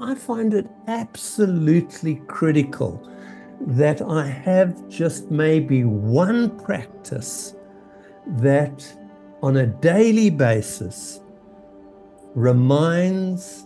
I 0.00 0.14
find 0.14 0.54
it 0.54 0.66
absolutely 0.86 2.16
critical 2.26 3.06
that 3.60 4.00
I 4.00 4.26
have 4.26 4.88
just 4.88 5.30
maybe 5.30 5.84
one 5.84 6.58
practice 6.58 7.54
that 8.26 8.96
on 9.42 9.58
a 9.58 9.66
daily 9.66 10.30
basis 10.30 11.20
reminds 12.34 13.64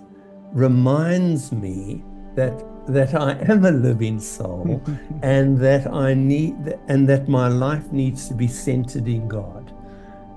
reminds 0.53 1.53
me 1.53 2.03
that 2.35 2.65
that 2.87 3.15
I 3.15 3.33
am 3.49 3.65
a 3.65 3.71
living 3.71 4.21
soul 4.21 4.83
and 5.23 5.59
that 5.59 5.87
I 5.93 6.15
need 6.15 6.79
and 6.89 7.09
that 7.09 7.29
my 7.29 7.49
life 7.49 7.93
needs 7.93 8.29
to 8.29 8.35
be 8.35 8.49
centered 8.49 9.09
in 9.09 9.29
God 9.29 9.73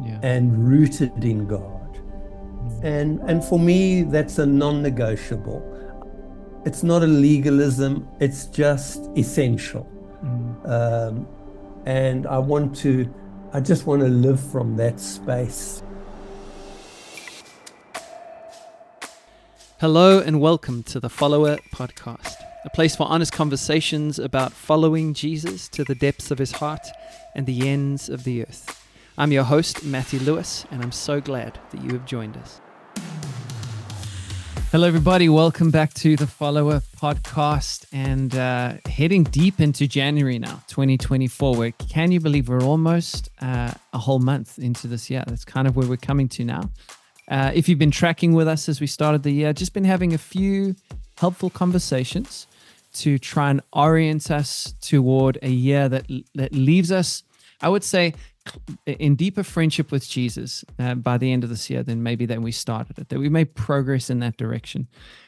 yeah. 0.04 0.20
and 0.21 0.68
rooted 0.68 1.23
in 1.23 1.48
God. 1.48 1.93
Mm. 1.95 2.84
And 2.84 3.20
and 3.29 3.43
for 3.43 3.59
me 3.59 4.04
that's 4.04 4.38
a 4.39 4.45
non-negotiable. 4.45 5.77
It's 6.68 6.84
not 6.84 7.02
a 7.02 7.07
legalism, 7.07 8.06
it's 8.20 8.48
just 8.48 9.10
essential. 9.16 9.89
Mm. 10.21 10.70
Um, 10.70 11.28
and 11.86 12.28
I 12.28 12.40
want 12.40 12.76
to 12.80 13.10
I 13.54 13.62
just 13.62 13.86
want 13.86 14.02
to 14.02 14.10
live 14.10 14.38
from 14.52 14.76
that 14.76 15.00
space. 15.00 15.82
Hello 19.80 20.20
and 20.20 20.42
welcome 20.42 20.84
to 20.84 21.00
the 21.00 21.07
Follower 21.10 21.56
Podcast, 21.74 22.36
a 22.66 22.70
place 22.71 22.98
for 22.98 23.07
honest 23.07 23.32
conversations 23.32 24.20
about 24.20 24.52
following 24.52 25.14
Jesus 25.14 25.70
to 25.70 25.86
the 25.86 25.96
depths 25.96 26.32
of 26.32 26.38
his 26.38 26.52
heart 26.52 26.86
and 27.34 27.46
the 27.46 27.70
ends 27.70 28.10
of 28.10 28.26
the 28.26 28.42
earth. 28.42 28.86
I'm 29.18 29.32
your 29.32 29.46
host, 29.46 29.86
Matthew 29.86 30.20
Lewis, 30.20 30.65
and 30.70 30.84
I'm 30.84 30.92
so 30.92 31.21
glad 31.21 31.60
that 31.71 31.82
you 31.82 31.92
have 31.92 32.06
joined 32.06 32.36
us. 32.36 32.59
Hello, 34.77 34.88
everybody. 34.88 35.27
Welcome 35.27 35.72
back 35.72 35.95
to 35.95 36.16
the 36.16 36.27
Follower 36.27 36.83
Podcast 36.95 37.88
and 37.91 38.36
uh, 38.36 38.75
heading 38.88 39.23
deep 39.23 39.59
into 39.59 39.88
January 39.88 40.38
now, 40.38 40.61
2024. 40.67 41.56
Where 41.56 41.72
can 41.72 42.11
you 42.11 42.19
believe 42.19 42.47
we're 42.47 42.61
almost 42.61 43.30
uh, 43.42 43.73
a 43.94 43.97
whole 43.97 44.19
month 44.19 44.59
into 44.59 44.86
this 44.86 45.09
year? 45.09 45.23
That's 45.25 45.44
kind 45.44 45.67
of 45.67 45.75
where 45.75 45.88
we're 45.88 45.97
coming 45.97 46.30
to 46.30 46.45
now. 46.45 46.69
Uh, 47.28 47.52
if 47.56 47.67
you've 47.67 47.80
been 47.80 47.89
tracking 47.89 48.34
with 48.34 48.47
us 48.47 48.69
as 48.69 48.80
we 48.80 48.86
started 48.86 49.23
the 49.23 49.31
year, 49.31 49.52
just 49.52 49.73
been 49.73 49.84
having 49.84 50.14
a 50.14 50.19
few 50.19 50.75
helpful 51.17 51.50
conversations 51.50 52.45
to 52.94 53.17
try 53.17 53.50
and 53.50 53.62
orient 53.73 54.30
us 54.30 54.75
toward 54.80 55.39
a 55.41 55.50
year 55.50 55.89
that 55.89 56.06
that 56.36 56.53
leaves 56.53 56.91
us, 56.91 57.23
I 57.62 57.69
would 57.69 57.84
say, 57.84 58.14
in 58.86 59.16
deeper 59.16 59.44
friendship 59.44 59.92
with 59.92 60.08
Jesus 60.08 60.66
uh, 60.80 60.95
by 60.95 61.17
the 61.17 61.31
end 61.31 61.44
of 61.44 61.50
this 61.50 61.70
year 61.70 61.84
than 61.84 62.03
maybe 62.03 62.26
than 62.26 62.42
we 62.42 62.52
started 62.52 62.98
it. 63.00 63.09
That 63.09 63.20
we 63.20 63.30
made 63.30 63.56
progress 63.56 64.09
in 64.09 64.20
that 64.20 64.38
direction. 64.38 64.88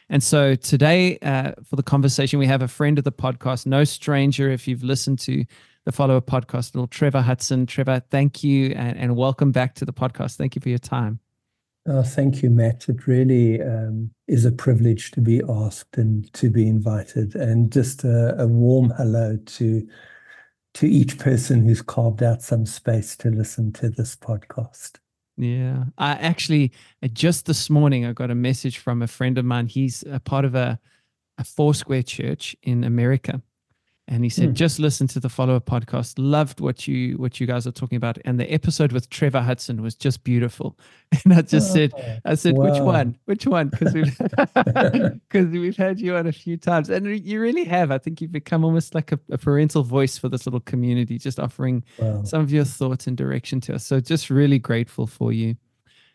And 0.10 0.24
so 0.24 0.56
today, 0.56 1.18
uh, 1.20 1.52
for 1.64 1.76
the 1.76 1.84
conversation, 1.84 2.40
we 2.40 2.48
have 2.48 2.62
a 2.62 2.68
friend 2.68 2.98
of 2.98 3.04
the 3.04 3.12
podcast, 3.12 3.66
no 3.66 3.84
stranger. 3.84 4.50
If 4.50 4.68
you've 4.68 4.84
listened 4.84 5.20
to 5.20 5.46
the 5.86 5.92
follower 5.92 6.22
podcast, 6.22 6.76
little 6.76 6.88
Trevor 6.88 7.22
Hudson. 7.22 7.66
Trevor, 7.66 8.02
thank 8.12 8.44
you 8.44 8.74
and, 8.76 8.98
and 8.98 9.16
welcome 9.16 9.52
back 9.52 9.76
to 9.76 9.86
the 9.86 9.94
podcast. 9.94 10.36
Thank 10.36 10.56
you 10.56 10.62
for 10.62 10.70
your 10.70 10.78
time. 10.78 11.20
Oh, 11.88 12.04
thank 12.04 12.44
you, 12.44 12.50
Matt. 12.50 12.88
It 12.90 13.08
really 13.08 13.62
um, 13.62 14.12
is 14.28 14.46
a 14.46 14.52
privilege 14.52 15.12
to 15.12 15.22
be 15.22 15.42
asked 15.50 15.98
and 15.98 16.32
to 16.34 16.50
be 16.50 16.68
invited, 16.68 17.36
and 17.36 17.72
just 17.72 18.04
a, 18.04 18.40
a, 18.40 18.46
warm 18.46 18.92
hello 18.98 19.40
to 19.44 19.88
to 20.80 20.88
each 20.88 21.18
person 21.18 21.68
who's 21.68 21.82
carved 21.82 22.24
out 22.24 22.42
some 22.42 22.66
space 22.66 23.18
to 23.18 23.30
listen 23.30 23.70
to 23.74 23.90
this 23.90 24.16
podcast. 24.16 24.94
Yeah, 25.36 25.84
I 25.98 26.12
actually 26.12 26.72
uh, 27.04 27.10
just 27.10 27.48
this 27.48 27.70
morning 27.70 28.06
I 28.06 28.14
got 28.14 28.32
a 28.32 28.36
message 28.36 28.78
from 28.78 29.02
a 29.02 29.08
friend 29.08 29.38
of 29.38 29.44
mine. 29.44 29.68
He's 29.68 30.06
a 30.10 30.22
part 30.22 30.46
of 30.46 30.56
a 30.56 30.80
a 31.38 31.44
Foursquare 31.44 32.04
church 32.04 32.56
in 32.64 32.86
America, 32.86 33.42
and 34.10 34.24
he 34.24 34.30
said, 34.30 34.50
mm. 34.50 34.54
"Just 34.54 34.80
listen 34.80 35.08
to 35.08 35.20
the 35.20 35.30
follower 35.30 35.60
podcast. 35.60 36.16
Loved 36.18 36.60
what 36.60 36.88
you 36.88 37.16
what 37.18 37.40
you 37.40 37.46
guys 37.46 37.68
are 37.68 37.72
talking 37.72 37.96
about, 37.96 38.18
and 38.26 38.40
the 38.40 38.52
episode 38.52 38.92
with 38.92 39.10
Trevor 39.10 39.42
Hudson 39.42 39.82
was 39.82 39.96
just 39.96 40.24
beautiful." 40.24 40.78
And 41.26 41.34
I 41.34 41.42
just 41.42 41.72
oh, 41.72 41.74
said, 41.74 42.22
"I 42.24 42.36
said, 42.36 42.56
wow. 42.56 42.72
which 42.72 42.82
one? 42.82 43.18
Which 43.26 43.48
one? 43.48 43.70
Because 43.70 43.94
we've 43.94 44.18
because 45.30 45.48
we've 45.48 45.78
had 45.78 46.00
you 46.00 46.16
on 46.16 46.28
a 46.28 46.32
few 46.32 46.58
times, 46.58 46.90
and 46.90 47.08
you 47.26 47.40
really 47.40 47.64
have. 47.64 47.92
I 47.92 47.98
think 47.98 48.22
you've 48.22 48.32
become 48.32 48.64
almost 48.64 48.94
like 48.94 49.12
a, 49.12 49.20
a 49.32 49.38
parental 49.38 49.84
voice 49.84 50.18
for 50.18 50.30
this 50.30 50.46
little 50.46 50.60
community, 50.60 51.18
just 51.18 51.40
offering 51.40 51.84
wow. 51.98 52.24
some 52.24 52.42
of 52.42 52.52
your 52.52 52.64
thoughts 52.64 53.08
and 53.08 53.16
direction 53.18 53.62
to 53.62 53.76
us. 53.76 53.86
So, 53.86 54.00
just 54.00 54.30
really 54.30 54.60
grateful 54.60 55.08
for 55.08 55.32
you. 55.32 55.56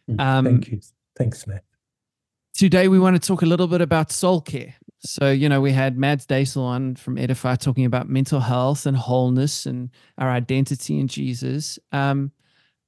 Mm, 0.08 0.20
um, 0.20 0.44
Thank 0.44 0.68
you. 0.68 0.80
Thanks, 1.16 1.46
Matt. 1.46 1.64
Today, 2.54 2.86
we 2.86 3.00
want 3.00 3.20
to 3.20 3.26
talk 3.26 3.42
a 3.42 3.46
little 3.46 3.66
bit 3.66 3.80
about 3.80 4.12
soul 4.12 4.40
care. 4.40 4.74
So, 5.04 5.30
you 5.30 5.50
know, 5.50 5.60
we 5.60 5.72
had 5.72 5.98
Mads 5.98 6.26
Daisel 6.26 6.62
on 6.62 6.96
from 6.96 7.18
Edify 7.18 7.56
talking 7.56 7.84
about 7.84 8.08
mental 8.08 8.40
health 8.40 8.86
and 8.86 8.96
wholeness 8.96 9.66
and 9.66 9.90
our 10.16 10.30
identity 10.30 10.98
in 10.98 11.08
Jesus. 11.08 11.78
Um, 11.92 12.32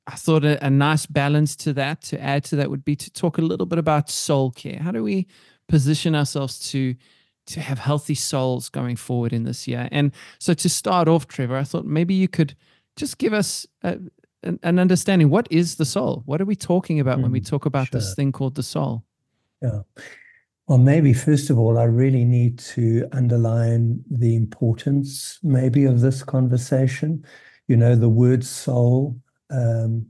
I 0.06 0.14
thought 0.14 0.42
a, 0.42 0.64
a, 0.64 0.70
nice 0.70 1.04
balance 1.04 1.54
to 1.56 1.74
that, 1.74 2.00
to 2.02 2.20
add 2.20 2.42
to 2.44 2.56
that, 2.56 2.70
would 2.70 2.86
be 2.86 2.96
to 2.96 3.10
talk 3.10 3.36
a 3.36 3.42
little 3.42 3.66
bit 3.66 3.78
about 3.78 4.08
soul 4.08 4.50
care. 4.50 4.78
How 4.78 4.92
do 4.92 5.02
we 5.02 5.26
position 5.68 6.14
ourselves 6.14 6.58
to 6.70 6.94
to 7.48 7.60
have 7.60 7.78
healthy 7.78 8.14
souls 8.14 8.68
going 8.68 8.96
forward 8.96 9.32
in 9.32 9.44
this 9.44 9.68
year? 9.68 9.88
And 9.92 10.12
so, 10.38 10.54
to 10.54 10.68
start 10.70 11.08
off, 11.08 11.26
Trevor, 11.26 11.56
I 11.56 11.64
thought 11.64 11.84
maybe 11.84 12.14
you 12.14 12.28
could 12.28 12.54
just 12.96 13.18
give 13.18 13.34
us 13.34 13.66
a, 13.82 13.98
an, 14.42 14.58
an, 14.62 14.78
understanding. 14.78 15.28
What 15.28 15.48
is 15.50 15.74
the 15.74 15.84
soul? 15.84 16.22
What 16.24 16.40
are 16.40 16.46
we 16.46 16.56
talking 16.56 16.98
about 16.98 17.18
mm, 17.18 17.22
when 17.22 17.32
we 17.32 17.40
hmm, 17.40 17.46
talk 17.46 17.66
about 17.66 17.88
sure. 17.88 18.00
this 18.00 18.14
thing 18.14 18.32
called 18.32 18.54
the 18.54 18.62
soul? 18.62 19.04
Yeah. 19.60 19.80
Well, 20.68 20.78
maybe 20.78 21.12
first 21.12 21.48
of 21.50 21.58
all, 21.58 21.78
I 21.78 21.84
really 21.84 22.24
need 22.24 22.58
to 22.74 23.08
underline 23.12 24.02
the 24.10 24.34
importance, 24.34 25.38
maybe, 25.42 25.84
of 25.84 26.00
this 26.00 26.22
conversation. 26.24 27.24
You 27.68 27.76
know, 27.76 27.94
the 27.94 28.08
word 28.08 28.44
soul 28.44 29.20
um, 29.50 30.06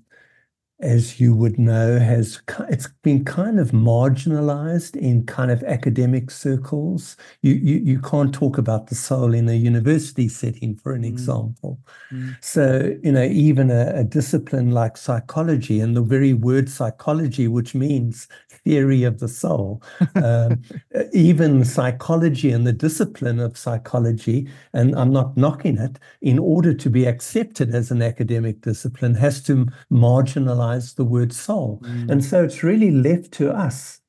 as 0.80 1.18
you 1.18 1.34
would 1.34 1.58
know, 1.58 1.98
has 1.98 2.42
it's 2.68 2.88
been 3.02 3.24
kind 3.24 3.58
of 3.58 3.70
marginalized 3.70 4.94
in 4.94 5.24
kind 5.24 5.50
of 5.50 5.62
academic 5.64 6.30
circles. 6.30 7.16
You 7.40 7.54
you, 7.54 7.76
you 7.76 8.00
can't 8.00 8.34
talk 8.34 8.58
about 8.58 8.88
the 8.88 8.94
soul 8.94 9.32
in 9.32 9.48
a 9.48 9.54
university 9.54 10.28
setting, 10.28 10.76
for 10.76 10.92
an 10.92 11.02
mm. 11.02 11.08
example. 11.08 11.78
Mm. 12.12 12.36
So 12.44 12.94
you 13.02 13.12
know, 13.12 13.24
even 13.24 13.70
a, 13.70 13.92
a, 13.94 14.04
discipline 14.04 14.70
like 14.70 14.98
psychology, 14.98 15.80
and 15.80 15.96
the 15.96 16.02
very 16.02 16.34
word 16.34 16.68
psychology, 16.68 17.48
which 17.48 17.74
means 17.74 18.28
theory 18.50 19.02
of 19.02 19.18
the 19.20 19.28
soul, 19.28 19.82
um, 20.16 20.62
even 21.14 21.64
psychology 21.64 22.50
and 22.50 22.66
the 22.66 22.72
discipline 22.72 23.40
of 23.40 23.56
psychology, 23.56 24.46
and 24.74 24.94
I'm 24.94 25.12
not 25.12 25.38
knocking 25.38 25.78
it, 25.78 25.98
in 26.20 26.38
order 26.38 26.74
to 26.74 26.90
be 26.90 27.06
accepted 27.06 27.74
as 27.74 27.90
an 27.90 28.02
academic 28.02 28.60
discipline, 28.60 29.14
has 29.14 29.42
to 29.44 29.66
marginalize 29.90 30.65
the 30.94 31.04
word 31.04 31.32
soul. 31.32 31.80
Mm. 31.82 32.10
And 32.10 32.24
so 32.24 32.44
it's 32.44 32.62
really 32.62 32.90
left 32.90 33.32
to 33.32 33.50
us, 33.50 34.00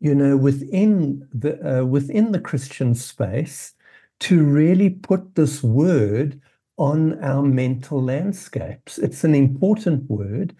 you 0.00 0.14
know, 0.14 0.36
within 0.36 1.26
the 1.32 1.80
uh, 1.80 1.84
within 1.84 2.32
the 2.32 2.40
Christian 2.40 2.94
space 2.94 3.74
to 4.20 4.42
really 4.44 4.90
put 4.90 5.34
this 5.34 5.62
word 5.62 6.40
on 6.76 7.22
our 7.22 7.42
mental 7.42 8.02
landscapes. 8.02 8.98
It's 8.98 9.24
an 9.24 9.34
important 9.34 10.10
word. 10.10 10.54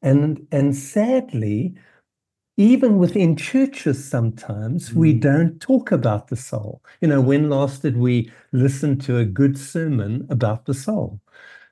And, 0.00 0.46
and 0.50 0.74
sadly, 0.74 1.74
even 2.56 2.98
within 2.98 3.36
churches, 3.36 4.02
sometimes 4.02 4.90
mm. 4.90 4.94
we 4.94 5.12
don't 5.12 5.60
talk 5.60 5.92
about 5.92 6.28
the 6.28 6.36
soul. 6.36 6.82
You 7.00 7.08
know, 7.08 7.20
when 7.20 7.50
last 7.50 7.82
did 7.82 7.96
we 7.96 8.30
listen 8.52 8.98
to 9.00 9.18
a 9.18 9.24
good 9.24 9.58
sermon 9.58 10.26
about 10.30 10.64
the 10.64 10.74
soul? 10.74 11.20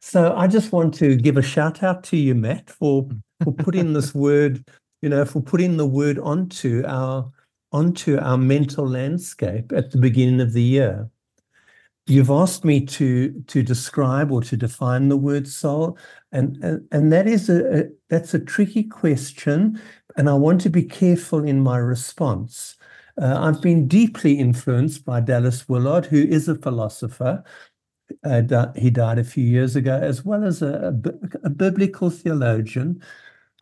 So 0.09 0.37
I 0.37 0.47
just 0.47 0.71
want 0.71 0.95
to 0.95 1.17
give 1.17 1.37
a 1.37 1.43
shout 1.43 1.83
out 1.83 2.05
to 2.05 2.17
you, 2.17 2.37
Matt, 2.37 2.71
for 2.71 3.09
for 3.43 3.53
putting 3.53 3.93
this 3.93 4.15
word, 4.27 4.65
you 5.03 5.09
know, 5.09 5.25
for 5.25 5.43
putting 5.43 5.79
the 5.79 5.87
word 5.87 6.21
onto 6.21 6.85
our 6.87 7.29
onto 7.73 8.17
our 8.19 8.39
mental 8.39 8.87
landscape 8.89 9.73
at 9.73 9.91
the 9.91 9.99
beginning 9.99 10.41
of 10.41 10.53
the 10.53 10.63
year. 10.63 11.11
You've 12.07 12.31
asked 12.31 12.65
me 12.65 12.87
to 12.87 13.33
to 13.49 13.65
describe 13.65 14.31
or 14.31 14.43
to 14.43 14.57
define 14.57 15.09
the 15.09 15.17
word 15.17 15.49
soul, 15.49 15.99
and 16.31 16.57
and, 16.63 16.87
and 16.93 17.13
that 17.13 17.27
is 17.27 17.51
a, 17.51 17.81
a 17.81 17.85
that's 18.09 18.33
a 18.33 18.39
tricky 18.39 18.85
question, 18.85 19.83
and 20.17 20.31
I 20.31 20.35
want 20.35 20.61
to 20.61 20.71
be 20.71 20.85
careful 20.85 21.43
in 21.43 21.61
my 21.63 21.79
response. 21.79 22.77
Uh, 23.21 23.41
I've 23.41 23.61
been 23.61 23.89
deeply 23.89 24.35
influenced 24.35 25.05
by 25.05 25.21
Dallas 25.21 25.69
Willard, 25.69 26.07
who 26.07 26.23
is 26.23 26.49
a 26.49 26.55
philosopher, 26.55 27.43
uh, 28.25 28.73
he 28.77 28.91
died 28.91 29.19
a 29.19 29.25
few 29.25 29.45
years 29.45 29.77
ago, 29.77 29.97
as 29.97 30.25
well 30.25 30.45
as 30.45 30.63
a, 30.63 30.95
a, 31.05 31.47
a 31.47 31.51
biblical 31.51 32.11
theologian. 32.11 33.03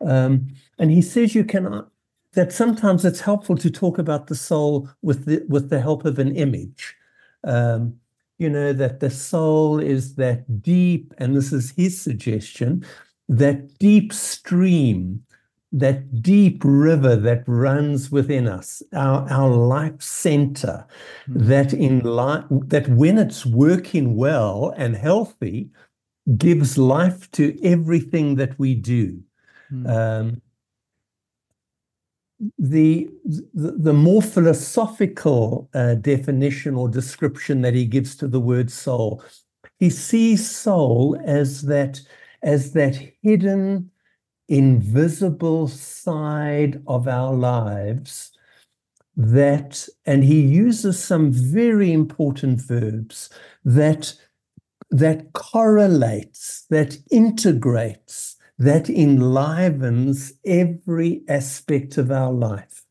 Um, 0.01 0.47
and 0.77 0.91
he 0.91 1.01
says 1.01 1.35
you 1.35 1.45
can 1.45 1.85
that 2.33 2.51
sometimes 2.51 3.05
it's 3.05 3.21
helpful 3.21 3.57
to 3.57 3.71
talk 3.71 3.97
about 3.97 4.27
the 4.27 4.35
soul 4.35 4.89
with 5.01 5.25
the 5.25 5.45
with 5.47 5.69
the 5.69 5.81
help 5.81 6.05
of 6.05 6.19
an 6.19 6.35
image. 6.35 6.95
Um, 7.43 7.95
you 8.37 8.49
know 8.49 8.73
that 8.73 8.99
the 8.99 9.09
soul 9.09 9.79
is 9.79 10.15
that 10.15 10.61
deep, 10.61 11.13
and 11.17 11.35
this 11.35 11.53
is 11.53 11.71
his 11.71 11.99
suggestion, 11.99 12.85
that 13.29 13.79
deep 13.79 14.11
stream 14.13 15.23
that 15.75 16.21
deep 16.21 16.61
river 16.63 17.17
that 17.17 17.43
runs 17.47 18.09
within 18.09 18.47
us, 18.47 18.81
our, 18.93 19.29
our 19.29 19.49
life 19.49 20.01
center, 20.01 20.85
mm. 21.29 21.45
that 21.47 21.73
in 21.73 21.99
life, 21.99 22.45
that 22.49 22.87
when 22.87 23.17
it's 23.17 23.45
working 23.45 24.15
well 24.15 24.73
and 24.77 24.95
healthy, 24.95 25.69
gives 26.37 26.77
life 26.77 27.29
to 27.31 27.59
everything 27.61 28.35
that 28.35 28.57
we 28.57 28.73
do. 28.73 29.19
Mm. 29.71 29.89
Um, 29.89 30.41
the, 32.57 33.09
the, 33.25 33.71
the 33.71 33.93
more 33.93 34.21
philosophical 34.21 35.69
uh, 35.73 35.95
definition 35.95 36.75
or 36.75 36.87
description 36.87 37.61
that 37.61 37.73
he 37.73 37.85
gives 37.85 38.15
to 38.15 38.27
the 38.29 38.39
word 38.39 38.71
soul, 38.71 39.21
he 39.77 39.89
sees 39.89 40.49
soul 40.49 41.19
as 41.25 41.63
that 41.63 41.99
as 42.41 42.73
that 42.73 42.95
hidden 43.23 43.89
invisible 44.47 45.67
side 45.67 46.81
of 46.87 47.07
our 47.07 47.33
lives 47.33 48.31
that, 49.17 49.87
and 50.05 50.23
he 50.23 50.41
uses 50.41 51.01
some 51.01 51.31
very 51.31 51.91
important 51.91 52.61
verbs 52.61 53.29
that 53.63 54.13
that 54.91 55.33
correlates, 55.33 56.65
that 56.69 56.97
integrates, 57.11 58.35
that 58.57 58.89
enlivens 58.89 60.33
every 60.45 61.23
aspect 61.27 61.97
of 61.97 62.11
our 62.11 62.31
life. 62.31 62.85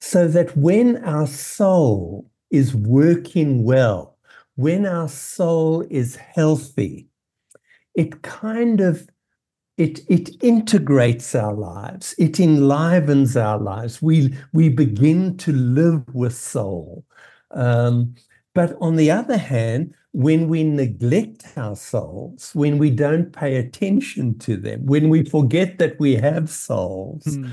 So 0.00 0.26
that 0.28 0.56
when 0.56 1.04
our 1.04 1.26
soul 1.26 2.30
is 2.50 2.74
working 2.74 3.64
well, 3.64 4.16
when 4.56 4.86
our 4.86 5.08
soul 5.08 5.84
is 5.90 6.16
healthy, 6.16 7.08
it 7.94 8.22
kind 8.22 8.80
of 8.80 9.08
it 9.78 10.00
it 10.08 10.30
integrates 10.42 11.34
our 11.34 11.54
lives. 11.54 12.14
It 12.18 12.38
enlivens 12.40 13.36
our 13.36 13.58
lives. 13.58 14.02
We 14.02 14.34
we 14.52 14.68
begin 14.68 15.36
to 15.38 15.52
live 15.52 16.02
with 16.14 16.34
soul. 16.36 17.04
Um, 17.52 18.14
but 18.54 18.76
on 18.80 18.96
the 18.96 19.10
other 19.10 19.38
hand 19.38 19.94
when 20.12 20.48
we 20.48 20.64
neglect 20.64 21.44
our 21.56 21.76
souls 21.76 22.50
when 22.54 22.78
we 22.78 22.90
don't 22.90 23.32
pay 23.32 23.56
attention 23.56 24.36
to 24.38 24.56
them 24.56 24.84
when 24.86 25.10
we 25.10 25.22
forget 25.22 25.78
that 25.78 26.00
we 26.00 26.14
have 26.14 26.48
souls 26.48 27.24
mm. 27.24 27.50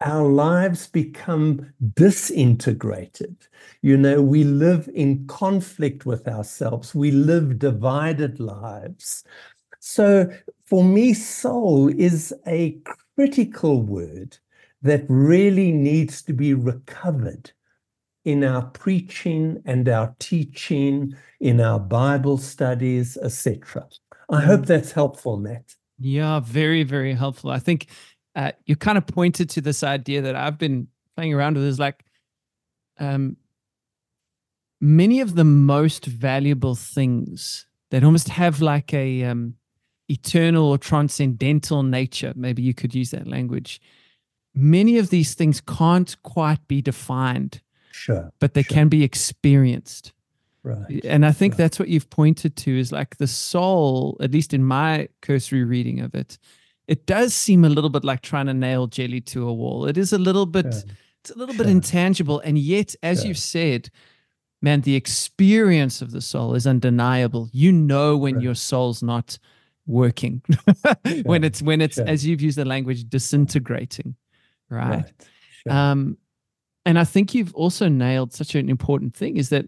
our 0.00 0.28
lives 0.28 0.88
become 0.88 1.72
disintegrated. 1.94 3.36
You 3.82 3.96
know 3.96 4.20
we 4.20 4.44
live 4.44 4.90
in 4.94 5.26
conflict 5.26 6.04
with 6.04 6.26
ourselves. 6.26 6.94
We 6.94 7.12
live 7.12 7.58
divided 7.58 8.40
lives 8.40 9.24
so 9.84 10.30
for 10.64 10.84
me, 10.84 11.12
soul 11.12 11.88
is 11.88 12.32
a 12.46 12.78
critical 13.16 13.82
word 13.82 14.38
that 14.80 15.04
really 15.08 15.72
needs 15.72 16.22
to 16.22 16.32
be 16.32 16.54
recovered 16.54 17.50
in 18.24 18.44
our 18.44 18.62
preaching 18.62 19.60
and 19.66 19.88
our 19.88 20.14
teaching, 20.20 21.16
in 21.40 21.60
our 21.60 21.80
Bible 21.80 22.38
studies, 22.38 23.18
etc. 23.24 23.88
I 24.30 24.42
mm. 24.42 24.44
hope 24.44 24.66
that's 24.66 24.92
helpful, 24.92 25.36
Matt. 25.36 25.74
Yeah, 25.98 26.38
very, 26.38 26.84
very 26.84 27.12
helpful. 27.12 27.50
I 27.50 27.58
think 27.58 27.88
uh, 28.36 28.52
you 28.66 28.76
kind 28.76 28.96
of 28.96 29.04
pointed 29.08 29.50
to 29.50 29.60
this 29.60 29.82
idea 29.82 30.22
that 30.22 30.36
I've 30.36 30.58
been 30.58 30.86
playing 31.16 31.34
around 31.34 31.56
with 31.56 31.64
is 31.64 31.80
like 31.80 32.04
um, 33.00 33.36
many 34.80 35.18
of 35.18 35.34
the 35.34 35.44
most 35.44 36.04
valuable 36.04 36.76
things 36.76 37.66
that 37.90 38.04
almost 38.04 38.28
have 38.28 38.60
like 38.60 38.94
a 38.94 39.24
um, 39.24 39.54
eternal 40.12 40.66
or 40.66 40.78
transcendental 40.78 41.82
nature, 41.82 42.32
maybe 42.36 42.62
you 42.62 42.74
could 42.74 42.94
use 42.94 43.10
that 43.10 43.26
language, 43.26 43.80
many 44.54 44.98
of 44.98 45.10
these 45.10 45.34
things 45.34 45.60
can't 45.60 46.20
quite 46.22 46.66
be 46.68 46.82
defined. 46.82 47.60
Sure. 47.90 48.32
But 48.38 48.54
they 48.54 48.62
sure. 48.62 48.74
can 48.74 48.88
be 48.88 49.02
experienced. 49.02 50.12
Right. 50.64 51.04
And 51.04 51.26
I 51.26 51.32
think 51.32 51.52
right. 51.52 51.58
that's 51.58 51.78
what 51.78 51.88
you've 51.88 52.10
pointed 52.10 52.56
to 52.56 52.78
is 52.78 52.92
like 52.92 53.16
the 53.16 53.26
soul, 53.26 54.16
at 54.20 54.30
least 54.30 54.54
in 54.54 54.62
my 54.62 55.08
cursory 55.20 55.64
reading 55.64 56.00
of 56.00 56.14
it, 56.14 56.38
it 56.86 57.06
does 57.06 57.34
seem 57.34 57.64
a 57.64 57.68
little 57.68 57.90
bit 57.90 58.04
like 58.04 58.22
trying 58.22 58.46
to 58.46 58.54
nail 58.54 58.86
jelly 58.86 59.20
to 59.20 59.48
a 59.48 59.52
wall. 59.52 59.86
It 59.86 59.98
is 59.98 60.12
a 60.12 60.18
little 60.18 60.46
bit, 60.46 60.72
sure. 60.72 60.82
it's 61.20 61.30
a 61.30 61.38
little 61.38 61.54
sure. 61.54 61.64
bit 61.64 61.72
intangible. 61.72 62.40
And 62.40 62.58
yet, 62.58 62.94
as 63.02 63.24
you've 63.24 63.38
said, 63.38 63.90
man, 64.60 64.82
the 64.82 64.94
experience 64.94 66.00
of 66.00 66.12
the 66.12 66.20
soul 66.20 66.54
is 66.54 66.66
undeniable. 66.66 67.48
You 67.52 67.72
know 67.72 68.16
when 68.16 68.36
right. 68.36 68.44
your 68.44 68.54
soul's 68.54 69.02
not 69.02 69.38
working 69.86 70.42
sure. 70.50 71.22
when 71.24 71.44
it's 71.44 71.60
when 71.62 71.80
it's 71.80 71.96
sure. 71.96 72.08
as 72.08 72.24
you've 72.24 72.40
used 72.40 72.58
the 72.58 72.64
language 72.64 73.08
disintegrating 73.08 74.14
right, 74.70 74.90
right. 74.90 75.12
Sure. 75.62 75.72
um 75.72 76.16
and 76.86 76.98
i 76.98 77.04
think 77.04 77.34
you've 77.34 77.54
also 77.54 77.88
nailed 77.88 78.32
such 78.32 78.54
an 78.54 78.68
important 78.68 79.14
thing 79.14 79.36
is 79.36 79.48
that 79.48 79.66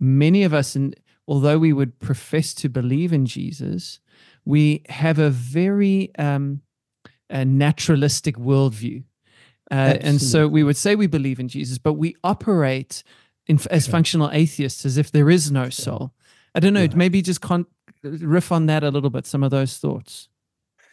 many 0.00 0.42
of 0.42 0.52
us 0.52 0.74
and 0.74 0.96
although 1.28 1.58
we 1.58 1.72
would 1.72 1.98
profess 2.00 2.52
to 2.54 2.68
believe 2.68 3.12
in 3.12 3.24
jesus 3.24 4.00
we 4.44 4.82
have 4.88 5.18
a 5.18 5.30
very 5.30 6.10
um 6.18 6.60
a 7.30 7.44
naturalistic 7.44 8.36
worldview 8.36 9.02
uh, 9.70 9.96
and 10.02 10.20
so 10.20 10.46
we 10.46 10.62
would 10.62 10.76
say 10.76 10.96
we 10.96 11.06
believe 11.06 11.38
in 11.38 11.48
jesus 11.48 11.78
but 11.78 11.94
we 11.94 12.16
operate 12.24 13.04
in, 13.46 13.58
as 13.70 13.86
functional 13.86 14.30
atheists 14.32 14.84
as 14.84 14.98
if 14.98 15.12
there 15.12 15.30
is 15.30 15.50
no 15.50 15.70
soul 15.70 16.12
I 16.54 16.60
don't 16.60 16.74
know. 16.74 16.80
Right. 16.80 16.94
Maybe 16.94 17.22
just 17.22 17.40
con- 17.40 17.66
riff 18.02 18.52
on 18.52 18.66
that 18.66 18.84
a 18.84 18.90
little 18.90 19.10
bit. 19.10 19.26
Some 19.26 19.42
of 19.42 19.50
those 19.50 19.78
thoughts. 19.78 20.28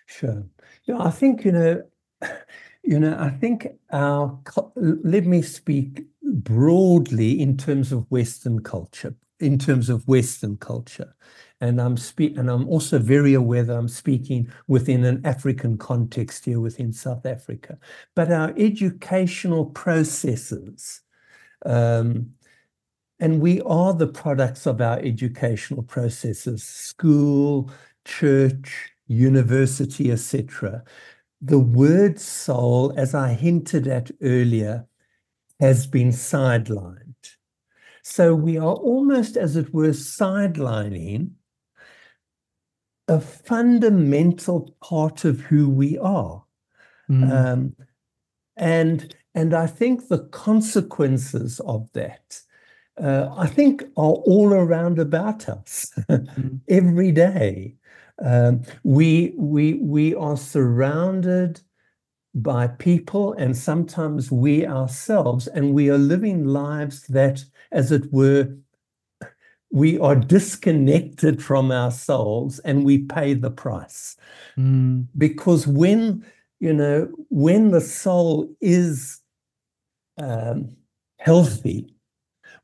Sure. 0.06 0.44
Yeah, 0.86 1.00
I 1.00 1.12
think 1.12 1.46
you 1.46 1.52
know, 1.52 1.84
you 2.84 3.00
know, 3.00 3.18
I 3.20 3.30
think 3.30 3.68
our. 3.92 4.40
Let 4.76 5.26
me 5.26 5.42
speak 5.42 6.06
broadly 6.24 7.40
in 7.40 7.58
terms 7.58 7.92
of 7.92 8.10
Western 8.10 8.62
culture. 8.62 9.16
In 9.40 9.58
terms 9.58 9.90
of 9.90 10.06
Western 10.06 10.58
culture, 10.58 11.16
and 11.62 11.80
I'm 11.80 11.96
speak, 11.96 12.38
and 12.38 12.50
I'm 12.50 12.68
also 12.68 13.00
very 13.00 13.34
aware 13.34 13.64
that 13.64 13.74
I'm 13.74 13.88
speaking 13.88 14.52
within 14.68 15.06
an 15.06 15.26
African 15.26 15.78
context 15.78 16.44
here 16.44 16.60
within 16.60 16.92
South 16.92 17.26
Africa. 17.26 17.78
But 18.16 18.32
our 18.32 18.54
educational 18.58 19.66
processes. 19.66 21.02
Um, 21.66 22.32
and 23.19 23.42
we 23.42 23.62
are 23.62 23.94
the 23.94 24.07
products 24.07 24.66
of 24.66 24.80
our 24.80 25.00
educational 25.00 25.83
processes, 25.83 26.63
school, 26.63 27.69
church, 28.06 28.92
university, 29.07 30.12
etc. 30.12 30.83
The 31.42 31.60
word 31.60 32.19
soul, 32.19 32.94
as 32.95 33.13
I 33.13 33.33
hinted 33.33 33.88
at 33.88 34.12
earlier, 34.21 34.88
has 35.60 35.86
been 35.86 36.10
sidelined. 36.10 37.36
So 38.02 38.33
we 38.33 38.57
are 38.57 38.73
almost, 38.73 39.35
as 39.35 39.56
it 39.56 39.73
were, 39.73 39.90
sidelining 39.90 41.31
a 43.07 43.19
fundamental 43.19 44.76
part 44.81 45.26
of 45.26 45.42
who 45.42 45.69
we 45.69 45.97
are. 45.97 46.44
Mm. 47.09 47.31
Um, 47.31 47.76
and, 48.56 49.16
and 49.35 49.54
I 49.54 49.68
think 49.68 50.07
the 50.07 50.19
consequences 50.19 51.59
of 51.61 51.92
that 51.94 52.42
uh, 53.00 53.34
I 53.38 53.48
think 53.48 53.84
are 53.98 54.20
all 54.26 54.54
around 54.54 55.00
about 55.00 55.48
us 55.50 55.92
mm-hmm. 56.10 56.58
every 56.68 57.12
day. 57.12 57.76
Um, 58.22 58.64
we 58.84 59.34
we 59.38 59.76
we 59.76 60.14
are 60.16 60.36
surrounded 60.36 61.62
by 62.36 62.68
people 62.68 63.34
and 63.34 63.56
sometimes 63.58 64.32
we 64.32 64.66
ourselves, 64.66 65.48
and 65.48 65.74
we 65.74 65.90
are 65.90 65.98
living 65.98 66.46
lives 66.46 67.04
that, 67.08 67.44
as 67.72 67.92
it 67.92 68.12
were, 68.12 68.54
we 69.72 70.00
are 70.00 70.16
disconnected 70.16 71.44
from 71.44 71.72
ourselves 71.72 72.60
and 72.60 72.86
we 72.86 73.00
pay 73.00 73.34
the 73.34 73.52
price. 73.52 74.18
Mm. 74.58 75.08
Because 75.18 75.68
when, 75.68 76.26
you 76.60 76.74
know, 76.74 77.08
when 77.30 77.72
the 77.72 77.82
soul 77.82 78.50
is 78.62 79.22
um, 80.18 80.76
healthy, 81.18 81.94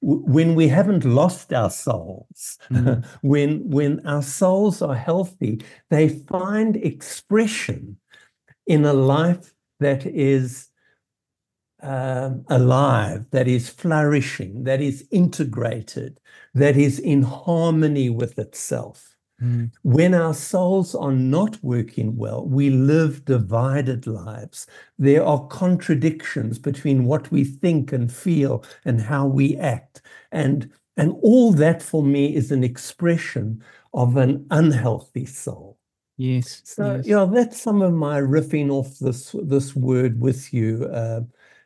when 0.06 0.54
we 0.54 0.68
haven't 0.68 1.04
lost 1.04 1.52
our 1.52 1.72
souls, 1.72 2.60
mm. 2.70 3.04
when 3.22 3.68
when 3.70 4.06
our 4.06 4.22
souls 4.22 4.82
are 4.82 4.96
healthy, 4.96 5.62
they 5.90 6.10
find 6.10 6.76
expression 6.76 7.98
in 8.68 8.86
a 8.86 8.94
life 8.94 9.54
that 9.80 10.06
is 10.06 10.70
um, 11.82 12.46
alive, 12.50 13.26
that 13.32 13.48
is 13.48 13.70
flourishing, 13.70 14.64
that 14.64 14.80
is 14.80 15.08
integrated, 15.10 16.20
that 16.54 16.78
is 16.78 17.00
in 17.00 17.24
harmony 17.24 18.10
with 18.10 18.38
itself. 18.38 19.15
Mm. 19.42 19.72
When 19.84 20.14
our 20.14 20.34
souls 20.34 20.96
are 20.96 21.12
not 21.12 21.62
working 21.62 22.16
well, 22.16 22.46
we 22.46 22.70
live 22.70 23.26
divided 23.26 24.08
lives. 24.08 24.68
There 24.98 25.26
are 25.26 25.46
contradictions 25.48 26.58
between 26.58 27.06
what 27.06 27.32
we 27.32 27.44
think 27.44 27.92
and 27.92 28.12
feel 28.12 28.64
and 28.86 29.02
how 29.02 29.28
we 29.28 29.58
act. 29.58 30.02
And, 30.32 30.72
and 30.96 31.14
all 31.22 31.52
that 31.54 31.82
for 31.82 32.04
me 32.04 32.34
is 32.34 32.52
an 32.52 32.64
expression 32.64 33.62
of 33.94 34.16
an 34.16 34.46
unhealthy 34.52 35.26
soul. 35.26 35.78
Yes. 36.18 36.62
So 36.64 36.96
yes. 36.96 37.08
yeah, 37.08 37.28
that's 37.30 37.62
some 37.62 37.82
of 37.82 37.94
my 37.94 38.22
riffing 38.22 38.70
off 38.70 39.00
this 39.00 39.36
this 39.44 39.76
word 39.76 40.22
with 40.22 40.54
you, 40.54 40.86
uh, 40.86 41.22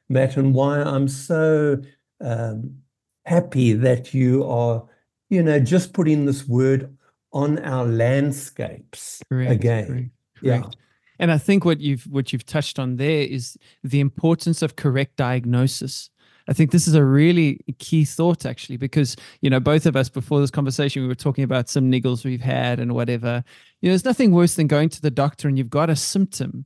Matt, 0.10 0.38
and 0.38 0.56
why 0.56 0.82
I'm 0.82 1.08
so 1.08 1.80
um, 2.20 2.80
happy 3.26 3.74
that 3.74 4.12
you 4.14 4.44
are, 4.46 4.84
you 5.30 5.44
know, 5.44 5.60
just 5.60 5.94
putting 5.94 6.26
this 6.26 6.48
word 6.48 6.98
on 7.31 7.59
our 7.59 7.86
landscapes 7.86 9.21
Correct, 9.29 9.51
again. 9.51 9.88
correct, 9.88 10.09
Yeah. 10.41 10.59
correct. 10.62 10.75
And 11.21 11.31
I 11.31 11.38
think 11.38 11.65
what 11.65 11.81
you've 11.81 12.03
what 12.05 12.31
you've 12.31 12.45
touched 12.45 12.79
on 12.79 12.95
there 12.95 13.24
is 13.24 13.57
the 13.83 14.00
importance 14.00 14.62
of 14.62 14.75
correct 14.77 15.17
diagnosis. 15.17 16.09
I 16.48 16.53
think 16.53 16.71
this 16.71 16.88
is 16.88 16.95
a 16.95 17.03
really 17.03 17.59
key 17.77 18.05
thought 18.05 18.45
actually, 18.45 18.77
because 18.77 19.15
you 19.41 19.50
know, 19.50 19.59
both 19.59 19.86
of 19.86 19.95
us 19.98 20.07
before 20.09 20.39
this 20.39 20.50
conversation, 20.50 21.01
we 21.01 21.07
were 21.09 21.15
talking 21.15 21.43
about 21.43 21.67
some 21.69 21.91
niggles 21.91 22.24
we've 22.24 22.41
had 22.41 22.79
and 22.79 22.93
whatever. 22.93 23.43
You 23.81 23.89
know, 23.89 23.91
there's 23.91 24.05
nothing 24.05 24.31
worse 24.31 24.55
than 24.55 24.67
going 24.67 24.89
to 24.89 25.01
the 25.01 25.12
doctor 25.12 25.48
and 25.50 25.57
you've 25.57 25.69
got 25.69 25.89
a 25.89 25.95
symptom, 25.95 26.65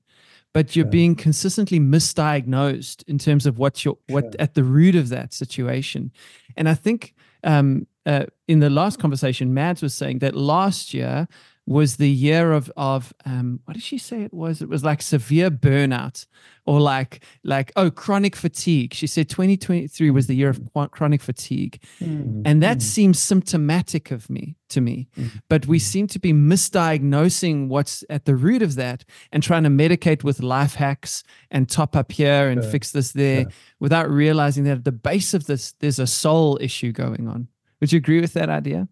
but 0.54 0.76
you're 0.76 0.86
Sure. 0.86 0.92
being 0.92 1.16
consistently 1.16 1.80
misdiagnosed 1.80 3.04
in 3.08 3.18
terms 3.18 3.46
of 3.46 3.58
what 3.58 3.84
you're 3.84 3.98
what 4.08 4.26
Sure. 4.26 4.32
at 4.40 4.54
the 4.54 4.64
root 4.64 4.96
of 4.96 5.10
that 5.10 5.34
situation. 5.34 6.12
And 6.56 6.70
I 6.70 6.76
think 6.76 7.14
um, 7.44 7.88
uh, 8.06 8.26
in 8.48 8.60
the 8.60 8.70
last 8.70 9.00
conversation, 9.00 9.54
Mads 9.54 9.82
was 9.82 9.94
saying 9.94 10.20
that 10.20 10.36
last 10.36 10.94
year 10.94 11.28
was 11.66 11.96
the 11.96 12.10
year 12.10 12.52
of 12.52 12.70
of 12.76 13.14
um, 13.26 13.62
what 13.64 13.76
did 13.76 13.84
she 13.84 13.98
say 13.98 14.22
it 14.24 14.34
was? 14.34 14.62
It 14.62 14.68
was 14.68 14.84
like 14.84 15.02
severe 15.02 15.50
burnout 15.50 16.26
or 16.66 16.82
like 16.82 17.24
like 17.46 17.72
oh 17.78 17.90
chronic 17.90 18.36
fatigue. 18.36 18.94
She 18.94 19.08
said 19.08 19.30
2023 19.30 20.12
was 20.12 20.28
the 20.28 20.36
year 20.36 20.50
of 20.50 20.60
chronic 20.92 21.22
fatigue, 21.22 21.80
Mm, 22.02 22.42
and 22.44 22.62
that 22.62 22.80
mm, 22.80 22.82
seems 22.82 23.20
symptomatic 23.20 24.12
of 24.12 24.30
me 24.30 24.58
to 24.70 24.82
me. 24.82 25.08
mm, 25.18 25.42
But 25.48 25.66
we 25.66 25.80
seem 25.80 26.08
to 26.08 26.20
be 26.20 26.34
misdiagnosing 26.34 27.70
what's 27.70 28.04
at 28.10 28.26
the 28.26 28.36
root 28.36 28.62
of 28.62 28.76
that 28.76 29.06
and 29.32 29.42
trying 29.42 29.64
to 29.64 29.70
medicate 29.70 30.24
with 30.24 30.42
life 30.44 30.76
hacks 30.76 31.24
and 31.50 31.70
top 31.70 31.96
up 31.96 32.12
here 32.12 32.50
and 32.50 32.64
fix 32.66 32.92
this 32.92 33.14
there 33.14 33.46
without 33.80 34.10
realizing 34.10 34.66
that 34.66 34.80
at 34.80 34.84
the 34.84 34.92
base 34.92 35.34
of 35.34 35.46
this 35.46 35.74
there's 35.80 36.00
a 36.00 36.08
soul 36.08 36.58
issue 36.62 36.92
going 36.92 37.28
on. 37.28 37.48
Would 37.84 37.92
you 37.92 37.98
agree 37.98 38.22
with 38.22 38.32
that 38.32 38.50
idea? 38.50 38.88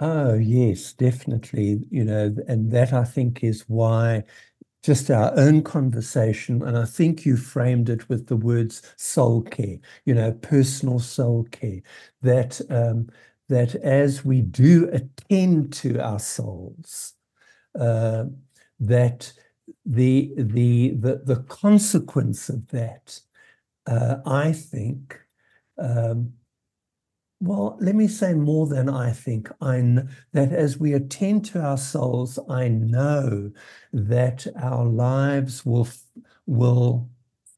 Oh, 0.00 0.34
yes, 0.34 0.92
definitely. 0.92 1.84
You 1.90 2.04
know, 2.04 2.34
and 2.48 2.72
that 2.72 2.92
I 2.92 3.04
think 3.04 3.44
is 3.44 3.68
why 3.68 4.24
just 4.82 5.12
our 5.12 5.32
own 5.38 5.62
conversation, 5.62 6.60
and 6.62 6.76
I 6.76 6.86
think 6.86 7.24
you 7.24 7.36
framed 7.36 7.88
it 7.88 8.08
with 8.08 8.26
the 8.26 8.36
words 8.36 8.82
soul 8.96 9.42
care, 9.42 9.78
you 10.06 10.14
know, 10.14 10.32
personal 10.32 10.98
soul 10.98 11.44
care, 11.52 11.82
that 12.22 12.60
um, 12.68 13.10
that 13.48 13.76
as 13.76 14.24
we 14.24 14.40
do 14.42 14.88
attend 14.92 15.72
to 15.74 16.00
our 16.00 16.18
souls, 16.18 17.14
uh, 17.78 18.24
that 18.80 19.32
the 19.86 20.32
the 20.36 20.90
the 20.98 21.22
the 21.24 21.44
consequence 21.48 22.48
of 22.48 22.66
that, 22.68 23.20
uh, 23.86 24.16
I 24.26 24.52
think, 24.52 25.20
um, 25.78 26.34
well, 27.40 27.78
let 27.80 27.94
me 27.94 28.06
say 28.06 28.34
more 28.34 28.66
than 28.66 28.88
I 28.88 29.12
think. 29.12 29.50
I 29.60 29.76
kn- 29.76 30.10
that 30.32 30.52
as 30.52 30.78
we 30.78 30.92
attend 30.92 31.46
to 31.46 31.60
our 31.60 31.78
souls, 31.78 32.38
I 32.48 32.68
know 32.68 33.50
that 33.92 34.46
our 34.56 34.84
lives 34.84 35.64
will 35.64 35.88
will 36.46 37.08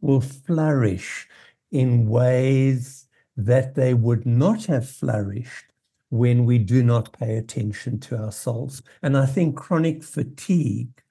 will 0.00 0.20
flourish 0.20 1.28
in 1.72 2.08
ways 2.08 3.06
that 3.36 3.74
they 3.74 3.94
would 3.94 4.24
not 4.26 4.66
have 4.66 4.88
flourished 4.88 5.72
when 6.10 6.44
we 6.44 6.58
do 6.58 6.82
not 6.82 7.12
pay 7.12 7.36
attention 7.36 7.98
to 7.98 8.16
our 8.18 8.32
souls. 8.32 8.82
And 9.02 9.16
I 9.16 9.26
think 9.26 9.56
chronic 9.56 10.04
fatigue 10.04 11.02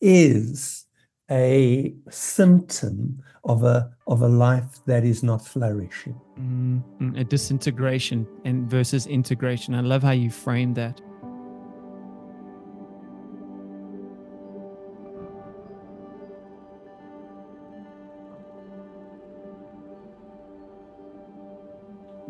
is 0.00 0.86
a 1.30 1.94
symptom 2.10 3.22
of 3.44 3.64
a 3.64 3.90
of 4.06 4.22
a 4.22 4.28
life 4.28 4.80
that 4.86 5.04
is 5.04 5.22
not 5.22 5.46
flourishing. 5.46 6.20
Mm, 6.42 6.82
mm, 7.00 7.20
a 7.20 7.24
disintegration 7.24 8.26
and 8.44 8.68
versus 8.68 9.06
integration. 9.06 9.74
I 9.74 9.80
love 9.80 10.02
how 10.02 10.10
you 10.10 10.30
framed 10.30 10.74
that. 10.76 11.00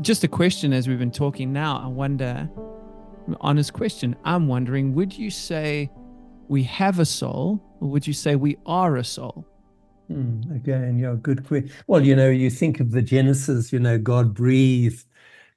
Just 0.02 0.24
a 0.24 0.28
question 0.28 0.72
as 0.72 0.88
we've 0.88 0.98
been 0.98 1.10
talking 1.10 1.52
now. 1.52 1.80
I 1.82 1.86
wonder, 1.86 2.50
honest 3.40 3.72
question. 3.72 4.16
I'm 4.24 4.46
wondering, 4.46 4.94
would 4.94 5.16
you 5.16 5.30
say 5.30 5.90
we 6.48 6.64
have 6.64 6.98
a 6.98 7.06
soul, 7.06 7.62
or 7.80 7.88
would 7.88 8.06
you 8.06 8.12
say 8.12 8.36
we 8.36 8.58
are 8.66 8.96
a 8.96 9.04
soul? 9.04 9.46
Hmm, 10.12 10.40
again, 10.52 10.98
yeah, 10.98 11.14
good 11.20 11.46
question. 11.46 11.70
Well, 11.86 12.04
you 12.04 12.14
know, 12.16 12.28
you 12.28 12.50
think 12.50 12.80
of 12.80 12.90
the 12.90 13.02
Genesis, 13.02 13.72
you 13.72 13.78
know, 13.78 13.98
God 13.98 14.34
breathed 14.34 15.06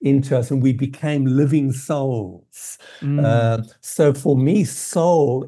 into 0.02 0.38
us 0.38 0.52
and 0.52 0.62
we 0.62 0.72
became 0.72 1.26
living 1.26 1.72
souls. 1.72 2.78
Mm, 3.02 3.18
Uh, 3.26 3.64
so 3.82 4.14
for 4.14 4.38
me, 4.38 4.64
soul 4.64 5.48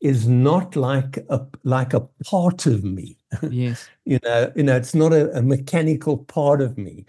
is 0.00 0.28
not 0.28 0.76
like 0.76 1.18
a 1.28 1.46
like 1.64 1.92
a 1.94 2.00
part 2.24 2.66
of 2.66 2.84
me. 2.84 3.18
yes. 3.48 3.90
You 4.08 4.20
know, 4.24 4.52
you 4.54 4.62
know, 4.62 4.76
it's 4.76 4.94
not 4.94 5.12
a, 5.12 5.36
a 5.36 5.42
mechanical 5.42 6.18
part 6.18 6.60
of 6.62 6.78
me. 6.78 7.04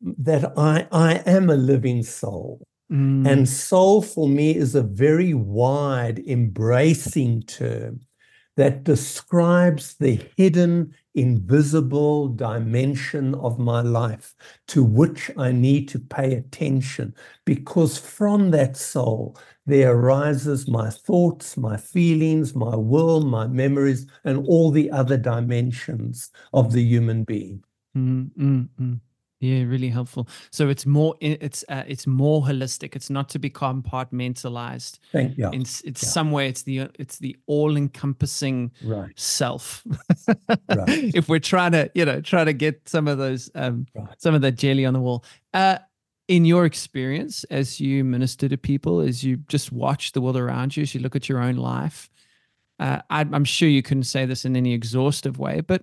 That 0.00 0.52
I 0.58 0.88
I 0.92 1.16
am 1.26 1.50
a 1.50 1.56
living 1.56 2.02
soul. 2.02 2.66
Mm, 2.90 3.24
And 3.24 3.48
soul 3.48 4.02
for 4.02 4.28
me 4.28 4.56
is 4.56 4.74
a 4.74 4.82
very 4.82 5.34
wide, 5.34 6.20
embracing 6.20 7.42
term 7.42 8.00
that 8.58 8.82
describes 8.82 9.94
the 9.94 10.20
hidden, 10.36 10.92
invisible 11.14 12.26
dimension 12.26 13.36
of 13.36 13.56
my 13.56 13.80
life 13.80 14.34
to 14.66 14.82
which 14.82 15.30
I 15.36 15.52
need 15.52 15.86
to 15.90 16.00
pay 16.00 16.34
attention 16.34 17.14
because 17.44 17.98
from 17.98 18.50
that 18.50 18.76
soul 18.76 19.36
there 19.64 19.92
arises 19.94 20.66
my 20.66 20.90
thoughts, 20.90 21.56
my 21.56 21.76
feelings, 21.76 22.56
my 22.56 22.74
will, 22.74 23.20
my 23.20 23.46
memories, 23.46 24.08
and 24.24 24.44
all 24.48 24.72
the 24.72 24.90
other 24.90 25.16
dimensions 25.16 26.30
of 26.52 26.72
the 26.72 26.82
human 26.82 27.22
being. 27.22 27.62
Mm, 27.96 28.30
mm, 28.36 28.68
mm. 28.80 29.00
Yeah, 29.40 29.62
really 29.62 29.88
helpful. 29.88 30.28
So 30.50 30.68
it's 30.68 30.84
more 30.84 31.14
it's 31.20 31.64
uh, 31.68 31.84
it's 31.86 32.08
more 32.08 32.42
holistic. 32.42 32.96
It's 32.96 33.08
not 33.08 33.28
to 33.30 33.38
be 33.38 33.48
compartmentalized. 33.48 34.98
Thank 35.12 35.38
you. 35.38 35.48
In 35.50 35.60
it's 35.62 35.84
yeah. 35.84 35.92
some 35.92 36.32
way 36.32 36.48
it's 36.48 36.62
the 36.62 36.80
uh, 36.80 36.88
it's 36.98 37.18
the 37.18 37.36
all 37.46 37.76
encompassing 37.76 38.72
Right, 38.82 39.16
self. 39.16 39.84
Right. 40.26 40.34
if 41.14 41.28
we're 41.28 41.38
trying 41.38 41.72
to 41.72 41.88
you 41.94 42.04
know 42.04 42.20
try 42.20 42.42
to 42.42 42.52
get 42.52 42.88
some 42.88 43.06
of 43.06 43.18
those 43.18 43.48
um 43.54 43.86
right. 43.94 44.08
some 44.18 44.34
of 44.34 44.40
that 44.42 44.52
jelly 44.52 44.84
on 44.84 44.94
the 44.94 45.00
wall. 45.00 45.24
Uh, 45.54 45.78
in 46.26 46.44
your 46.44 46.66
experience, 46.66 47.44
as 47.44 47.80
you 47.80 48.04
minister 48.04 48.50
to 48.50 48.58
people, 48.58 49.00
as 49.00 49.24
you 49.24 49.38
just 49.48 49.72
watch 49.72 50.12
the 50.12 50.20
world 50.20 50.36
around 50.36 50.76
you, 50.76 50.82
as 50.82 50.94
you 50.94 51.00
look 51.00 51.16
at 51.16 51.26
your 51.26 51.40
own 51.40 51.56
life, 51.56 52.10
uh, 52.78 53.00
I, 53.08 53.20
I'm 53.20 53.44
sure 53.44 53.68
you 53.68 53.82
couldn't 53.82 54.02
say 54.02 54.26
this 54.26 54.44
in 54.44 54.54
any 54.54 54.74
exhaustive 54.74 55.38
way, 55.38 55.60
but 55.62 55.82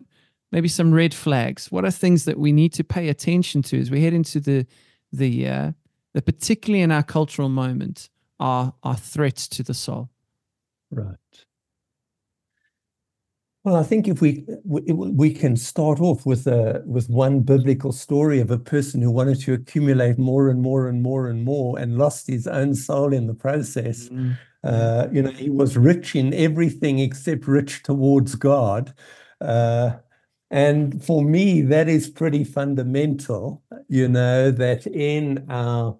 maybe 0.51 0.67
some 0.67 0.93
red 0.93 1.13
flags. 1.13 1.71
What 1.71 1.85
are 1.85 1.91
things 1.91 2.25
that 2.25 2.39
we 2.39 2.51
need 2.51 2.73
to 2.73 2.83
pay 2.83 3.09
attention 3.09 3.61
to 3.63 3.79
as 3.79 3.91
we 3.91 4.01
head 4.01 4.13
into 4.13 4.39
the 4.39 4.65
the 5.11 5.47
uh, 5.47 5.71
the 6.13 6.21
particularly 6.21 6.81
in 6.81 6.91
our 6.91 7.03
cultural 7.03 7.49
moment 7.49 8.09
are 8.39 8.73
are 8.83 8.97
threats 8.97 9.47
to 9.49 9.63
the 9.63 9.73
soul? 9.73 10.09
Right. 10.91 11.17
Well, 13.65 13.75
I 13.75 13.83
think 13.83 14.07
if 14.07 14.21
we 14.21 14.45
we, 14.63 15.33
can 15.33 15.55
start 15.55 15.99
off 15.99 16.23
with 16.23 16.45
a 16.45 16.83
with 16.85 17.09
one 17.09 17.39
biblical 17.39 17.91
story 17.91 18.39
of 18.39 18.51
a 18.51 18.59
person 18.59 19.01
who 19.01 19.09
wanted 19.09 19.39
to 19.41 19.53
accumulate 19.53 20.19
more 20.19 20.49
and 20.49 20.61
more 20.61 20.87
and 20.87 21.01
more 21.01 21.27
and 21.27 21.43
more 21.43 21.79
and 21.79 21.97
lost 21.97 22.27
his 22.27 22.45
own 22.45 22.75
soul 22.75 23.11
in 23.11 23.25
the 23.25 23.33
process. 23.33 24.09
Mm, 24.09 24.37
Uh, 24.63 25.07
you 25.11 25.21
know, 25.21 25.31
he 25.31 25.49
was 25.49 25.77
rich 25.77 26.15
in 26.15 26.33
everything 26.33 26.97
except 26.99 27.47
rich 27.47 27.83
towards 27.83 28.35
God. 28.35 28.93
Uh, 29.39 29.91
and 30.51 31.03
for 31.03 31.23
me, 31.23 31.61
that 31.61 31.89
is 31.89 32.09
pretty 32.09 32.43
fundamental, 32.43 33.63
you 33.87 34.07
know, 34.07 34.51
that 34.51 34.85
in 34.87 35.45
our 35.49 35.97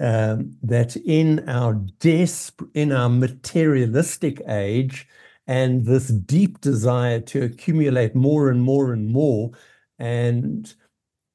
um, 0.00 0.56
that 0.62 0.96
in 0.96 1.48
our 1.48 1.74
desp 1.98 2.66
in 2.74 2.92
our 2.92 3.08
materialistic 3.08 4.40
age 4.48 5.06
and 5.46 5.84
this 5.84 6.08
deep 6.08 6.60
desire 6.60 7.20
to 7.20 7.42
accumulate 7.42 8.14
more 8.14 8.50
and 8.50 8.62
more 8.62 8.92
and 8.92 9.08
more 9.08 9.50
and 9.98 10.74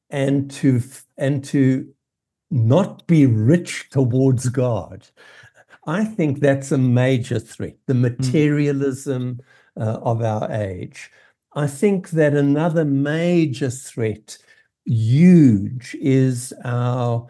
and 0.10 0.50
to 0.52 0.82
and 1.18 1.44
to 1.46 1.94
not 2.52 3.06
be 3.08 3.26
rich 3.26 3.90
towards 3.90 4.50
God. 4.50 5.08
I 5.86 6.06
think 6.06 6.40
that's 6.40 6.72
a 6.72 6.78
major 6.78 7.40
threat, 7.40 7.76
the 7.88 7.94
materialism 7.94 9.42
uh, 9.76 10.00
of 10.02 10.22
our 10.22 10.50
age. 10.52 11.12
I 11.56 11.68
think 11.68 12.12
that 12.12 12.34
another 12.34 12.86
major 12.86 13.70
threat, 13.70 14.38
huge, 14.86 15.96
is 16.00 16.54
our, 16.66 17.28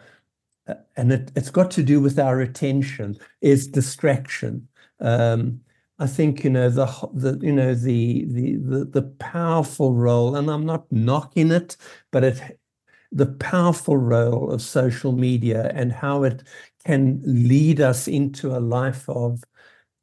uh, 0.66 0.74
and 0.96 1.12
it, 1.12 1.32
it's 1.36 1.50
got 1.50 1.70
to 1.72 1.82
do 1.82 2.00
with 2.00 2.18
our 2.18 2.40
attention, 2.40 3.18
is 3.40 3.66
distraction. 3.68 4.68
Um, 5.00 5.60
I 5.98 6.06
think 6.06 6.42
you 6.42 6.50
know 6.50 6.70
the 6.70 6.86
the 7.12 7.38
you 7.40 7.52
know 7.52 7.74
the 7.74 8.24
the 8.26 8.56
the, 8.56 8.84
the 8.86 9.02
powerful 9.02 9.94
role, 9.94 10.34
and 10.36 10.50
I'm 10.50 10.66
not 10.66 10.90
knocking 10.90 11.52
it, 11.52 11.76
but 12.10 12.24
it 12.24 12.58
the 13.12 13.26
powerful 13.26 13.96
role 13.96 14.50
of 14.50 14.60
social 14.60 15.12
media 15.12 15.70
and 15.74 15.92
how 15.92 16.24
it 16.24 16.42
can 16.84 17.22
lead 17.24 17.80
us 17.80 18.08
into 18.08 18.56
a 18.56 18.58
life 18.58 19.08
of 19.08 19.44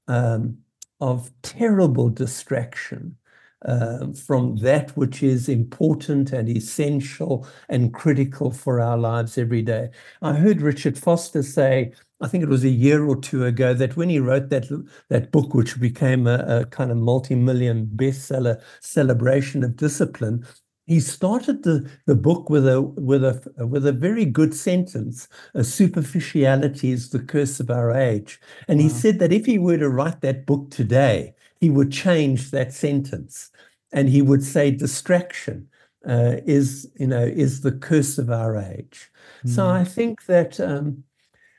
um, 0.08 0.60
of 1.01 1.30
terrible 1.42 2.10
distraction 2.10 3.18
uh, 3.65 4.12
from 4.13 4.58
that 4.58 4.91
which 4.98 5.22
is 5.22 5.48
important 5.48 6.32
and 6.32 6.50
essential 6.50 7.48
and 7.70 7.94
critical 7.94 8.51
for 8.51 8.80
our 8.80 8.98
lives 8.98 9.38
every 9.38 9.62
day. 9.62 9.89
I 10.22 10.34
heard 10.34 10.62
Richard 10.62 10.98
Foster 10.98 11.44
say 11.44 11.94
I 12.22 12.27
think 12.27 12.44
it 12.44 12.50
was 12.50 12.63
a 12.63 12.70
year 12.70 13.03
or 13.06 13.15
two 13.15 13.46
ago 13.46 13.74
that 13.74 13.98
when 13.98 14.10
he 14.10 14.20
wrote 14.20 14.50
that 14.50 14.68
that 15.10 15.32
book, 15.32 15.53
which 15.53 15.80
became 15.80 16.27
a, 16.27 16.46
a 16.48 16.65
kind 16.65 16.91
of 16.91 16.98
multi-million 16.98 17.88
bestseller, 17.96 18.62
celebration 18.80 19.63
of 19.63 19.75
discipline, 19.75 20.46
he 20.86 21.00
started 21.00 21.63
the, 21.63 21.89
the 22.06 22.15
book 22.15 22.50
with 22.50 22.68
a 22.68 22.82
with 22.82 23.24
a 23.24 23.65
with 23.65 23.86
a 23.88 23.91
very 23.91 24.25
good 24.25 24.53
sentence. 24.53 25.27
A 25.56 25.63
superficiality 25.63 26.91
is 26.91 27.10
the 27.10 27.20
curse 27.20 27.60
of 27.60 27.72
our 27.72 27.91
age, 27.91 28.39
and 28.68 28.80
wow. 28.80 28.84
he 28.84 28.89
said 28.89 29.20
that 29.20 29.34
if 29.34 29.46
he 29.46 29.58
were 29.58 29.77
to 29.77 29.89
write 29.89 30.22
that 30.22 30.46
book 30.46 30.70
today, 30.70 31.34
he 31.62 31.70
would 31.70 31.91
change 31.91 32.51
that 32.51 32.74
sentence, 32.74 33.51
and 33.94 34.10
he 34.10 34.22
would 34.22 34.44
say 34.44 34.72
distraction 34.72 35.70
uh, 36.06 36.38
is 36.46 36.91
you 37.00 37.08
know 37.08 37.24
is 37.24 37.62
the 37.62 37.72
curse 37.72 38.18
of 38.18 38.30
our 38.30 38.58
age. 38.58 39.10
Mm. 39.46 39.56
So 39.56 39.63
hmm. 39.63 39.72
I 39.72 39.84
think 39.86 40.25
that. 40.25 40.60
Um, 40.60 41.03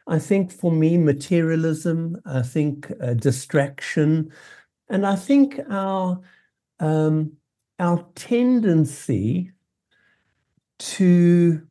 I 0.09 0.19
think 0.19 0.51
for 0.51 0.73
me, 0.73 0.99
materialism, 0.99 2.21
I 2.27 2.43
think 2.43 2.91
uh, 3.01 3.15
distraction, 3.15 4.33
and 4.89 5.07
I 5.07 5.15
think 5.15 5.61
our 5.71 6.21
um, 6.81 7.35
our 7.79 8.05
tendency 8.17 9.53
to 10.79 11.63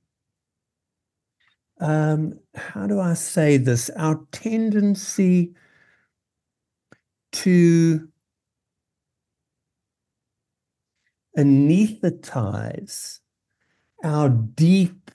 um, 1.81 2.39
how 2.55 2.87
do 2.87 2.99
I 2.99 3.15
say 3.15 3.57
this? 3.57 3.89
Our 3.91 4.25
tendency 4.31 5.53
to 7.33 8.07
anesthetize 11.37 13.19
our 14.03 14.29
deep 14.29 15.11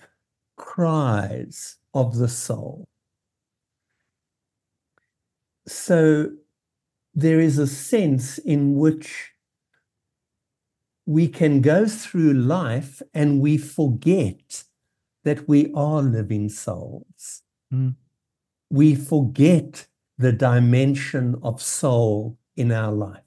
cries 0.56 1.76
of 1.92 2.16
the 2.16 2.28
soul. 2.28 2.88
So 5.66 6.30
there 7.14 7.40
is 7.40 7.58
a 7.58 7.66
sense 7.66 8.38
in 8.38 8.76
which 8.76 9.32
we 11.06 11.28
can 11.28 11.60
go 11.60 11.86
through 11.86 12.34
life 12.34 13.00
and 13.14 13.40
we 13.40 13.56
forget 13.56 14.64
that 15.24 15.48
we 15.48 15.72
are 15.74 16.02
living 16.02 16.48
souls. 16.48 17.42
Mm. 17.72 17.96
We 18.70 18.94
forget 18.94 19.86
the 20.18 20.32
dimension 20.32 21.36
of 21.42 21.62
soul 21.62 22.38
in 22.56 22.72
our 22.72 22.92
life. 22.92 23.25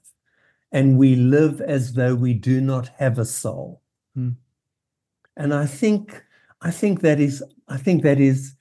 And 0.72 0.98
we 0.98 1.16
live 1.16 1.60
as 1.60 1.94
though 1.94 2.14
we 2.14 2.34
do 2.34 2.60
not 2.60 2.90
have 2.98 3.18
a 3.18 3.24
soul. 3.24 3.82
Mm. 4.16 4.36
And 5.36 5.54
I 5.54 5.66
think 5.66 6.24
I 6.60 6.70
think 6.70 7.00
that 7.00 7.18
is 7.18 7.42
I 7.68 7.76
think 7.76 8.02
that 8.02 8.20
is 8.20 8.54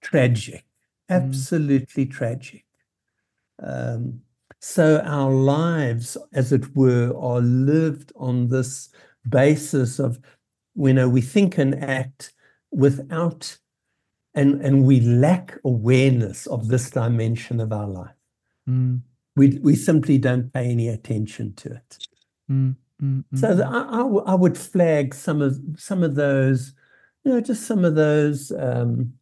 tragic, 0.00 0.64
mm. 1.10 1.16
absolutely 1.16 2.06
mm. 2.06 2.10
tragic. 2.10 2.64
Um, 3.62 4.20
so 4.60 5.02
our 5.04 5.30
lives, 5.30 6.16
as 6.32 6.50
it 6.50 6.74
were, 6.74 7.12
are 7.16 7.40
lived 7.40 8.12
on 8.16 8.48
this 8.48 8.88
basis 9.28 9.98
of, 9.98 10.18
you 10.74 10.94
know, 10.94 11.08
we 11.08 11.20
think 11.20 11.58
and 11.58 11.74
act 11.84 12.32
without, 12.70 13.58
and, 14.34 14.62
and 14.62 14.86
we 14.86 15.00
lack 15.00 15.58
awareness 15.64 16.46
of 16.46 16.68
this 16.68 16.90
dimension 16.90 17.60
of 17.60 17.72
our 17.72 17.86
life. 17.86 18.16
Mm. 18.66 19.02
We, 19.36 19.58
we 19.62 19.74
simply 19.74 20.18
don't 20.18 20.52
pay 20.52 20.66
any 20.70 20.88
attention 20.88 21.54
to 21.54 21.72
it. 21.74 21.98
Mm, 22.50 22.76
mm, 23.02 23.24
mm 23.32 23.38
so 23.38 23.54
the, 23.54 23.64
mm. 23.64 24.26
I, 24.26 24.32
I, 24.32 24.34
would 24.34 24.56
flag 24.56 25.14
some 25.14 25.42
of 25.42 25.58
some 25.76 26.02
of 26.02 26.14
those, 26.14 26.74
you 27.24 27.32
know, 27.32 27.40
just 27.40 27.66
some 27.66 27.84
of 27.84 27.94
those 27.94 28.52
um, 28.52 29.14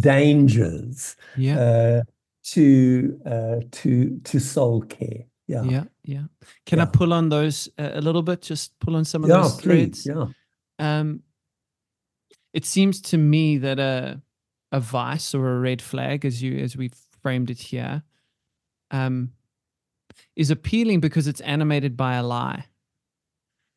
dangers. 0.00 1.16
Yeah. 1.36 1.58
Uh, 1.58 2.02
to 2.42 3.20
uh, 3.26 3.56
to 3.70 4.18
to 4.24 4.38
soul 4.38 4.82
care. 4.82 5.24
Yeah, 5.46 5.62
yeah, 5.64 5.84
yeah. 6.04 6.22
Can 6.66 6.78
yeah. 6.78 6.84
I 6.84 6.86
pull 6.86 7.12
on 7.12 7.28
those 7.28 7.68
a 7.78 8.00
little 8.00 8.22
bit? 8.22 8.42
Just 8.42 8.78
pull 8.78 8.96
on 8.96 9.04
some 9.04 9.24
of 9.24 9.30
yeah, 9.30 9.42
those 9.42 9.60
threads. 9.60 10.06
Yeah. 10.06 10.26
Um, 10.78 11.22
it 12.52 12.64
seems 12.64 13.00
to 13.02 13.18
me 13.18 13.58
that 13.58 13.78
a 13.78 14.20
a 14.72 14.80
vice 14.80 15.34
or 15.34 15.56
a 15.56 15.60
red 15.60 15.82
flag, 15.82 16.24
as 16.24 16.42
you 16.42 16.58
as 16.58 16.76
we 16.76 16.90
framed 17.22 17.50
it 17.50 17.58
here, 17.58 18.02
um, 18.90 19.32
is 20.36 20.50
appealing 20.50 21.00
because 21.00 21.26
it's 21.26 21.40
animated 21.40 21.96
by 21.96 22.14
a 22.14 22.22
lie. 22.22 22.64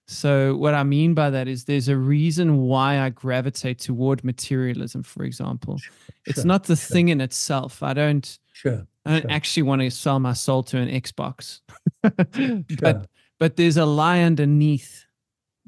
So, 0.07 0.55
what 0.57 0.73
I 0.73 0.83
mean 0.83 1.13
by 1.13 1.29
that 1.29 1.47
is 1.47 1.63
there's 1.63 1.87
a 1.87 1.95
reason 1.95 2.63
why 2.63 2.99
I 2.99 3.09
gravitate 3.09 3.79
toward 3.79 4.23
materialism, 4.23 5.03
for 5.03 5.23
example. 5.23 5.77
Sure, 5.77 5.93
it's 6.25 6.43
not 6.43 6.65
the 6.65 6.75
sure. 6.75 6.93
thing 6.93 7.09
in 7.09 7.21
itself. 7.21 7.81
I 7.81 7.93
don't 7.93 8.37
Sure. 8.53 8.85
I 9.05 9.19
don't 9.19 9.31
actually 9.31 9.63
want 9.63 9.81
to 9.81 9.91
sell 9.91 10.19
my 10.19 10.33
soul 10.33 10.63
to 10.63 10.77
an 10.77 10.89
Xbox. 10.89 11.61
But 12.79 13.07
but 13.39 13.55
there's 13.55 13.77
a 13.77 13.85
lie 13.85 14.21
underneath 14.21 15.05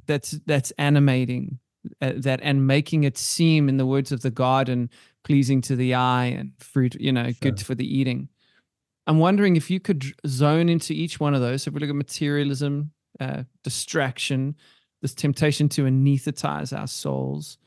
that's 0.06 0.32
that's 0.46 0.72
animating 0.78 1.60
uh, 2.02 2.14
that 2.18 2.40
and 2.44 2.68
making 2.68 3.04
it 3.04 3.18
seem 3.18 3.70
in 3.70 3.78
the 3.78 3.86
words 3.86 4.12
of 4.12 4.22
the 4.22 4.32
garden 4.32 4.90
pleasing 5.24 5.62
to 5.62 5.76
the 5.76 5.96
eye 5.96 6.26
and 6.26 6.52
fruit, 6.60 6.96
you 6.96 7.12
know, 7.12 7.32
good 7.42 7.60
for 7.60 7.74
the 7.74 7.86
eating. 7.86 8.30
I'm 9.08 9.20
wondering 9.20 9.56
if 9.56 9.70
you 9.70 9.80
could 9.80 10.04
zone 10.26 10.70
into 10.70 10.94
each 10.94 11.20
one 11.20 11.36
of 11.36 11.42
those. 11.42 11.64
So 11.64 11.70
if 11.70 11.76
we 11.76 11.80
look 11.80 11.90
at 11.90 11.96
materialism, 11.96 12.92
uh, 13.20 13.44
distraction, 13.64 14.56
this 15.02 15.14
temptation 15.14 15.70
to 15.70 15.84
anesthetize 15.84 16.78
our 16.78 16.88
souls. 16.88 17.58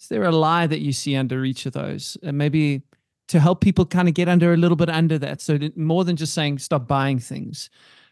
Is 0.00 0.08
there 0.08 0.24
a 0.24 0.32
lie 0.32 0.66
that 0.66 0.80
you 0.80 0.92
see 0.92 1.16
under 1.16 1.44
each 1.44 1.66
of 1.66 1.72
those? 1.72 2.16
And 2.22 2.38
maybe 2.38 2.82
to 3.28 3.40
help 3.40 3.60
people 3.60 3.86
kind 3.86 4.08
of 4.08 4.14
get 4.14 4.28
under 4.28 4.52
a 4.52 4.56
little 4.56 4.76
bit 4.76 4.90
under 4.90 5.18
that. 5.18 5.40
So 5.40 5.58
more 5.76 6.04
than 6.04 6.16
just 6.16 6.34
saying 6.34 6.58
stop 6.58 6.86
buying 6.86 7.18
things, 7.18 7.70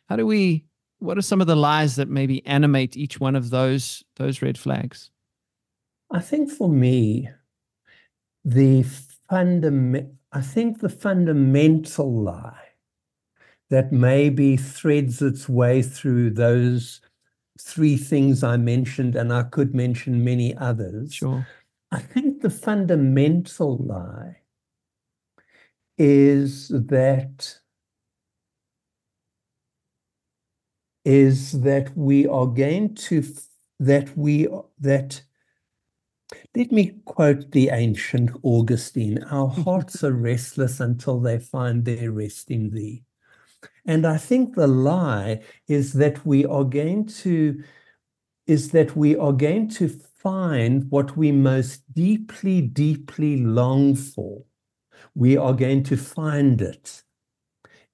how 0.09 0.17
do 0.17 0.27
we? 0.27 0.65
What 0.99 1.19
are 1.19 1.23
some 1.23 1.41
of 1.41 1.49
the 1.49 1.57
lies 1.57 1.97
that 1.97 2.09
maybe 2.09 2.47
animate 2.47 2.97
each 2.97 3.19
one 3.19 3.35
of 3.35 3.51
those 3.51 4.05
those 4.17 4.41
red 4.41 4.57
flags? 4.59 5.11
I 6.11 6.21
think 6.21 6.51
for 6.51 6.69
me, 6.69 7.29
the 8.45 8.85
fundament. 9.29 10.15
I 10.33 10.41
think 10.41 10.81
the 10.81 10.89
fundamental 10.89 12.23
lie 12.23 12.71
that 13.69 13.93
maybe 13.93 14.57
threads 14.57 15.21
its 15.23 15.49
way 15.49 15.83
through 15.83 16.31
those 16.31 17.01
three 17.61 17.97
things 17.97 18.43
I 18.43 18.57
mentioned, 18.57 19.15
and 19.15 19.33
I 19.33 19.43
could 19.45 19.75
mention 19.75 20.25
many 20.25 20.57
others. 20.57 21.15
Sure. 21.15 21.47
I 21.91 21.99
think 21.99 22.41
the 22.41 22.51
fundamental 22.51 23.77
lie 23.77 24.39
is 25.99 26.69
that 26.69 27.59
is 31.05 31.61
that 31.63 31.97
we 31.97 32.27
are 32.27 32.47
going 32.47 32.95
to 32.95 33.25
that 33.81 34.17
we 34.17 34.49
that 34.79 35.23
let 36.55 36.71
me 36.71 36.95
quote 37.05 37.51
the 37.53 37.71
ancient 37.71 38.31
Augustine 38.43 39.23
our 39.25 39.49
hearts 39.49 40.05
are 40.05 40.13
restless 40.13 40.81
until 40.81 41.21
they 41.21 41.39
find 41.39 41.85
their 41.85 42.11
rest 42.11 42.51
in 42.51 42.71
thee 42.71 43.03
and 43.85 44.07
i 44.07 44.17
think 44.17 44.55
the 44.55 44.67
lie 44.67 45.41
is 45.69 45.93
that 45.95 46.25
we 46.27 46.45
are 46.45 46.65
going 46.65 47.07
to 47.07 47.63
is 48.47 48.71
that 48.73 48.97
we 48.97 49.17
are 49.17 49.33
going 49.33 49.69
to 49.69 49.89
find 49.89 50.91
what 50.91 51.17
we 51.17 51.33
most 51.33 51.83
deeply 51.93 52.61
deeply 52.61 53.37
long 53.37 53.95
for 53.95 54.45
we 55.15 55.37
are 55.37 55.53
going 55.53 55.83
to 55.83 55.97
find 55.97 56.63
it 56.63 57.03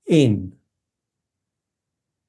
in 0.06 0.54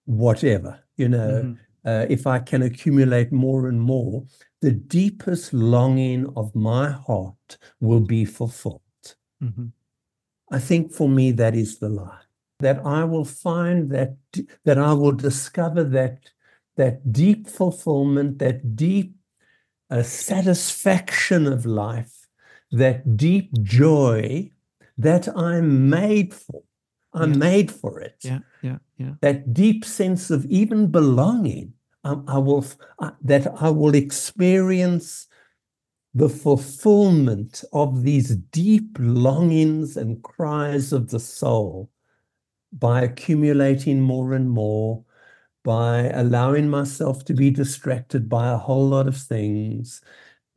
whatever, 0.05 0.79
you 0.97 1.07
know. 1.07 1.43
Mm-hmm. 1.43 1.53
Uh, 1.85 2.05
if 2.09 2.27
I 2.27 2.39
can 2.39 2.61
accumulate 2.61 3.31
more 3.31 3.67
and 3.67 3.79
more, 3.79 4.25
the 4.61 4.71
deepest 4.71 5.53
longing 5.53 6.27
of 6.35 6.53
my 6.55 6.89
heart 6.91 7.57
will 7.79 8.01
be 8.01 8.25
fulfilled. 8.25 8.81
Mm-hmm. 9.43 9.67
I 10.51 10.59
think 10.59 10.91
for 10.91 11.07
me, 11.07 11.31
that 11.31 11.55
is 11.55 11.79
the 11.79 11.89
lie. 11.89 12.21
That 12.59 12.85
I 12.85 13.05
will 13.05 13.25
find 13.25 13.89
that 13.91 14.17
that 14.65 14.77
I 14.77 14.93
will 14.93 15.13
discover 15.13 15.83
that 15.85 16.29
that 16.75 17.11
deep 17.11 17.47
fulfillment, 17.47 18.39
that 18.39 18.75
deep 18.75 19.15
uh, 19.89 20.03
satisfaction 20.03 21.47
of 21.47 21.65
life, 21.65 22.27
that 22.71 23.15
deep 23.15 23.51
joy 23.63 24.51
that 24.97 25.27
I'm 25.37 25.89
made 25.89 26.33
for 26.33 26.63
I'm 27.13 27.33
Yeah. 27.33 27.37
made 27.37 27.71
for 27.71 27.99
it. 27.99 28.17
Yeah. 28.23 28.39
Yeah. 28.61 28.77
Yeah. 28.97 29.13
That 29.21 29.53
deep 29.53 29.83
sense 29.85 30.29
of 30.29 30.45
even 30.45 30.91
belonging. 30.91 31.73
Um, 32.03 32.23
I 32.27 32.37
will 32.37 32.65
I- 32.99 33.11
that 33.23 33.61
I 33.61 33.69
will 33.69 33.93
experience 33.95 35.27
the 36.13 36.29
fulfillment 36.29 37.63
of 37.73 38.03
these 38.03 38.35
deep 38.35 38.97
longings 38.99 39.97
and 39.97 40.23
cries 40.23 40.93
of 40.93 41.09
the 41.11 41.19
soul 41.19 41.89
by 42.73 43.01
accumulating 43.03 44.01
more 44.01 44.33
and 44.33 44.49
more, 44.49 45.03
by 45.63 46.09
allowing 46.09 46.69
myself 46.69 47.25
to 47.25 47.33
be 47.35 47.51
distracted 47.51 48.29
by 48.29 48.51
a 48.51 48.57
whole 48.57 48.87
lot 48.89 49.07
of 49.07 49.17
things, 49.17 50.01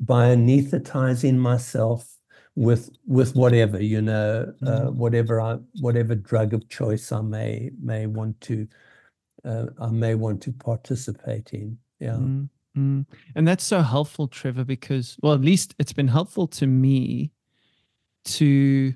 by 0.01 0.29
anesthetizing 0.35 1.37
myself 1.39 2.17
with 2.57 2.91
with 3.07 3.35
whatever 3.37 3.83
you 3.83 4.03
know, 4.03 4.53
uh, 4.67 4.87
whatever 4.91 5.41
I 5.41 5.59
whatever 5.81 6.15
drug 6.15 6.55
of 6.55 6.69
choice 6.69 7.13
I 7.13 7.23
may 7.23 7.71
may 7.83 8.07
want 8.07 8.41
to 8.43 8.69
uh, 9.45 9.67
I 9.81 9.89
may 9.89 10.15
want 10.15 10.43
to 10.43 10.53
participate 10.53 11.53
in. 11.53 11.79
Yeah. 11.99 12.13
Mm, 12.13 12.49
mm. 12.77 13.07
And 13.35 13.49
that's 13.49 13.65
so 13.65 13.83
helpful, 13.83 14.29
Trevor, 14.29 14.65
because, 14.65 15.17
well, 15.23 15.35
at 15.35 15.41
least 15.41 15.75
it's 15.79 15.93
been 15.93 16.09
helpful 16.09 16.47
to 16.49 16.67
me 16.67 17.33
to 18.25 18.95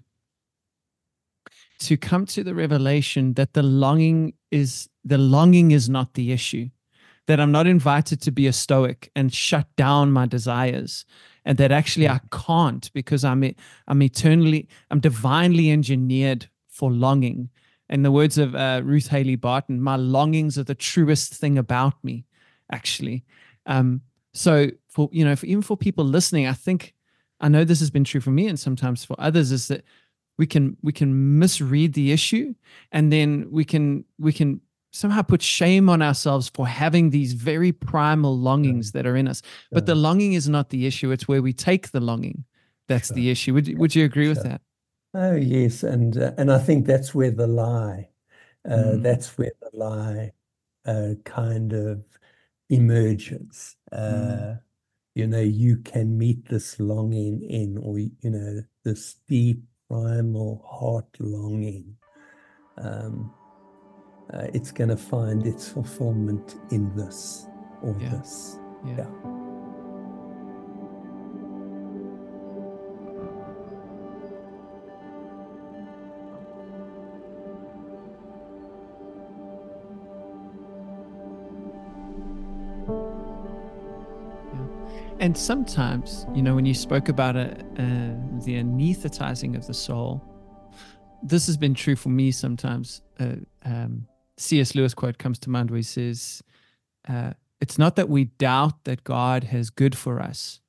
to 1.79 1.97
come 1.97 2.25
to 2.25 2.43
the 2.43 2.55
revelation 2.55 3.35
that 3.35 3.53
the 3.53 3.63
longing 3.63 4.33
is 4.51 4.89
the 5.05 5.19
longing 5.19 5.73
is 5.73 5.89
not 5.89 6.15
the 6.15 6.33
issue 6.33 6.69
that 7.27 7.41
i'm 7.41 7.53
not 7.53 7.67
invited 7.67 8.21
to 8.21 8.31
be 8.31 8.47
a 8.47 8.53
stoic 8.53 9.11
and 9.15 9.33
shut 9.33 9.67
down 9.77 10.11
my 10.11 10.27
desires 10.27 11.05
and 11.45 11.59
that 11.59 11.73
actually 11.73 12.09
i 12.09 12.21
can't 12.31 12.91
because 12.93 13.25
i'm 13.25 13.45
i'm 13.89 14.03
eternally 14.03 14.69
i'm 14.91 15.01
divinely 15.01 15.71
engineered 15.71 16.49
for 16.69 16.91
longing 16.91 17.51
in 17.89 18.03
the 18.03 18.13
words 18.13 18.39
of 18.39 18.55
uh, 18.55 18.81
ruth 18.85 19.09
haley 19.09 19.37
barton 19.37 19.81
my 19.81 19.97
longings 19.97 20.59
are 20.59 20.65
the 20.65 20.75
truest 20.75 21.35
thing 21.35 21.59
about 21.59 22.03
me 22.03 22.25
actually. 22.71 23.25
Um 23.67 24.03
so 24.33 24.69
for 24.89 25.09
you 25.13 25.25
know 25.25 25.35
for, 25.35 25.47
even 25.47 25.63
for 25.63 25.77
people 25.77 26.05
listening 26.05 26.47
i 26.47 26.53
think 26.53 26.95
i 27.41 27.49
know 27.49 27.65
this 27.65 27.81
has 27.81 27.91
been 27.91 28.05
true 28.05 28.21
for 28.21 28.31
me 28.31 28.47
and 28.47 28.61
sometimes 28.61 29.05
for 29.05 29.17
others 29.19 29.51
is 29.51 29.69
that 29.69 29.83
we 30.39 30.47
can 30.47 30.77
we 30.83 30.93
can 30.93 31.39
misread 31.39 31.95
the 31.95 32.13
issue 32.13 32.55
and 32.93 33.13
then 33.13 33.49
we 33.51 33.65
can 33.65 34.05
we 34.19 34.33
can 34.33 34.61
somehow 34.93 35.23
put 35.23 35.43
shame 35.43 35.89
on 35.89 36.01
ourselves 36.01 36.51
for 36.55 36.67
having 36.67 37.11
these 37.11 37.33
very 37.35 37.73
primal 37.73 38.39
longings 38.39 38.93
that 38.93 39.07
are 39.07 39.15
in 39.15 39.29
us. 39.29 39.43
But 39.71 39.85
the 39.85 39.95
longing 39.95 40.33
is 40.33 40.49
not 40.49 40.71
the 40.71 40.87
issue 40.87 41.11
it's 41.11 41.29
where 41.29 41.43
we 41.43 41.53
take 41.53 41.91
the 41.91 42.01
longing 42.01 42.45
that's 42.89 43.09
the 43.09 43.31
issue. 43.31 43.53
Would, 43.53 43.79
would 43.79 43.95
you 43.95 44.05
agree 44.05 44.29
with 44.29 44.43
that 44.45 44.61
Oh 45.19 45.35
yes, 45.35 45.83
and 45.83 46.15
uh, 46.19 46.33
and 46.37 46.53
I 46.53 46.59
think 46.59 46.85
that's 46.87 47.15
where 47.15 47.31
the 47.31 47.47
lie, 47.47 48.11
uh, 48.69 48.97
Mm. 48.97 49.03
that's 49.03 49.39
where 49.39 49.53
the 49.63 49.71
lie 49.73 50.33
uh, 50.85 51.15
kind 51.25 51.73
of 51.73 52.05
emerges. 52.69 53.77
Uh, 53.91 53.97
Mm. 53.97 54.61
You 55.15 55.27
know, 55.27 55.41
you 55.41 55.79
can 55.79 56.19
meet 56.19 56.45
this 56.49 56.79
longing 56.79 57.41
in, 57.43 57.79
or 57.79 57.99
you 57.99 58.13
know, 58.31 58.61
this 58.85 59.15
deep 59.27 59.63
primal 59.89 60.63
heart 60.69 61.09
longing. 61.19 61.97
Um, 62.77 63.33
uh, 64.35 64.49
it's 64.53 64.73
going 64.73 64.91
to 64.91 64.99
find 64.99 65.47
its 65.47 65.67
fulfillment 65.67 66.57
in 66.71 66.95
this 66.95 67.47
or 67.81 67.97
Yeah. 67.99 68.11
this. 68.19 68.59
yeah 68.85 68.99
Yeah. 68.99 69.36
And 85.27 85.37
sometimes, 85.37 86.25
you 86.37 86.41
know, 86.41 86.55
when 86.55 86.67
you 86.67 86.73
spoke 86.73 87.09
about 87.09 87.35
it, 87.35 87.61
uh, 87.77 88.15
the 88.45 88.63
anesthetizing 88.63 89.57
of 89.57 89.67
the 89.67 89.75
soul, 89.75 90.23
this 91.21 91.47
has 91.47 91.57
been 91.57 91.75
true 91.75 91.97
for 91.97 92.11
me 92.11 92.31
sometimes. 92.31 93.03
Uh, 93.19 93.35
um, 93.65 94.07
C.S. 94.39 94.77
Lewis 94.77 94.95
quote 94.95 95.19
comes 95.19 95.41
to 95.41 95.51
mind 95.51 95.73
where 95.73 95.79
he 95.79 95.83
says, 95.83 96.45
uh, 97.09 97.33
It's 97.61 97.77
not 97.77 97.97
that 97.97 98.09
we 98.09 98.27
doubt 98.27 98.85
that 98.85 99.03
God 99.03 99.43
has 99.43 99.69
good 99.69 99.99
for 99.99 100.21
us, 100.21 100.61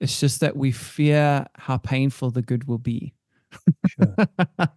it's 0.00 0.20
just 0.20 0.40
that 0.40 0.54
we 0.54 0.70
fear 0.70 1.46
how 1.56 1.78
painful 1.78 2.30
the 2.30 2.42
good 2.42 2.68
will 2.68 2.76
be. 2.76 3.14
Sure. 3.86 4.14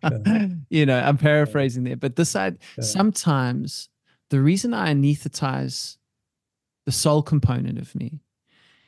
Sure. 0.07 0.49
you 0.69 0.85
know, 0.85 1.01
I'm 1.01 1.17
paraphrasing 1.17 1.83
there, 1.83 1.97
but 1.97 2.15
this 2.15 2.29
side, 2.29 2.59
Sure. 2.75 2.81
sometimes 2.85 3.89
the 4.29 4.39
reason 4.39 4.73
I 4.73 4.93
anesthetize 4.93 5.97
the 6.85 6.93
soul 6.93 7.21
component 7.23 7.77
of 7.77 7.93
me 7.93 8.21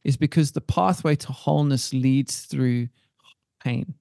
is 0.10 0.18
because 0.18 0.52
the 0.52 0.62
pathway 0.62 1.16
to 1.16 1.32
wholeness 1.32 1.94
leads 1.94 2.42
through 2.42 2.90
pain. 3.64 3.94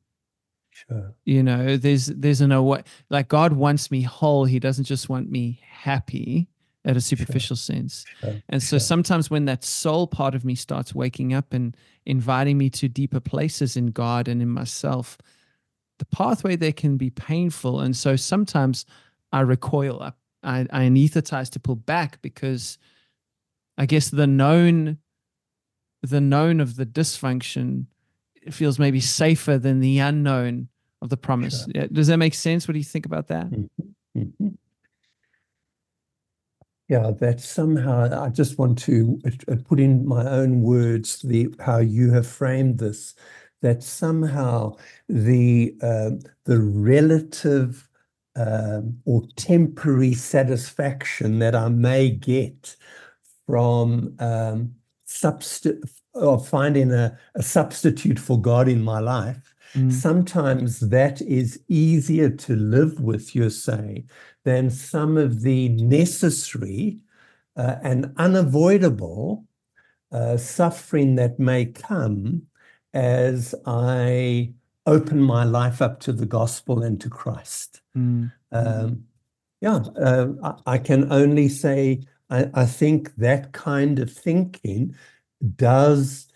Sure. 0.70 1.14
You 1.24 1.42
know, 1.42 1.76
there's 1.76 2.06
there's 2.06 2.40
an 2.40 2.50
away 2.52 2.82
like 3.10 3.28
God 3.28 3.52
wants 3.52 3.90
me 3.90 4.02
whole. 4.02 4.44
He 4.44 4.58
doesn't 4.58 4.84
just 4.84 5.08
want 5.08 5.30
me 5.30 5.60
happy 5.68 6.48
at 6.84 6.96
a 6.96 7.00
superficial 7.00 7.56
sense. 7.56 8.04
Sure. 8.20 8.42
And 8.48 8.62
so 8.62 8.76
Sure. 8.76 8.80
sometimes 8.80 9.28
when 9.30 9.44
that 9.46 9.64
soul 9.64 10.06
part 10.06 10.34
of 10.34 10.44
me 10.44 10.54
starts 10.54 10.94
waking 10.94 11.34
up 11.34 11.52
and 11.52 11.76
inviting 12.06 12.56
me 12.56 12.70
to 12.70 12.88
deeper 12.88 13.20
places 13.20 13.76
in 13.76 13.88
God 13.88 14.28
and 14.28 14.40
in 14.40 14.48
myself, 14.48 15.18
the 15.98 16.06
pathway 16.06 16.56
there 16.56 16.72
can 16.72 16.96
be 16.96 17.10
painful. 17.10 17.80
And 17.80 17.94
so 17.96 18.16
sometimes 18.16 18.86
I 19.32 19.40
recoil 19.40 20.02
up. 20.02 20.16
I, 20.42 20.60
I 20.70 20.82
anesthetize 20.88 21.50
to 21.50 21.60
pull 21.60 21.76
back 21.76 22.22
because 22.22 22.78
I 23.76 23.84
guess 23.86 24.08
the 24.10 24.26
known 24.26 24.98
the 26.02 26.20
known 26.20 26.60
of 26.60 26.76
the 26.76 26.86
dysfunction 26.86 27.86
feels 28.50 28.78
maybe 28.78 29.00
safer 29.00 29.58
than 29.58 29.80
the 29.80 29.98
unknown 29.98 30.68
of 31.02 31.08
the 31.08 31.16
promise. 31.16 31.60
Sure. 31.64 31.72
Yeah, 31.74 31.86
Does 31.92 32.06
that 32.06 32.16
make 32.16 32.34
sense? 32.34 32.66
What 32.66 32.72
do 32.72 32.78
you 32.78 32.84
think 32.84 33.06
about 33.06 33.28
that? 33.28 33.46
Mhm. 34.16 34.56
Yeah, 36.88 37.10
that 37.20 37.40
somehow 37.40 38.24
I 38.24 38.30
just 38.30 38.58
want 38.58 38.78
to 38.80 39.20
uh, 39.26 39.56
put 39.66 39.78
in 39.78 40.06
my 40.06 40.24
own 40.26 40.62
words 40.62 41.20
the 41.20 41.54
how 41.60 41.78
you 41.78 42.10
have 42.12 42.26
framed 42.26 42.78
this. 42.78 43.14
That 43.60 43.82
somehow 43.82 44.76
the 45.08 45.74
uh, 45.82 46.10
the 46.44 46.60
relative 46.60 47.88
um, 48.36 49.00
or 49.04 49.22
temporary 49.36 50.14
satisfaction 50.14 51.40
that 51.40 51.54
I 51.54 51.68
may 51.68 52.08
get 52.10 52.76
from 53.46 54.14
um, 54.18 54.74
substi- 55.22 55.82
of 56.14 56.48
finding 56.48 56.92
a, 56.92 57.18
a 57.34 57.42
substitute 57.42 58.18
for 58.18 58.40
God 58.40 58.68
in 58.68 58.82
my 58.82 58.98
life 59.00 59.54
Mm, 59.76 59.92
sometimes 59.92 60.80
that 60.80 61.20
is 61.22 61.60
easier 61.68 62.30
to 62.30 62.56
live 62.56 63.00
with, 63.00 63.34
you're 63.34 63.50
saying, 63.50 64.08
than 64.44 64.70
some 64.70 65.16
of 65.16 65.42
the 65.42 65.68
necessary 65.68 66.98
uh, 67.56 67.76
and 67.82 68.12
unavoidable 68.16 69.44
uh, 70.10 70.36
suffering 70.36 71.16
that 71.16 71.38
may 71.38 71.66
come 71.66 72.42
as 72.94 73.54
I 73.66 74.54
open 74.86 75.20
my 75.20 75.44
life 75.44 75.82
up 75.82 76.00
to 76.00 76.12
the 76.12 76.26
gospel 76.26 76.82
and 76.82 76.98
to 77.02 77.10
Christ. 77.10 77.82
mm, 77.96 78.32
Um, 78.50 79.04
yeah, 79.60 79.80
uh, 80.00 80.28
I, 80.42 80.74
I 80.74 80.78
can 80.78 81.12
only 81.12 81.48
say 81.48 82.00
I, 82.30 82.50
I 82.54 82.66
think 82.66 83.14
that 83.16 83.52
kind 83.52 83.98
of 83.98 84.12
thinking 84.12 84.94
does 85.56 86.28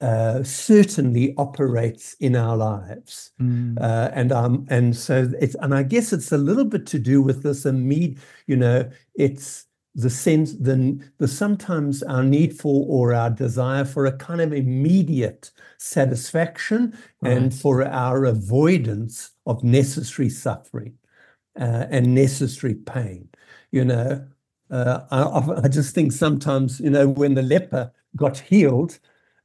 uh, 0.00 0.42
certainly 0.42 1.34
operates 1.36 2.14
in 2.14 2.36
our 2.36 2.56
lives. 2.56 3.32
mm, 3.40 3.76
Uh, 3.80 4.10
and 4.14 4.32
um 4.32 4.66
and 4.70 4.96
so 4.96 5.30
it's 5.40 5.54
and 5.56 5.74
I 5.74 5.82
guess 5.82 6.12
it's 6.12 6.32
a 6.32 6.38
little 6.38 6.64
bit 6.64 6.86
to 6.86 6.98
do 6.98 7.20
with 7.22 7.42
this 7.42 7.66
immediate, 7.66 8.18
you 8.46 8.56
know, 8.56 8.90
it's 9.14 9.66
the 9.94 10.10
sense 10.10 10.52
the 10.54 10.98
the 11.18 11.28
sometimes 11.28 12.02
our 12.02 12.22
need 12.22 12.58
for 12.58 12.86
or 12.88 13.14
our 13.14 13.30
desire 13.30 13.84
for 13.84 14.06
a 14.06 14.12
kind 14.16 14.40
of 14.40 14.52
immediate 14.52 15.50
satisfaction 15.78 16.96
and 17.24 17.52
for 17.54 17.84
our 17.84 18.24
avoidance 18.24 19.32
of 19.46 19.64
necessary 19.64 20.28
suffering 20.30 20.96
uh, 21.58 21.86
and 21.90 22.14
necessary 22.14 22.74
pain. 22.74 23.28
You 23.72 23.84
know, 23.84 24.26
uh, 24.70 25.00
I, 25.10 25.64
I 25.64 25.68
just 25.68 25.94
think 25.94 26.12
sometimes, 26.12 26.80
you 26.80 26.90
know, 26.90 27.08
when 27.08 27.34
the 27.34 27.42
leper 27.42 27.92
got 28.16 28.38
healed, 28.38 28.98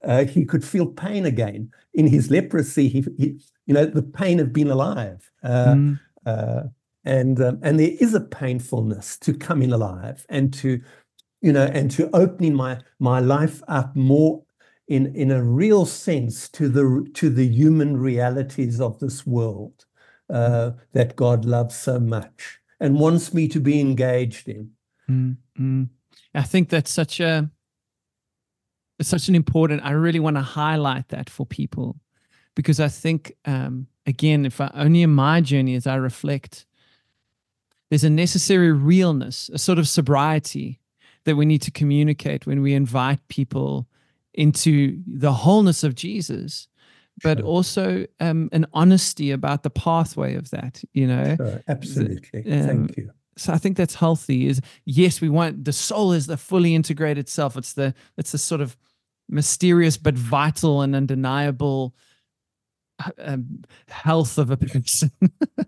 uh, 0.04 0.26
he 0.26 0.46
could 0.46 0.66
feel 0.66 0.88
pain 0.88 1.26
again 1.26 1.72
in 1.94 2.08
his 2.08 2.32
leprosy. 2.32 2.88
He, 2.88 3.06
he 3.18 3.40
you 3.66 3.74
know, 3.74 3.86
the 3.86 4.02
pain 4.02 4.40
of 4.40 4.52
being 4.52 4.72
alive. 4.72 5.32
Uh, 5.44 5.76
mm, 5.76 6.00
uh, 6.26 6.64
and 7.04 7.42
um, 7.42 7.60
and 7.62 7.80
there 7.80 7.92
is 8.00 8.14
a 8.14 8.22
painfulness 8.22 9.18
to 9.18 9.34
coming 9.34 9.72
alive 9.72 10.26
and 10.30 10.54
to 10.54 10.82
you 11.42 11.52
know 11.52 11.66
and 11.66 11.90
to 11.92 12.10
opening 12.16 12.54
my 12.54 12.80
my 13.00 13.20
life 13.20 13.62
up 13.68 13.96
more 13.96 14.44
in 14.88 15.16
in 15.16 15.32
a 15.32 15.44
real 15.44 15.86
sense 15.86 16.48
to 16.50 16.70
the 16.70 17.10
to 17.14 17.30
the 17.30 17.48
human 17.48 17.98
realities 17.98 18.80
of 18.80 19.00
this 19.00 19.26
world 19.26 19.86
uh, 20.30 20.72
that 20.94 21.16
God 21.16 21.46
loves 21.46 21.76
so 21.76 22.00
much 22.00 22.60
and 22.80 23.00
wants 23.00 23.34
me 23.34 23.48
to 23.48 23.60
be 23.60 23.80
engaged 23.80 24.48
in. 24.48 24.72
Mm-hmm. 25.12 25.84
I 26.34 26.44
think 26.44 26.70
that's 26.70 26.92
such 26.92 27.20
a 27.20 27.50
it's 29.00 29.10
such 29.10 29.28
an 29.28 29.36
important. 29.36 29.84
I 29.84 29.92
really 29.92 30.20
want 30.20 30.38
to 30.38 30.42
highlight 30.42 31.10
that 31.10 31.30
for 31.30 31.46
people 31.46 32.00
because 32.56 32.80
I 32.80 32.88
think 32.88 33.34
um, 33.46 33.88
again, 34.06 34.46
if 34.46 34.62
I 34.62 34.72
only 34.74 35.02
in 35.02 35.12
my 35.12 35.42
journey 35.42 35.76
as 35.76 35.88
I 35.88 35.96
reflect, 35.96 36.66
there's 37.90 38.04
a 38.04 38.10
necessary 38.10 38.72
realness, 38.72 39.50
a 39.54 39.58
sort 39.58 39.80
of 39.80 39.88
sobriety 39.88 40.80
that 41.26 41.36
we 41.36 41.46
need 41.46 41.62
to 41.64 41.72
communicate 41.72 42.46
when 42.46 42.62
we 42.62 42.74
invite 42.74 43.28
people 43.28 43.88
into 44.34 45.02
the 45.06 45.34
wholeness 45.34 45.84
of 45.84 45.94
Jesus, 45.94 46.68
but 47.22 47.40
sure. 47.40 47.48
also 47.48 48.06
um, 48.20 48.50
an 48.52 48.66
honesty 48.74 49.32
about 49.32 49.64
the 49.64 49.70
pathway 49.70 50.36
of 50.36 50.50
that. 50.52 50.82
You 50.94 51.08
know, 51.08 51.36
sure. 51.36 51.64
absolutely. 51.68 52.52
Um, 52.52 52.68
Thank 52.68 52.98
you. 52.98 53.12
So 53.38 53.54
I 53.54 53.58
think 53.58 53.78
that's 53.78 53.96
healthy. 53.96 54.48
Is 54.48 54.62
yes, 54.86 55.22
we 55.22 55.30
want 55.30 55.66
the 55.66 55.74
soul 55.74 56.12
is 56.12 56.28
the 56.28 56.38
fully 56.38 56.76
integrated 56.76 57.30
self. 57.30 57.58
It's 57.58 57.74
the 57.74 57.94
it's 58.18 58.32
the 58.32 58.38
sort 58.38 58.62
of 58.62 58.78
mysterious 59.30 59.98
but 59.98 60.16
vital 60.16 60.82
and 60.82 60.96
undeniable 60.96 61.96
um, 63.18 63.64
health 63.88 64.38
of 64.38 64.52
a 64.52 64.58
person. 64.58 65.12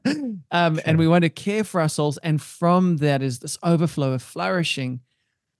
um, 0.51 0.75
sure. 0.75 0.83
And 0.85 0.97
we 0.97 1.07
want 1.07 1.23
to 1.23 1.29
care 1.29 1.63
for 1.63 1.81
our 1.81 1.89
souls. 1.89 2.17
And 2.19 2.41
from 2.41 2.97
that 2.97 3.21
is 3.21 3.39
this 3.39 3.57
overflow 3.63 4.13
of 4.13 4.21
flourishing. 4.21 5.01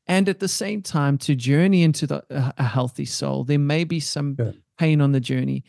And 0.06 0.28
at 0.28 0.40
the 0.40 0.48
same 0.48 0.82
time, 0.82 1.18
to 1.20 1.36
journey 1.36 1.84
into 1.84 2.06
the, 2.06 2.24
a, 2.30 2.54
a 2.58 2.64
healthy 2.64 3.06
soul, 3.06 3.44
there 3.46 3.60
may 3.60 3.86
be 3.86 4.00
some 4.00 4.36
sure. 4.36 4.54
pain 4.78 5.00
on 5.02 5.14
the 5.14 5.22
journey. 5.22 5.64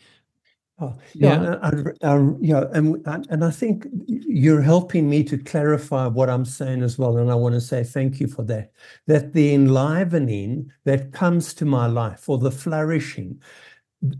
Oh, 0.77 0.97
yeah, 1.13 1.41
yeah. 1.41 1.55
I, 1.61 1.69
I, 2.15 2.29
yeah, 2.41 2.65
and 2.73 3.01
and 3.29 3.45
I 3.45 3.49
think 3.49 3.87
you're 4.07 4.61
helping 4.61 5.09
me 5.09 5.23
to 5.23 5.37
clarify 5.37 6.07
what 6.07 6.29
I'm 6.29 6.43
saying 6.43 6.83
as 6.83 6.97
well, 6.97 7.17
and 7.17 7.31
I 7.31 7.35
want 7.35 7.55
to 7.55 7.61
say 7.61 7.83
thank 7.85 8.19
you 8.19 8.27
for 8.27 8.43
that. 8.43 8.73
That 9.07 9.31
the 9.31 9.53
enlivening 9.53 10.69
that 10.83 11.13
comes 11.13 11.53
to 11.55 11.65
my 11.65 11.85
life, 11.87 12.27
or 12.27 12.37
the 12.39 12.51
flourishing, 12.51 13.41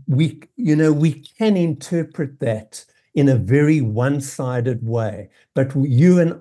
we 0.08 0.42
you 0.56 0.76
know 0.76 0.92
we 0.92 1.12
can 1.38 1.56
interpret 1.56 2.40
that 2.40 2.84
in 3.14 3.28
a 3.28 3.36
very 3.36 3.80
one-sided 3.82 4.86
way, 4.86 5.30
but 5.54 5.74
you 5.76 6.20
and 6.20 6.40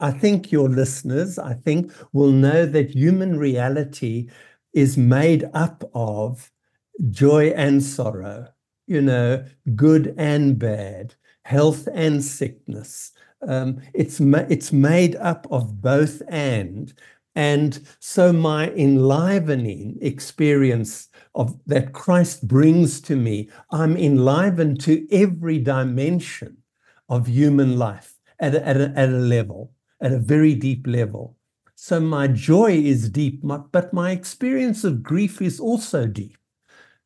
I 0.00 0.12
think 0.12 0.52
your 0.52 0.68
listeners, 0.68 1.38
I 1.38 1.54
think, 1.54 1.92
will 2.12 2.32
know 2.32 2.66
that 2.66 2.90
human 2.94 3.38
reality 3.38 4.30
is 4.74 4.98
made 4.98 5.44
up 5.54 5.84
of 5.94 6.52
joy 7.10 7.48
and 7.56 7.82
sorrow 7.82 8.48
you 8.86 9.00
know, 9.00 9.44
good 9.74 10.14
and 10.16 10.58
bad, 10.58 11.14
health 11.42 11.88
and 11.92 12.24
sickness. 12.24 13.12
Um, 13.46 13.80
it's 13.94 14.18
ma- 14.18 14.46
it's 14.48 14.72
made 14.72 15.16
up 15.16 15.46
of 15.50 15.80
both 15.80 16.22
and, 16.28 16.92
and 17.34 17.86
so 18.00 18.32
my 18.32 18.70
enlivening 18.70 19.98
experience 20.00 21.08
of 21.34 21.58
that 21.66 21.92
Christ 21.92 22.48
brings 22.48 23.00
to 23.02 23.14
me, 23.14 23.50
I'm 23.70 23.94
enlivened 23.96 24.80
to 24.82 25.06
every 25.12 25.58
dimension 25.58 26.56
of 27.10 27.26
human 27.26 27.78
life 27.78 28.14
at 28.40 28.54
a, 28.54 28.66
at 28.66 28.76
a, 28.80 28.92
at 28.96 29.10
a 29.10 29.12
level, 29.12 29.72
at 30.00 30.12
a 30.12 30.18
very 30.18 30.54
deep 30.54 30.86
level. 30.86 31.36
So 31.74 32.00
my 32.00 32.26
joy 32.26 32.72
is 32.72 33.10
deep, 33.10 33.42
but 33.44 33.92
my 33.92 34.12
experience 34.12 34.82
of 34.82 35.02
grief 35.02 35.42
is 35.42 35.60
also 35.60 36.06
deep. 36.06 36.38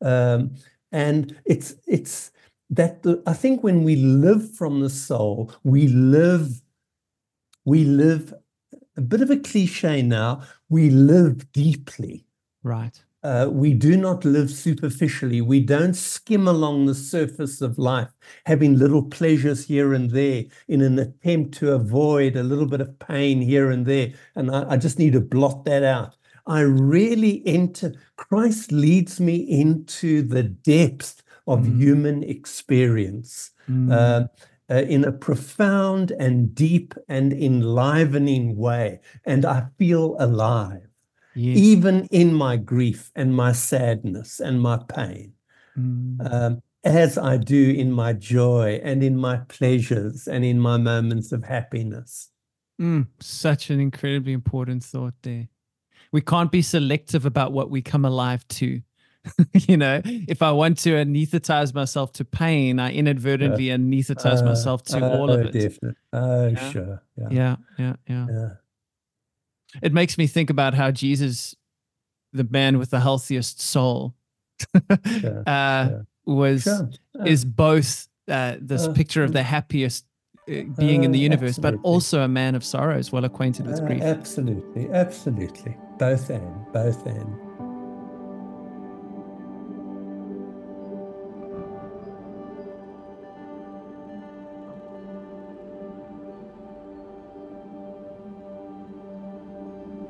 Um, 0.01 0.55
and 0.91 1.37
it's 1.45 1.75
it's 1.87 2.31
that 2.69 3.03
the, 3.03 3.21
I 3.27 3.33
think 3.33 3.63
when 3.63 3.83
we 3.83 3.95
live 3.95 4.55
from 4.55 4.79
the 4.79 4.89
soul, 4.89 5.53
we 5.63 5.87
live 5.87 6.61
we 7.65 7.83
live 7.83 8.33
a 8.97 9.01
bit 9.01 9.21
of 9.21 9.29
a 9.29 9.37
cliche 9.37 10.01
now. 10.01 10.43
We 10.69 10.89
live 10.89 11.51
deeply. 11.51 12.25
Right. 12.63 13.03
Uh, 13.23 13.47
we 13.51 13.73
do 13.73 13.95
not 13.95 14.25
live 14.25 14.49
superficially. 14.49 15.41
We 15.41 15.59
don't 15.59 15.93
skim 15.93 16.47
along 16.47 16.85
the 16.85 16.95
surface 16.95 17.61
of 17.61 17.77
life, 17.77 18.09
having 18.45 18.79
little 18.79 19.03
pleasures 19.03 19.65
here 19.67 19.93
and 19.93 20.09
there 20.09 20.45
in 20.67 20.81
an 20.81 20.97
attempt 20.97 21.53
to 21.59 21.73
avoid 21.73 22.35
a 22.35 22.41
little 22.41 22.65
bit 22.65 22.81
of 22.81 22.97
pain 22.97 23.39
here 23.39 23.69
and 23.69 23.85
there. 23.85 24.13
And 24.35 24.49
I, 24.49 24.71
I 24.71 24.77
just 24.77 24.97
need 24.97 25.13
to 25.13 25.21
blot 25.21 25.65
that 25.65 25.83
out. 25.83 26.15
I 26.45 26.61
really 26.61 27.41
enter, 27.45 27.93
Christ 28.15 28.71
leads 28.71 29.19
me 29.19 29.35
into 29.35 30.21
the 30.21 30.43
depth 30.43 31.23
of 31.47 31.61
mm. 31.61 31.77
human 31.77 32.23
experience 32.23 33.51
mm. 33.69 33.91
uh, 33.91 34.27
uh, 34.73 34.81
in 34.83 35.03
a 35.03 35.11
profound 35.11 36.11
and 36.11 36.53
deep 36.55 36.93
and 37.07 37.33
enlivening 37.33 38.55
way. 38.55 38.99
And 39.25 39.45
I 39.45 39.67
feel 39.77 40.15
alive, 40.19 40.87
yes. 41.35 41.57
even 41.57 42.07
in 42.11 42.33
my 42.33 42.57
grief 42.57 43.11
and 43.15 43.35
my 43.35 43.51
sadness 43.51 44.39
and 44.39 44.61
my 44.61 44.79
pain. 44.87 45.33
Mm. 45.77 46.31
Um, 46.31 46.61
as 46.83 47.17
I 47.17 47.37
do 47.37 47.69
in 47.69 47.91
my 47.91 48.13
joy 48.13 48.81
and 48.83 49.03
in 49.03 49.15
my 49.15 49.37
pleasures 49.37 50.27
and 50.27 50.43
in 50.43 50.59
my 50.59 50.77
moments 50.77 51.31
of 51.31 51.43
happiness. 51.43 52.29
Mm, 52.81 53.05
such 53.19 53.69
an 53.69 53.79
incredibly 53.79 54.33
important 54.33 54.83
thought 54.83 55.13
there 55.21 55.47
we 56.11 56.21
can't 56.21 56.51
be 56.51 56.61
selective 56.61 57.25
about 57.25 57.51
what 57.51 57.69
we 57.69 57.81
come 57.81 58.05
alive 58.05 58.47
to. 58.49 58.81
you 59.53 59.77
know, 59.77 60.01
if 60.03 60.41
I 60.41 60.51
want 60.51 60.79
to 60.79 60.91
anesthetize 60.91 61.73
myself 61.73 62.11
to 62.13 62.25
pain, 62.25 62.79
I 62.79 62.91
inadvertently 62.91 63.65
anesthetize 63.65 64.41
uh, 64.41 64.45
myself 64.45 64.83
to 64.85 65.05
uh, 65.05 65.17
all 65.17 65.29
of 65.29 65.41
it. 65.41 65.51
Definitely. 65.51 65.95
Oh, 66.11 66.47
yeah? 66.47 66.71
sure. 66.71 67.03
Yeah. 67.15 67.27
yeah. 67.31 67.55
yeah, 67.77 67.95
yeah, 68.07 68.27
yeah. 68.29 68.49
It 69.81 69.93
makes 69.93 70.17
me 70.17 70.27
think 70.27 70.49
about 70.49 70.73
how 70.73 70.91
Jesus, 70.91 71.55
the 72.33 72.43
man 72.43 72.79
with 72.79 72.89
the 72.89 72.99
healthiest 72.99 73.61
soul, 73.61 74.15
sure, 75.19 75.43
uh, 75.47 75.89
was 76.25 76.63
sure. 76.63 76.89
is 77.25 77.45
both 77.45 78.07
uh, 78.27 78.55
this 78.59 78.87
uh, 78.87 78.93
picture 78.93 79.23
of 79.23 79.33
the 79.33 79.43
happiest 79.43 80.05
uh, 80.49 80.63
being 80.77 81.03
in 81.03 81.11
the 81.11 81.19
universe, 81.19 81.57
absolutely. 81.59 81.77
but 81.77 81.87
also 81.87 82.21
a 82.21 82.27
man 82.27 82.55
of 82.55 82.65
sorrows, 82.65 83.11
well 83.11 83.23
acquainted 83.23 83.67
with 83.67 83.85
grief. 83.85 84.01
Absolutely, 84.01 84.89
absolutely 84.89 85.77
both 86.01 86.31
and, 86.31 86.71
both 86.73 87.05
and. 87.05 87.37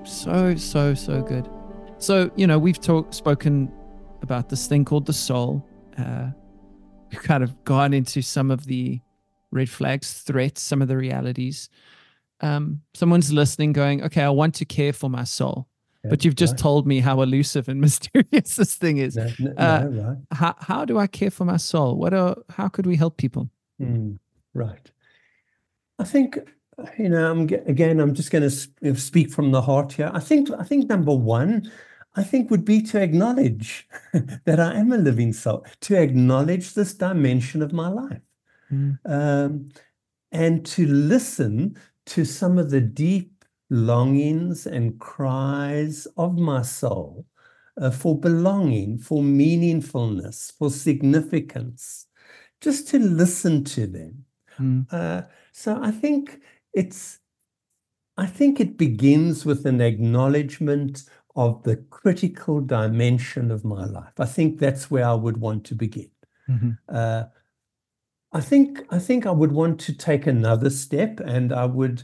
So, 0.07 0.55
so, 0.55 0.93
so 0.93 1.21
good. 1.21 1.49
So, 1.97 2.31
you 2.37 2.47
know, 2.47 2.57
we've 2.57 2.79
talked, 2.79 3.13
spoken 3.13 3.69
about 4.21 4.47
this 4.47 4.67
thing 4.67 4.85
called 4.85 5.05
the 5.05 5.11
soul. 5.11 5.67
Uh, 5.97 6.29
we've 7.11 7.21
kind 7.21 7.43
of 7.43 7.65
gone 7.65 7.93
into 7.93 8.21
some 8.21 8.49
of 8.49 8.65
the 8.65 9.01
red 9.51 9.69
flags, 9.69 10.21
threats, 10.21 10.61
some 10.61 10.81
of 10.81 10.87
the 10.87 10.95
realities. 10.95 11.69
Um, 12.39 12.81
someone's 12.93 13.33
listening, 13.33 13.73
going, 13.73 14.01
okay, 14.03 14.23
I 14.23 14.29
want 14.29 14.55
to 14.55 14.65
care 14.65 14.93
for 14.93 15.09
my 15.09 15.25
soul 15.25 15.67
but 16.03 16.25
you've 16.25 16.35
just 16.35 16.53
right. 16.53 16.59
told 16.59 16.87
me 16.87 16.99
how 16.99 17.21
elusive 17.21 17.69
and 17.69 17.79
mysterious 17.87 18.55
this 18.55 18.75
thing 18.75 18.97
is. 18.97 19.15
No, 19.15 19.27
no, 19.39 19.53
uh, 19.57 19.87
no, 19.89 20.03
right. 20.03 20.17
How 20.31 20.55
how 20.59 20.85
do 20.85 20.97
I 20.97 21.07
care 21.07 21.31
for 21.31 21.45
my 21.45 21.57
soul? 21.57 21.97
What 21.97 22.13
are 22.13 22.35
how 22.49 22.67
could 22.67 22.85
we 22.85 22.95
help 22.95 23.17
people? 23.17 23.49
Mm, 23.81 24.19
right. 24.53 24.91
I 25.99 26.03
think 26.03 26.37
you 26.97 27.09
know. 27.09 27.31
I'm 27.31 27.41
again. 27.67 27.99
I'm 27.99 28.13
just 28.13 28.31
going 28.31 28.49
to 28.49 28.95
speak 28.95 29.31
from 29.31 29.51
the 29.51 29.61
heart 29.61 29.93
here. 29.93 30.11
I 30.13 30.19
think. 30.19 30.49
I 30.57 30.63
think 30.63 30.89
number 30.89 31.13
one, 31.13 31.71
I 32.15 32.23
think 32.23 32.49
would 32.49 32.65
be 32.65 32.81
to 32.83 33.01
acknowledge 33.01 33.87
that 34.45 34.59
I 34.59 34.75
am 34.75 34.91
a 34.91 34.97
living 34.97 35.33
soul. 35.33 35.65
To 35.81 36.01
acknowledge 36.01 36.73
this 36.73 36.93
dimension 36.93 37.61
of 37.61 37.73
my 37.73 37.89
life, 37.89 38.21
mm. 38.71 38.97
um, 39.05 39.69
and 40.31 40.65
to 40.67 40.87
listen 40.87 41.77
to 42.07 42.25
some 42.25 42.57
of 42.57 42.71
the 42.71 42.81
deep 42.81 43.40
longings 43.71 44.67
and 44.67 44.99
cries 44.99 46.05
of 46.17 46.37
my 46.37 46.61
soul 46.61 47.25
uh, 47.81 47.89
for 47.89 48.19
belonging, 48.19 48.99
for 48.99 49.23
meaningfulness, 49.23 50.51
for 50.57 50.69
significance, 50.69 52.05
just 52.59 52.89
to 52.89 52.99
listen 52.99 53.63
to 53.63 53.87
them. 53.87 54.25
Mm. 54.59 54.85
Uh, 54.91 55.23
so 55.53 55.79
I 55.81 55.91
think 55.91 56.41
it's, 56.73 57.19
I 58.17 58.25
think 58.25 58.59
it 58.59 58.77
begins 58.77 59.45
with 59.45 59.65
an 59.65 59.79
acknowledgement 59.79 61.03
of 61.37 61.63
the 61.63 61.77
critical 61.77 62.59
dimension 62.59 63.51
of 63.51 63.63
my 63.63 63.85
life. 63.85 64.19
I 64.19 64.25
think 64.25 64.59
that's 64.59 64.91
where 64.91 65.05
I 65.05 65.13
would 65.13 65.37
want 65.37 65.63
to 65.67 65.75
begin. 65.75 66.11
Mm-hmm. 66.49 66.71
Uh, 66.89 67.23
I 68.33 68.41
think 68.41 68.85
I 68.89 68.99
think 68.99 69.25
I 69.25 69.31
would 69.31 69.51
want 69.51 69.79
to 69.81 69.93
take 69.93 70.27
another 70.27 70.69
step, 70.69 71.19
and 71.19 71.51
I 71.51 71.65
would 71.65 72.03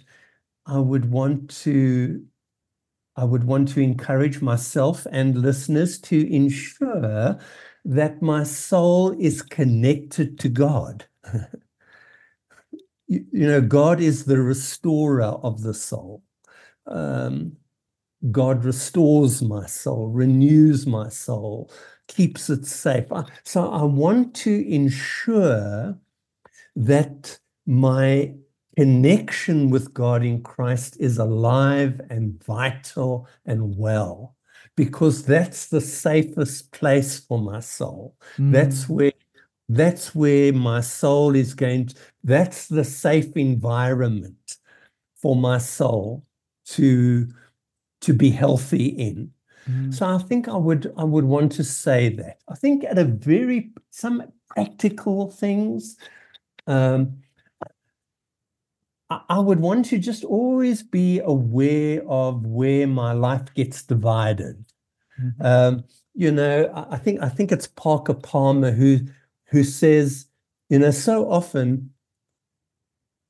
I 0.67 0.77
would 0.79 1.09
want 1.09 1.49
to 1.61 2.23
I 3.15 3.23
would 3.23 3.45
want 3.45 3.69
to 3.69 3.81
encourage 3.81 4.41
myself 4.41 5.07
and 5.11 5.35
listeners 5.39 5.99
to 6.01 6.31
ensure 6.31 7.39
that 7.83 8.21
my 8.21 8.43
soul 8.43 9.15
is 9.19 9.41
connected 9.41 10.37
to 10.39 10.49
God. 10.49 11.05
you, 13.07 13.25
you 13.31 13.47
know, 13.47 13.59
God 13.59 13.99
is 13.99 14.25
the 14.25 14.39
restorer 14.39 15.23
of 15.23 15.63
the 15.63 15.73
soul. 15.73 16.21
Um, 16.85 17.53
God 18.29 18.63
restores 18.63 19.41
my 19.41 19.65
soul, 19.65 20.09
renews 20.09 20.85
my 20.85 21.09
soul, 21.09 21.71
keeps 22.07 22.51
it 22.51 22.67
safe. 22.67 23.05
So 23.43 23.67
I 23.67 23.83
want 23.83 24.35
to 24.35 24.71
ensure 24.71 25.97
that 26.75 27.39
my 27.65 28.35
connection 28.77 29.71
with 29.71 29.91
God 29.91 30.23
in 30.23 30.43
Christ 30.43 30.97
is 30.99 31.17
alive 31.17 31.99
and 32.11 32.41
vital 32.43 33.27
and 33.43 33.75
well, 33.75 34.35
because 34.75 35.25
that's 35.25 35.69
the 35.69 35.81
safest 35.81 36.71
place 36.73 37.19
for 37.19 37.39
my 37.39 37.59
soul. 37.59 38.15
Mm. 38.37 38.51
That's 38.51 38.87
where 38.87 39.13
that's 39.67 40.13
where 40.13 40.53
my 40.53 40.81
soul 40.81 41.35
is 41.35 41.55
going 41.55 41.87
to, 41.87 41.95
that's 42.23 42.67
the 42.67 42.83
safe 42.83 43.35
environment 43.35 44.57
for 45.15 45.35
my 45.35 45.57
soul 45.57 46.23
to 46.65 47.27
to 48.01 48.13
be 48.13 48.29
healthy 48.29 48.85
in 48.85 49.29
mm. 49.69 49.93
so 49.93 50.05
i 50.05 50.17
think 50.19 50.47
i 50.47 50.55
would 50.55 50.93
i 50.97 51.03
would 51.03 51.25
want 51.25 51.51
to 51.51 51.65
say 51.65 52.07
that 52.07 52.37
i 52.47 52.55
think 52.55 52.85
at 52.85 52.97
a 52.97 53.03
very 53.03 53.71
some 53.89 54.23
practical 54.47 55.29
things 55.31 55.97
um, 56.67 57.17
I, 59.09 59.39
would 59.39 59.61
want 59.61 59.85
to 59.85 59.99
just 59.99 60.25
always 60.25 60.83
be 60.83 61.19
aware 61.19 62.01
of 62.09 62.45
where 62.45 62.87
my 62.87 63.13
life 63.13 63.53
gets 63.53 63.83
divided 63.83 64.65
mm-hmm. 65.21 65.45
um, 65.45 65.83
you 66.13 66.31
know 66.31 66.71
I, 66.73 66.95
I 66.95 66.97
think 66.97 67.21
i 67.21 67.29
think 67.29 67.51
it's 67.51 67.67
parker 67.67 68.13
palmer 68.13 68.71
who 68.71 68.99
who 69.49 69.63
says, 69.63 70.27
you 70.69 70.79
know, 70.79 70.91
so 70.91 71.29
often 71.29 71.91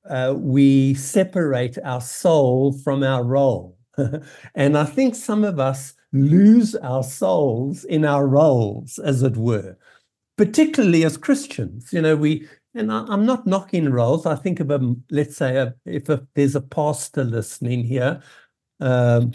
uh, 0.10 0.34
we 0.38 0.94
separate 0.96 1.78
our 1.84 2.02
soul 2.02 2.74
from 2.74 3.04
our 3.04 3.24
role. 3.24 3.78
and 4.56 4.78
I 4.78 4.86
think 4.86 5.16
some 5.16 5.44
of 5.44 5.60
us 5.60 5.94
lose 6.14 6.76
our 6.76 7.04
souls 7.04 7.84
in 7.84 8.06
our 8.06 8.28
roles, 8.28 9.00
as 9.00 9.22
it 9.22 9.38
were, 9.38 9.78
particularly 10.38 11.04
as 11.04 11.18
Christians. 11.18 11.92
You 11.92 12.02
know, 12.02 12.16
we, 12.16 12.48
and 12.74 12.92
I, 12.92 13.12
am 13.12 13.26
not 13.26 13.48
knocking 13.48 13.90
roles. 13.90 14.26
I 14.26 14.36
think 14.36 14.60
of 14.60 14.70
a, 14.72 14.96
let's 15.10 15.38
say, 15.38 15.58
a, 15.58 15.76
if 15.86 16.10
a, 16.10 16.26
there's 16.36 16.56
a 16.56 16.62
pastor 16.62 17.24
listening 17.24 17.84
here, 17.84 18.22
um, 18.80 19.34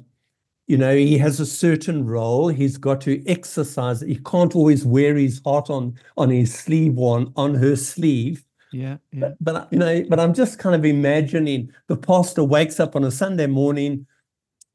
you 0.66 0.76
know, 0.76 0.94
he 0.94 1.18
has 1.18 1.40
a 1.40 1.46
certain 1.46 2.06
role. 2.06 2.48
He's 2.48 2.76
got 2.76 3.00
to 3.02 3.22
exercise. 3.28 4.00
He 4.00 4.16
can't 4.16 4.54
always 4.54 4.84
wear 4.84 5.16
his 5.16 5.40
heart 5.44 5.68
on 5.68 5.98
on 6.16 6.30
his 6.30 6.54
sleeve 6.54 6.98
or 6.98 7.18
on, 7.18 7.32
on 7.36 7.54
her 7.54 7.76
sleeve. 7.76 8.44
Yeah, 8.72 8.98
yeah. 9.10 9.20
But, 9.20 9.36
but 9.40 9.72
you 9.72 9.78
know, 9.78 10.04
but 10.08 10.18
I'm 10.18 10.32
just 10.32 10.58
kind 10.58 10.74
of 10.74 10.84
imagining 10.84 11.72
the 11.88 11.96
pastor 11.96 12.44
wakes 12.44 12.80
up 12.80 12.96
on 12.96 13.04
a 13.04 13.10
Sunday 13.10 13.48
morning, 13.48 14.06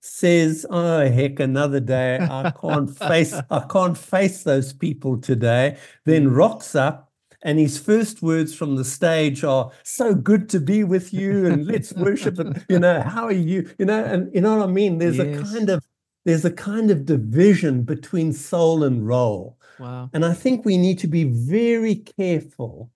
says, 0.01 0.65
"Oh 0.69 1.09
heck, 1.09 1.39
another 1.39 1.79
day. 1.79 2.19
I 2.19 2.51
can't 2.51 2.95
face. 3.07 3.33
I 3.49 3.65
can't 3.69 3.97
face 3.97 4.43
those 4.43 4.73
people 4.73 5.17
today." 5.17 5.77
Then 6.05 6.29
rocks 6.29 6.75
up 6.75 7.06
and 7.43 7.59
his 7.59 7.77
first 7.77 8.21
words 8.21 8.53
from 8.55 8.75
the 8.75 8.85
stage 8.85 9.43
are 9.43 9.71
so 9.83 10.15
good 10.15 10.49
to 10.49 10.59
be 10.59 10.83
with 10.83 11.13
you 11.13 11.45
and 11.45 11.67
let's 11.67 11.93
worship 12.07 12.39
and 12.39 12.65
you 12.69 12.79
know 12.79 13.01
how 13.01 13.25
are 13.25 13.31
you? 13.31 13.69
You 13.77 13.85
know 13.85 14.03
and 14.03 14.33
you 14.33 14.41
know 14.41 14.57
what 14.57 14.69
i 14.69 14.71
mean? 14.71 14.97
There's 14.97 15.17
yes. 15.17 15.39
a 15.39 15.53
kind 15.53 15.69
of 15.69 15.85
there's 16.25 16.45
a 16.45 16.51
kind 16.51 16.91
of 16.91 17.05
division 17.05 17.83
between 17.83 18.33
soul 18.33 18.83
and 18.83 19.07
role. 19.07 19.57
Wow. 19.79 20.09
And 20.13 20.25
i 20.25 20.33
think 20.33 20.65
we 20.65 20.77
need 20.77 20.99
to 20.99 21.07
be 21.07 21.25
very 21.25 21.95
careful 21.95 22.91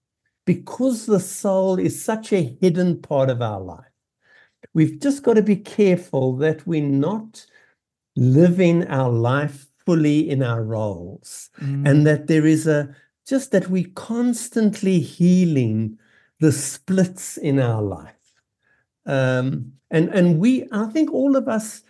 because 0.45 1.05
the 1.05 1.19
soul 1.19 1.77
is 1.77 2.03
such 2.03 2.33
a 2.33 2.57
hidden 2.59 3.01
part 3.01 3.29
of 3.29 3.41
our 3.41 3.61
life. 3.61 3.85
We've 4.73 4.99
just 4.99 5.23
got 5.23 5.35
to 5.35 5.43
be 5.43 5.55
careful 5.55 6.35
that 6.37 6.65
we're 6.65 6.81
not 6.81 7.45
living 8.15 8.87
our 8.87 9.09
life 9.09 9.67
fully 9.85 10.29
in 10.29 10.43
our 10.43 10.63
roles 10.63 11.49
mm. 11.59 11.87
and 11.87 12.05
that 12.05 12.27
there 12.27 12.45
is 12.45 12.67
a 12.67 12.95
just 13.31 13.51
that 13.51 13.69
we're 13.69 13.89
constantly 13.95 14.99
healing 14.99 15.97
the 16.41 16.51
splits 16.51 17.37
in 17.37 17.61
our 17.61 17.81
life. 17.81 18.43
Um, 19.05 19.71
and 19.89 20.09
and 20.09 20.37
we, 20.37 20.67
I 20.73 20.87
think 20.87 21.13
all 21.13 21.37
of 21.37 21.47
us, 21.47 21.81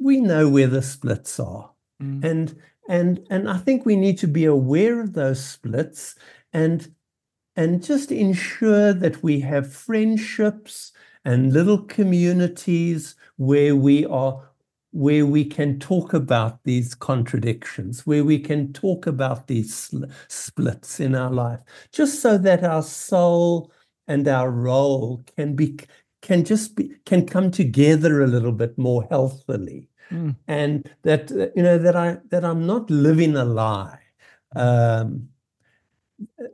we 0.00 0.20
know 0.20 0.48
where 0.48 0.66
the 0.66 0.82
splits 0.82 1.38
are, 1.38 1.70
mm. 2.02 2.24
and 2.24 2.60
and 2.88 3.24
and 3.30 3.48
I 3.48 3.58
think 3.58 3.86
we 3.86 3.94
need 3.94 4.18
to 4.18 4.26
be 4.26 4.44
aware 4.44 5.00
of 5.00 5.12
those 5.12 5.44
splits 5.44 6.16
and 6.52 6.92
and 7.54 7.80
just 7.80 8.10
ensure 8.10 8.92
that 8.92 9.22
we 9.22 9.38
have 9.38 9.72
friendships 9.72 10.90
and 11.24 11.52
little 11.52 11.82
communities 11.82 13.14
where 13.36 13.76
we 13.76 14.04
are 14.04 14.47
where 14.98 15.24
we 15.24 15.44
can 15.44 15.78
talk 15.78 16.12
about 16.12 16.64
these 16.64 16.92
contradictions, 16.92 18.04
where 18.04 18.24
we 18.24 18.36
can 18.36 18.72
talk 18.72 19.06
about 19.06 19.46
these 19.46 19.72
sl- 19.72 20.06
splits 20.26 20.98
in 20.98 21.14
our 21.14 21.30
life, 21.30 21.60
just 21.92 22.20
so 22.20 22.36
that 22.36 22.64
our 22.64 22.82
soul 22.82 23.70
and 24.08 24.26
our 24.26 24.50
role 24.50 25.22
can 25.36 25.54
be 25.54 25.78
can 26.20 26.44
just 26.44 26.74
be 26.74 26.90
can 27.06 27.24
come 27.24 27.48
together 27.52 28.22
a 28.22 28.26
little 28.26 28.50
bit 28.50 28.76
more 28.76 29.06
healthily, 29.08 29.88
mm. 30.10 30.34
and 30.48 30.90
that 31.02 31.30
you 31.54 31.62
know 31.62 31.78
that 31.78 31.94
I 31.94 32.16
that 32.30 32.44
I'm 32.44 32.66
not 32.66 32.90
living 32.90 33.36
a 33.36 33.44
lie. 33.44 34.00
Um, 34.56 35.28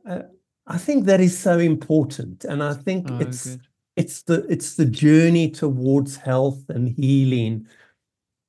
uh, 0.07 0.25
I 0.67 0.77
think 0.77 1.07
that 1.07 1.23
is 1.23 1.39
so 1.39 1.59
important, 1.59 2.45
and 2.45 2.63
I 2.63 2.75
think 2.75 3.11
oh, 3.11 3.21
it's 3.21 3.47
good. 3.47 3.61
it's 3.97 4.23
the 4.25 4.47
it's 4.51 4.75
the 4.75 4.85
journey 4.85 5.51
towards 5.51 6.17
health 6.17 6.69
and 6.69 6.89
healing 6.89 7.67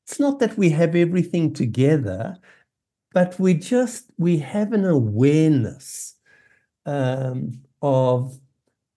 it's 0.05 0.19
not 0.19 0.39
that 0.39 0.57
we 0.57 0.69
have 0.69 0.95
everything 0.95 1.51
together, 1.53 2.37
but 3.13 3.39
we 3.39 3.55
just 3.55 4.11
we 4.17 4.37
have 4.37 4.71
an 4.71 4.85
awareness 4.85 6.15
um, 6.85 7.61
of 7.81 8.39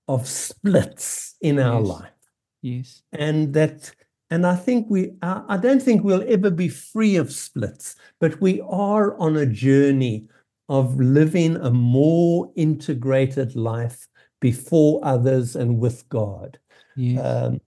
of 0.07 0.29
splits 0.29 1.35
in 1.41 1.57
yes. 1.57 1.65
our 1.65 1.81
life. 1.81 2.13
Yes, 2.61 3.03
and 3.13 3.55
that 3.55 3.91
and 4.31 4.47
I 4.47 4.55
think 4.55 4.89
we 4.91 5.13
I 5.23 5.57
don't 5.57 5.83
think 5.83 6.05
we'll 6.05 6.25
ever 6.29 6.51
be 6.51 6.69
free 6.69 7.17
of 7.17 7.33
splits, 7.33 7.97
but 8.21 8.41
we 8.41 8.61
are 8.69 9.17
on 9.19 9.37
a 9.37 9.47
journey 9.47 10.27
of 10.69 11.01
living 11.01 11.57
a 11.57 11.71
more 11.71 12.53
integrated 12.55 13.57
life 13.57 14.07
before 14.41 15.01
others 15.03 15.57
and 15.57 15.79
with 15.79 16.07
God. 16.11 16.59
Yes. 16.97 17.25
Um, 17.25 17.61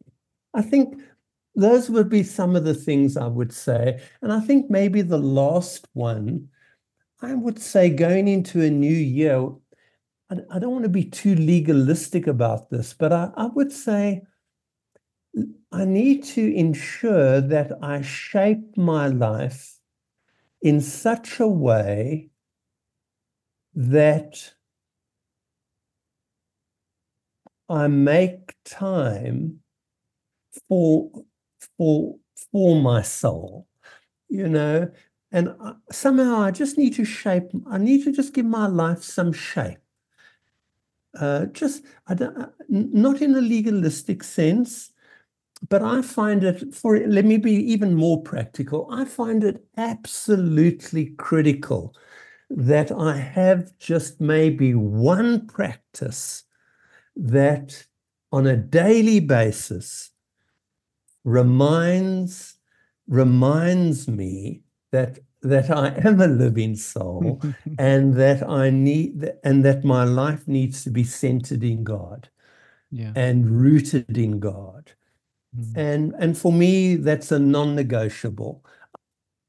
I 0.54 0.62
think 0.62 1.02
those 1.56 1.90
would 1.90 2.10
be 2.10 2.24
some 2.24 2.56
of 2.56 2.64
the 2.64 2.74
things 2.74 3.18
I 3.18 3.28
would 3.28 3.54
say. 3.54 4.02
And 4.22 4.32
I 4.32 4.40
think 4.40 4.70
maybe 4.70 5.02
the 5.02 5.18
last 5.18 5.88
one, 5.94 6.50
I 7.22 7.34
would 7.34 7.60
say 7.60 7.90
going 7.90 8.28
into 8.28 8.62
a 8.62 8.70
new 8.70 8.88
year, 8.88 9.50
I, 10.50 10.60
don't 10.60 10.72
want 10.72 10.84
to 10.84 10.90
be 10.90 11.04
too 11.04 11.36
legalistic 11.36 12.26
about 12.26 12.70
this, 12.70 12.94
but 12.94 13.12
I, 13.12 13.32
I 13.36 13.48
would 13.48 13.72
say 13.72 14.22
I 15.74 15.86
need 15.86 16.24
to 16.26 16.56
ensure 16.56 17.42
that 17.42 17.72
I 17.82 18.02
shape 18.02 18.78
my 18.78 19.08
life 19.08 19.78
in 20.62 20.80
such 20.80 21.40
a 21.40 21.48
way 21.48 22.30
that 23.74 24.54
I 27.68 27.88
make 27.88 28.56
time 28.64 29.60
for 30.68 31.10
for 31.82 32.16
for 32.52 32.80
my 32.80 33.02
soul, 33.02 33.66
you 34.30 34.48
know. 34.48 34.92
And 35.32 35.50
somehow 35.92 36.42
I 36.42 36.52
just 36.52 36.78
need 36.78 36.94
to 36.96 37.06
shape. 37.06 37.50
I 37.68 37.80
need 37.80 38.04
to 38.04 38.12
just 38.12 38.36
give 38.36 38.46
my 38.46 38.68
life 38.68 39.02
some 39.02 39.34
shape. 39.34 39.80
Uh, 41.20 41.46
just 41.48 41.84
I 42.08 42.14
don't, 42.14 42.38
uh, 42.38 42.50
not 42.70 43.22
in 43.24 43.34
a 43.34 43.42
legalistic 43.42 44.24
sense, 44.24 44.92
but 45.70 45.82
I 45.82 46.04
find 46.04 46.44
it 46.44 46.76
for. 46.76 47.00
Let 47.00 47.26
me 47.26 47.38
be 47.38 47.56
even 47.74 47.96
more 47.96 48.22
practical. 48.22 48.88
I 48.92 49.06
find 49.06 49.44
it 49.44 49.66
absolutely 49.76 51.16
critical 51.18 51.96
that 52.52 52.92
I 52.92 53.18
have 53.18 53.76
just 53.80 54.22
maybe 54.22 54.76
one 54.76 55.48
practice 55.48 56.44
that 57.16 57.88
on 58.32 58.46
a 58.46 58.56
daily 58.56 59.20
basis 59.20 60.11
reminds 61.24 62.58
reminds 63.08 64.08
me 64.08 64.62
that 64.92 65.20
that 65.42 65.70
I 65.72 65.90
am 66.06 66.22
a 66.22 66.28
living 66.28 66.76
soul 66.76 67.42
and 67.80 68.16
that 68.16 68.48
I 68.48 68.70
need 68.70 69.32
and 69.44 69.66
that 69.66 69.84
my 69.84 70.04
life 70.04 70.48
needs 70.48 70.84
to 70.84 70.90
be 70.90 71.04
centered 71.04 71.64
in 71.64 71.84
God 71.84 72.30
yeah. 72.92 73.12
and 73.16 73.50
rooted 73.50 74.18
in 74.18 74.40
God. 74.40 74.92
Mm. 75.58 75.78
And 75.78 76.16
and 76.20 76.38
for 76.38 76.54
me 76.54 76.96
that's 76.96 77.32
a 77.32 77.40
non-negotiable. 77.40 78.64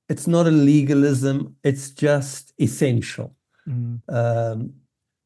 It's 0.09 0.27
not 0.27 0.47
a 0.47 0.51
legalism, 0.51 1.57
it's 1.63 1.91
just 1.91 2.53
essential. 2.59 3.35
Mm. 3.69 4.01
Um, 4.09 4.75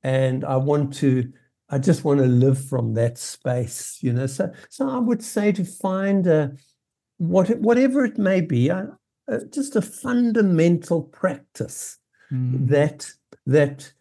and 0.03 0.45
I 0.45 0.57
want 0.57 0.95
to 0.95 1.33
I 1.69 1.79
just 1.79 2.05
want 2.05 2.21
to 2.21 2.27
live 2.27 2.65
from 2.65 2.95
that 2.95 3.19
space, 3.19 3.99
you 4.01 4.13
know. 4.13 4.27
So, 4.27 4.53
so 4.69 4.89
I 4.89 4.99
would 4.99 5.23
say 5.23 5.53
to 5.53 5.65
find 5.65 6.27
a, 6.27 6.53
what 7.19 7.49
whatever 7.59 8.05
it 8.05 8.19
may 8.19 8.41
be, 8.41 8.69
a, 8.69 8.97
a, 9.29 9.45
just 9.47 9.75
a 9.75 9.83
fundamental 9.83 11.03
practice 11.03 11.99
mm. 12.33 12.69
that 12.69 13.11
that 13.47 13.93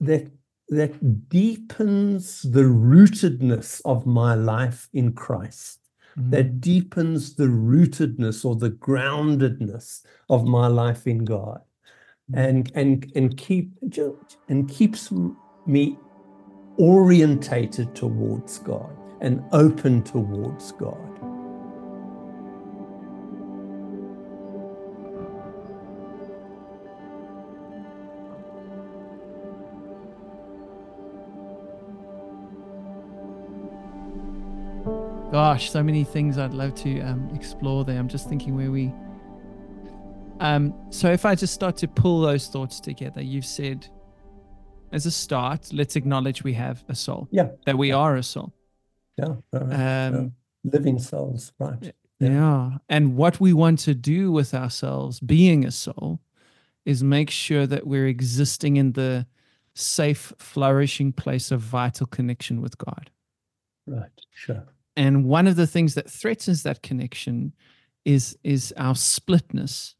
that 0.00 0.30
that 0.68 1.28
deepens 1.28 2.42
the 2.42 2.62
rootedness 2.62 3.80
of 3.84 4.06
my 4.06 4.34
life 4.34 4.88
in 4.92 5.14
Christ, 5.14 5.80
mm. 6.16 6.30
that 6.30 6.60
deepens 6.60 7.34
the 7.34 7.46
rootedness 7.46 8.44
or 8.44 8.54
the 8.54 8.70
groundedness 8.70 10.04
of 10.28 10.44
my 10.44 10.68
life 10.68 11.08
in 11.08 11.24
God, 11.24 11.60
mm. 12.30 12.38
and 12.38 12.70
and 12.76 13.10
and 13.16 13.36
keep 13.36 13.72
and 14.48 14.68
keeps 14.68 15.12
me 15.66 15.98
orientated 16.78 17.94
towards 17.94 18.58
God 18.58 18.96
and 19.20 19.44
open 19.52 20.02
towards 20.02 20.72
God. 20.72 20.96
Gosh, 35.30 35.70
so 35.70 35.82
many 35.82 36.04
things 36.04 36.38
I'd 36.38 36.54
love 36.54 36.74
to 36.76 37.00
um, 37.00 37.30
explore 37.34 37.84
there. 37.84 37.98
I'm 37.98 38.08
just 38.08 38.28
thinking 38.28 38.56
where 38.56 38.70
we. 38.70 38.92
Um, 40.40 40.74
so 40.90 41.10
if 41.10 41.26
I 41.26 41.34
just 41.34 41.52
start 41.52 41.76
to 41.78 41.88
pull 41.88 42.22
those 42.22 42.48
thoughts 42.48 42.80
together, 42.80 43.20
you've 43.20 43.44
said, 43.44 43.88
as 44.92 45.06
a 45.06 45.10
start, 45.10 45.72
let's 45.72 45.96
acknowledge 45.96 46.42
we 46.42 46.54
have 46.54 46.84
a 46.88 46.94
soul. 46.94 47.28
Yeah. 47.30 47.48
That 47.66 47.78
we 47.78 47.88
yeah. 47.88 47.96
are 47.96 48.16
a 48.16 48.22
soul. 48.22 48.52
Yeah. 49.16 49.34
Right. 49.52 50.08
Um, 50.08 50.32
living 50.64 50.98
souls, 50.98 51.52
right? 51.58 51.78
Yeah. 51.80 51.90
yeah. 52.30 52.70
And 52.88 53.16
what 53.16 53.40
we 53.40 53.52
want 53.52 53.80
to 53.80 53.94
do 53.94 54.32
with 54.32 54.54
ourselves, 54.54 55.20
being 55.20 55.64
a 55.64 55.70
soul, 55.70 56.20
is 56.84 57.02
make 57.02 57.30
sure 57.30 57.66
that 57.66 57.86
we're 57.86 58.06
existing 58.06 58.76
in 58.76 58.92
the 58.92 59.26
safe, 59.74 60.32
flourishing 60.38 61.12
place 61.12 61.50
of 61.50 61.60
vital 61.60 62.06
connection 62.06 62.60
with 62.60 62.78
God. 62.78 63.10
Right. 63.86 64.10
Sure. 64.30 64.64
And 64.96 65.24
one 65.24 65.46
of 65.46 65.56
the 65.56 65.66
things 65.66 65.94
that 65.94 66.10
threatens 66.10 66.62
that 66.64 66.82
connection 66.82 67.54
is 68.04 68.38
is 68.42 68.72
our 68.76 68.94
splitness 68.94 69.94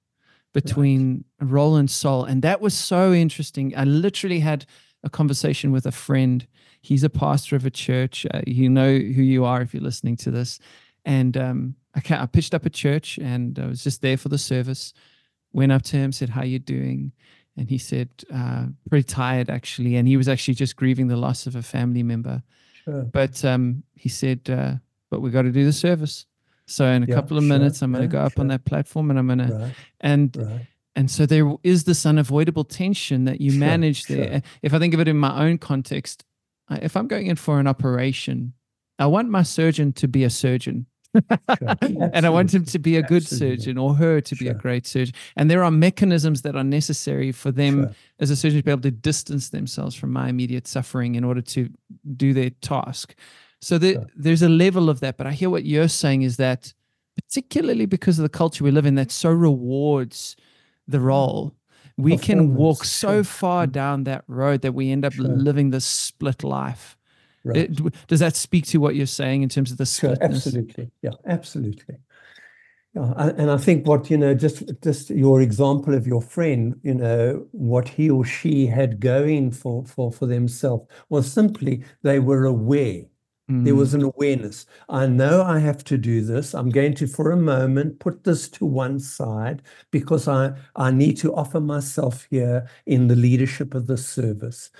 between 0.62 1.24
right. 1.40 1.50
role 1.50 1.76
and 1.76 1.90
soul. 1.90 2.24
And 2.24 2.42
that 2.42 2.60
was 2.60 2.74
so 2.74 3.12
interesting. 3.12 3.74
I 3.76 3.84
literally 3.84 4.40
had 4.40 4.66
a 5.02 5.10
conversation 5.10 5.72
with 5.72 5.86
a 5.86 5.92
friend. 5.92 6.46
He's 6.80 7.04
a 7.04 7.10
pastor 7.10 7.56
of 7.56 7.64
a 7.66 7.70
church. 7.70 8.26
Uh, 8.32 8.42
you 8.46 8.68
know 8.68 8.90
who 8.90 9.22
you 9.22 9.44
are 9.44 9.62
if 9.62 9.72
you're 9.72 9.82
listening 9.82 10.16
to 10.18 10.30
this. 10.30 10.58
And 11.04 11.36
um, 11.36 11.74
I, 11.94 12.02
I 12.10 12.26
pitched 12.26 12.54
up 12.54 12.66
a 12.66 12.70
church 12.70 13.18
and 13.18 13.58
I 13.58 13.66
was 13.66 13.82
just 13.84 14.02
there 14.02 14.16
for 14.16 14.28
the 14.28 14.38
service. 14.38 14.92
Went 15.52 15.72
up 15.72 15.82
to 15.82 15.96
him, 15.96 16.12
said, 16.12 16.28
"How 16.28 16.42
you 16.42 16.58
doing?" 16.58 17.12
And 17.56 17.70
he 17.70 17.78
said, 17.78 18.10
uh, 18.32 18.66
"Pretty 18.90 19.04
tired, 19.04 19.48
actually." 19.48 19.96
And 19.96 20.06
he 20.06 20.16
was 20.16 20.28
actually 20.28 20.54
just 20.54 20.76
grieving 20.76 21.08
the 21.08 21.16
loss 21.16 21.46
of 21.46 21.56
a 21.56 21.62
family 21.62 22.02
member. 22.02 22.42
Sure. 22.84 23.04
But 23.04 23.42
um, 23.44 23.82
he 23.94 24.10
said, 24.10 24.50
uh, 24.50 24.74
but 25.10 25.20
we 25.20 25.30
got 25.30 25.42
to 25.42 25.50
do 25.50 25.64
the 25.64 25.72
service. 25.72 26.26
So 26.68 26.86
in 26.86 27.02
a 27.02 27.06
yeah, 27.06 27.14
couple 27.14 27.36
of 27.38 27.44
sure, 27.44 27.48
minutes, 27.48 27.82
I'm 27.82 27.92
going 27.92 28.02
to 28.02 28.08
go 28.08 28.20
up 28.20 28.34
sure. 28.34 28.42
on 28.42 28.48
that 28.48 28.64
platform 28.64 29.10
and 29.10 29.18
I'm 29.18 29.26
going 29.26 29.38
right, 29.38 29.48
to, 29.48 29.74
and, 30.00 30.36
right. 30.36 30.66
and 30.94 31.10
so 31.10 31.26
there 31.26 31.50
is 31.62 31.84
this 31.84 32.04
unavoidable 32.04 32.64
tension 32.64 33.24
that 33.24 33.40
you 33.40 33.52
sure, 33.52 33.60
manage 33.60 34.04
there. 34.04 34.42
If 34.62 34.74
I 34.74 34.78
think 34.78 34.94
of 34.94 35.00
it 35.00 35.08
in 35.08 35.16
my 35.16 35.44
own 35.44 35.58
context, 35.58 36.24
if 36.70 36.96
I'm 36.96 37.08
going 37.08 37.26
in 37.28 37.36
for 37.36 37.58
an 37.58 37.66
operation, 37.66 38.52
I 38.98 39.06
want 39.06 39.28
my 39.28 39.42
surgeon 39.42 39.92
to 39.94 40.08
be 40.08 40.24
a 40.24 40.30
surgeon. 40.30 40.86
and 41.14 42.26
I 42.26 42.28
want 42.28 42.52
him 42.52 42.64
to 42.66 42.78
be 42.78 42.96
a 42.96 43.02
good 43.02 43.22
Absolutely. 43.22 43.56
surgeon 43.56 43.78
or 43.78 43.94
her 43.94 44.20
to 44.20 44.34
be 44.36 44.48
a 44.48 44.54
great 44.54 44.86
surgeon. 44.86 45.14
And 45.36 45.50
there 45.50 45.64
are 45.64 45.70
mechanisms 45.70 46.42
that 46.42 46.54
are 46.54 46.64
necessary 46.64 47.32
for 47.32 47.50
them 47.50 47.94
as 48.18 48.30
a 48.30 48.36
surgeon 48.36 48.58
to 48.58 48.64
be 48.64 48.70
able 48.70 48.82
to 48.82 48.90
distance 48.90 49.48
themselves 49.48 49.94
from 49.94 50.12
my 50.12 50.28
immediate 50.28 50.66
suffering 50.66 51.14
in 51.14 51.24
order 51.24 51.40
to 51.40 51.70
do 52.16 52.34
their 52.34 52.50
task. 52.50 53.14
So 53.60 53.78
the, 53.78 54.06
there's 54.14 54.42
a 54.42 54.48
level 54.48 54.88
of 54.88 55.00
that. 55.00 55.16
But 55.16 55.26
I 55.26 55.32
hear 55.32 55.50
what 55.50 55.64
you're 55.64 55.88
saying 55.88 56.22
is 56.22 56.36
that, 56.36 56.72
particularly 57.16 57.86
because 57.86 58.18
of 58.18 58.22
the 58.22 58.28
culture 58.28 58.62
we 58.62 58.70
live 58.70 58.86
in 58.86 58.94
that 58.94 59.10
so 59.10 59.30
rewards 59.30 60.36
the 60.86 61.00
role, 61.00 61.54
we 61.96 62.16
can 62.16 62.54
walk 62.54 62.84
so 62.84 63.16
sure. 63.16 63.24
far 63.24 63.66
mm. 63.66 63.72
down 63.72 64.04
that 64.04 64.24
road 64.28 64.62
that 64.62 64.72
we 64.72 64.92
end 64.92 65.04
up 65.04 65.12
sure. 65.12 65.24
living 65.24 65.70
this 65.70 65.84
split 65.84 66.44
life. 66.44 66.96
Right. 67.44 67.56
It, 67.56 68.06
does 68.06 68.20
that 68.20 68.36
speak 68.36 68.66
to 68.66 68.78
what 68.78 68.94
you're 68.94 69.06
saying 69.06 69.42
in 69.42 69.48
terms 69.48 69.72
of 69.72 69.78
the 69.78 69.86
sure, 69.86 70.16
absolutely. 70.20 70.90
Yeah, 71.02 71.10
absolutely. 71.26 71.96
Yeah, 72.94 73.12
and 73.36 73.50
I 73.50 73.56
think 73.58 73.86
what 73.86 74.10
you 74.10 74.16
know, 74.16 74.34
just 74.34 74.62
just 74.82 75.10
your 75.10 75.40
example 75.40 75.94
of 75.94 76.06
your 76.06 76.22
friend, 76.22 76.78
you 76.82 76.94
know, 76.94 77.46
what 77.52 77.88
he 77.88 78.10
or 78.10 78.24
she 78.24 78.66
had 78.66 79.00
going 79.00 79.50
for 79.50 79.84
for 79.84 80.12
for 80.12 80.26
themselves 80.26 80.86
was 81.08 81.30
simply 81.30 81.84
they 82.02 82.18
were 82.18 82.44
aware 82.44 83.02
there 83.48 83.74
was 83.74 83.92
mm. 83.92 83.94
an 83.94 84.02
awareness. 84.04 84.66
I 84.90 85.06
know 85.06 85.42
I 85.42 85.58
have 85.58 85.82
to 85.84 85.96
do 85.96 86.20
this. 86.20 86.54
I'm 86.54 86.68
going 86.68 86.94
to, 86.94 87.06
for 87.06 87.30
a 87.30 87.36
moment, 87.36 87.98
put 87.98 88.24
this 88.24 88.48
to 88.50 88.66
one 88.66 89.00
side 89.00 89.62
because 89.90 90.28
I, 90.28 90.54
I 90.76 90.90
need 90.90 91.16
to 91.18 91.34
offer 91.34 91.58
myself 91.58 92.26
here 92.30 92.68
in 92.84 93.08
the 93.08 93.16
leadership 93.16 93.74
of 93.74 93.86
the 93.86 93.96
service. 93.96 94.70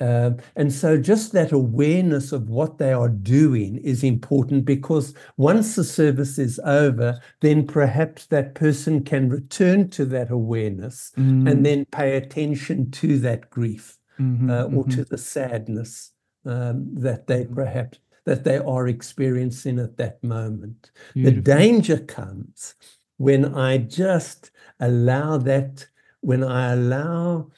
Um, 0.00 0.38
and 0.56 0.72
so, 0.72 0.96
just 0.96 1.32
that 1.32 1.52
awareness 1.52 2.32
of 2.32 2.48
what 2.48 2.78
they 2.78 2.92
are 2.92 3.08
doing 3.08 3.76
is 3.76 4.02
important 4.02 4.64
because 4.64 5.14
once 5.36 5.76
the 5.76 5.84
service 5.84 6.36
is 6.36 6.58
over, 6.64 7.20
then 7.42 7.64
perhaps 7.64 8.26
that 8.26 8.56
person 8.56 9.04
can 9.04 9.28
return 9.28 9.88
to 9.90 10.04
that 10.06 10.32
awareness 10.32 11.12
mm. 11.16 11.48
and 11.48 11.64
then 11.64 11.84
pay 11.92 12.16
attention 12.16 12.90
to 12.90 13.20
that 13.20 13.50
grief 13.50 13.96
mm-hmm, 14.18 14.50
uh, 14.50 14.64
or 14.64 14.82
mm-hmm. 14.82 14.90
to 14.90 15.04
the 15.04 15.18
sadness 15.18 16.10
um, 16.44 16.94
that 16.94 17.26
they 17.26 17.44
mm-hmm. 17.44 17.54
perhaps 17.54 17.98
that 18.24 18.44
they 18.44 18.58
are 18.58 18.88
experiencing 18.88 19.78
at 19.78 19.96
that 19.98 20.22
moment. 20.24 20.90
Beautiful. 21.12 21.34
The 21.34 21.40
danger 21.42 21.98
comes 21.98 22.74
when 23.18 23.54
I 23.54 23.78
just 23.78 24.50
allow 24.80 25.36
that, 25.38 25.86
when 26.20 26.42
I 26.42 26.72
allow 26.72 27.50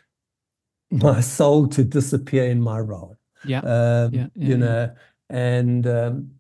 my 0.91 1.21
soul 1.21 1.69
to 1.69 1.85
disappear 1.85 2.45
in 2.45 2.61
my 2.61 2.79
role. 2.79 3.17
Yeah. 3.45 3.61
Um, 3.61 4.15
yeah, 4.15 4.27
yeah, 4.35 4.49
you 4.49 4.57
know, 4.57 4.95
and 5.31 5.87
um, 5.87 6.31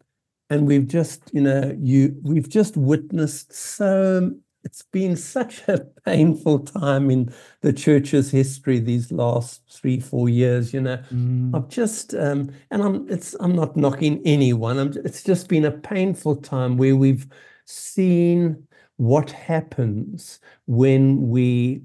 and 0.51 0.67
we've 0.67 0.87
just, 0.87 1.31
you 1.33 1.41
know, 1.41 1.77
you 1.81 2.17
we've 2.23 2.49
just 2.49 2.77
witnessed 2.77 3.53
so 3.53 4.33
it's 4.67 4.83
been 4.83 5.15
such 5.17 5.63
a 5.69 5.79
painful 6.05 6.59
time 6.59 7.09
in 7.09 7.33
the 7.61 7.73
church's 7.73 8.33
history 8.33 8.81
these 8.81 9.13
last 9.13 9.63
three 9.71 10.01
four 10.01 10.29
years 10.29 10.75
you 10.75 10.81
know 10.81 10.99
mm. 11.13 11.55
i've 11.55 11.69
just 11.69 12.15
um, 12.15 12.51
and 12.73 12.83
i'm 12.83 13.09
it's 13.09 13.35
i'm 13.39 13.55
not 13.55 13.77
knocking 13.77 14.21
anyone 14.25 14.77
I'm, 14.79 14.93
it's 15.05 15.23
just 15.23 15.49
been 15.49 15.65
a 15.65 15.71
painful 15.71 16.37
time 16.37 16.77
where 16.77 16.97
we've 16.97 17.29
seen 17.65 18.67
what 18.97 19.31
happens 19.31 20.41
when 20.67 21.29
we 21.29 21.83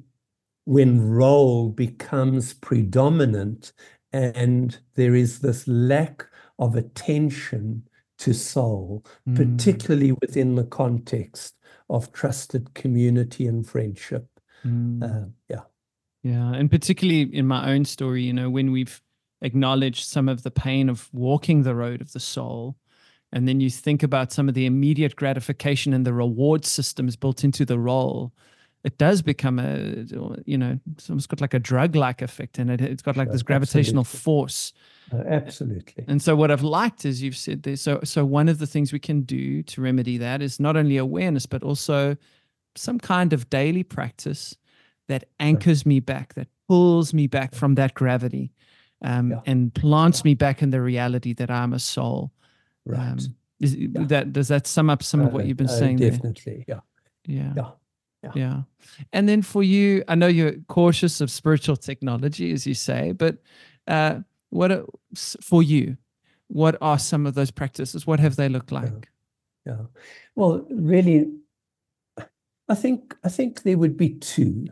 when 0.65 1.01
role 1.01 1.69
becomes 1.69 2.55
predominant 2.55 3.73
and 4.11 4.79
there 4.95 5.13
is 5.13 5.39
this 5.39 5.67
lack 5.67 6.25
of 6.57 6.75
attention 6.75 7.83
to 8.17 8.33
soul 8.33 9.05
mm. 9.29 9.35
particularly 9.35 10.13
within 10.13 10.55
the 10.55 10.63
context 10.63 11.55
of 11.91 12.11
trusted 12.13 12.73
community 12.73 13.45
and 13.45 13.67
friendship. 13.67 14.27
Mm. 14.65 15.03
Uh, 15.03 15.29
yeah. 15.49 15.61
Yeah. 16.23 16.53
And 16.53 16.71
particularly 16.71 17.23
in 17.23 17.45
my 17.45 17.71
own 17.71 17.85
story, 17.85 18.23
you 18.23 18.33
know, 18.33 18.49
when 18.49 18.71
we've 18.71 19.01
acknowledged 19.41 20.05
some 20.05 20.29
of 20.29 20.43
the 20.43 20.51
pain 20.51 20.89
of 20.89 21.09
walking 21.11 21.63
the 21.63 21.75
road 21.75 22.01
of 22.01 22.13
the 22.13 22.19
soul, 22.19 22.77
and 23.33 23.47
then 23.47 23.59
you 23.59 23.69
think 23.69 24.03
about 24.03 24.31
some 24.31 24.47
of 24.47 24.55
the 24.55 24.65
immediate 24.65 25.15
gratification 25.15 25.93
and 25.93 26.05
the 26.05 26.13
reward 26.13 26.65
systems 26.65 27.15
built 27.15 27.43
into 27.43 27.65
the 27.65 27.79
role, 27.79 28.33
it 28.83 28.97
does 28.97 29.21
become 29.21 29.59
a, 29.59 30.05
you 30.45 30.57
know, 30.57 30.79
it's 30.93 31.09
almost 31.09 31.29
got 31.29 31.41
like 31.41 31.53
a 31.53 31.59
drug 31.59 31.95
like 31.95 32.21
effect 32.21 32.57
and 32.57 32.69
it. 32.69 32.81
It's 32.81 33.03
got 33.03 33.17
like 33.17 33.31
this 33.31 33.43
gravitational 33.43 34.01
Absolutely. 34.01 34.19
force 34.19 34.73
uh, 35.13 35.23
absolutely. 35.27 36.05
And 36.07 36.21
so 36.21 36.35
what 36.35 36.51
I've 36.51 36.63
liked 36.63 37.05
is 37.05 37.21
you've 37.21 37.37
said 37.37 37.63
there. 37.63 37.75
So 37.75 37.99
so 38.03 38.23
one 38.23 38.47
of 38.47 38.59
the 38.59 38.67
things 38.67 38.93
we 38.93 38.99
can 38.99 39.21
do 39.21 39.63
to 39.63 39.81
remedy 39.81 40.17
that 40.17 40.41
is 40.41 40.59
not 40.59 40.77
only 40.77 40.97
awareness, 40.97 41.45
but 41.45 41.63
also 41.63 42.15
some 42.75 42.99
kind 42.99 43.33
of 43.33 43.49
daily 43.49 43.83
practice 43.83 44.55
that 45.07 45.25
anchors 45.39 45.85
me 45.85 45.99
back, 45.99 46.35
that 46.35 46.47
pulls 46.67 47.13
me 47.13 47.27
back 47.27 47.53
from 47.53 47.75
that 47.75 47.93
gravity, 47.93 48.53
um, 49.01 49.31
yeah. 49.31 49.41
and 49.45 49.73
plants 49.73 50.19
yeah. 50.19 50.29
me 50.29 50.33
back 50.35 50.61
in 50.61 50.69
the 50.69 50.81
reality 50.81 51.33
that 51.33 51.51
I'm 51.51 51.73
a 51.73 51.79
soul. 51.79 52.31
Right. 52.85 52.99
Um, 52.99 53.17
is, 53.59 53.75
yeah. 53.75 53.87
That 53.93 54.33
does 54.33 54.47
that 54.47 54.65
sum 54.65 54.89
up 54.89 55.03
some 55.03 55.21
uh, 55.21 55.25
of 55.25 55.33
what 55.33 55.43
uh, 55.43 55.47
you've 55.47 55.57
been 55.57 55.67
uh, 55.67 55.77
saying? 55.77 55.97
Definitely. 55.97 56.63
There? 56.67 56.81
Yeah. 57.27 57.43
Yeah. 57.43 57.53
Yeah. 57.55 57.71
Yeah. 58.35 58.61
And 59.13 59.27
then 59.27 59.41
for 59.41 59.63
you, 59.63 60.03
I 60.07 60.15
know 60.15 60.27
you're 60.27 60.53
cautious 60.67 61.21
of 61.21 61.31
spiritual 61.31 61.75
technology, 61.75 62.51
as 62.51 62.67
you 62.67 62.73
say, 62.73 63.11
but 63.11 63.37
uh, 63.87 64.19
what 64.49 64.71
are, 64.71 64.85
for 65.15 65.63
you? 65.63 65.97
What 66.47 66.77
are 66.81 66.99
some 66.99 67.25
of 67.25 67.33
those 67.33 67.51
practices? 67.51 68.05
What 68.05 68.19
have 68.19 68.35
they 68.35 68.49
looked 68.49 68.71
like? 68.71 69.09
Yeah. 69.65 69.73
yeah. 69.73 69.85
Well, 70.35 70.65
really, 70.69 71.31
I 72.67 72.75
think 72.75 73.15
I 73.23 73.29
think 73.29 73.63
there 73.63 73.77
would 73.77 73.97
be 73.97 74.15
two, 74.15 74.67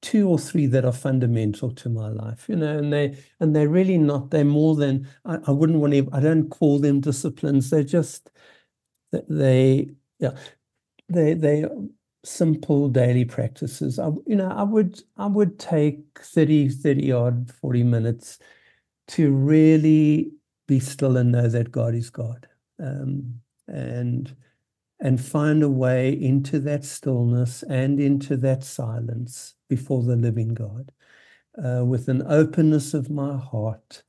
two 0.00 0.28
or 0.28 0.38
three 0.38 0.66
that 0.66 0.84
are 0.84 0.92
fundamental 0.92 1.72
to 1.72 1.88
my 1.88 2.08
life. 2.08 2.48
You 2.48 2.56
know, 2.56 2.78
and 2.78 2.92
they 2.92 3.16
and 3.40 3.54
they're 3.54 3.68
really 3.68 3.98
not. 3.98 4.30
They're 4.30 4.44
more 4.44 4.76
than 4.76 5.08
I, 5.24 5.38
I 5.46 5.50
wouldn't 5.50 5.80
want 5.80 5.92
to. 5.94 6.08
I 6.12 6.20
don't 6.20 6.48
call 6.48 6.78
them 6.78 7.00
disciplines. 7.00 7.70
They're 7.70 7.82
just 7.82 8.30
they 9.28 9.90
yeah 10.20 10.36
they 11.08 11.34
they 11.34 11.64
simple 12.24 12.88
daily 12.88 13.24
practices. 13.24 13.98
I, 13.98 14.08
you 14.26 14.36
know, 14.36 14.48
I 14.48 14.62
would 14.62 15.02
I 15.16 15.26
would 15.26 15.58
take 15.58 16.00
30, 16.18 16.68
30 16.68 17.12
odd, 17.12 17.52
40 17.60 17.82
minutes 17.82 18.38
to 19.08 19.30
really 19.32 20.32
be 20.66 20.80
still 20.80 21.16
and 21.16 21.32
know 21.32 21.48
that 21.48 21.72
God 21.72 21.94
is 21.94 22.10
God. 22.10 22.46
Um, 22.78 23.40
and 23.68 24.34
and 25.00 25.20
find 25.20 25.62
a 25.62 25.68
way 25.68 26.12
into 26.12 26.58
that 26.60 26.84
stillness 26.84 27.62
and 27.62 27.98
into 27.98 28.36
that 28.36 28.62
silence 28.62 29.54
before 29.68 30.02
the 30.02 30.16
living 30.16 30.48
God 30.48 30.92
uh, 31.62 31.84
with 31.84 32.08
an 32.08 32.22
openness 32.26 32.92
of 32.92 33.10
my 33.10 33.38
heart 33.38 34.02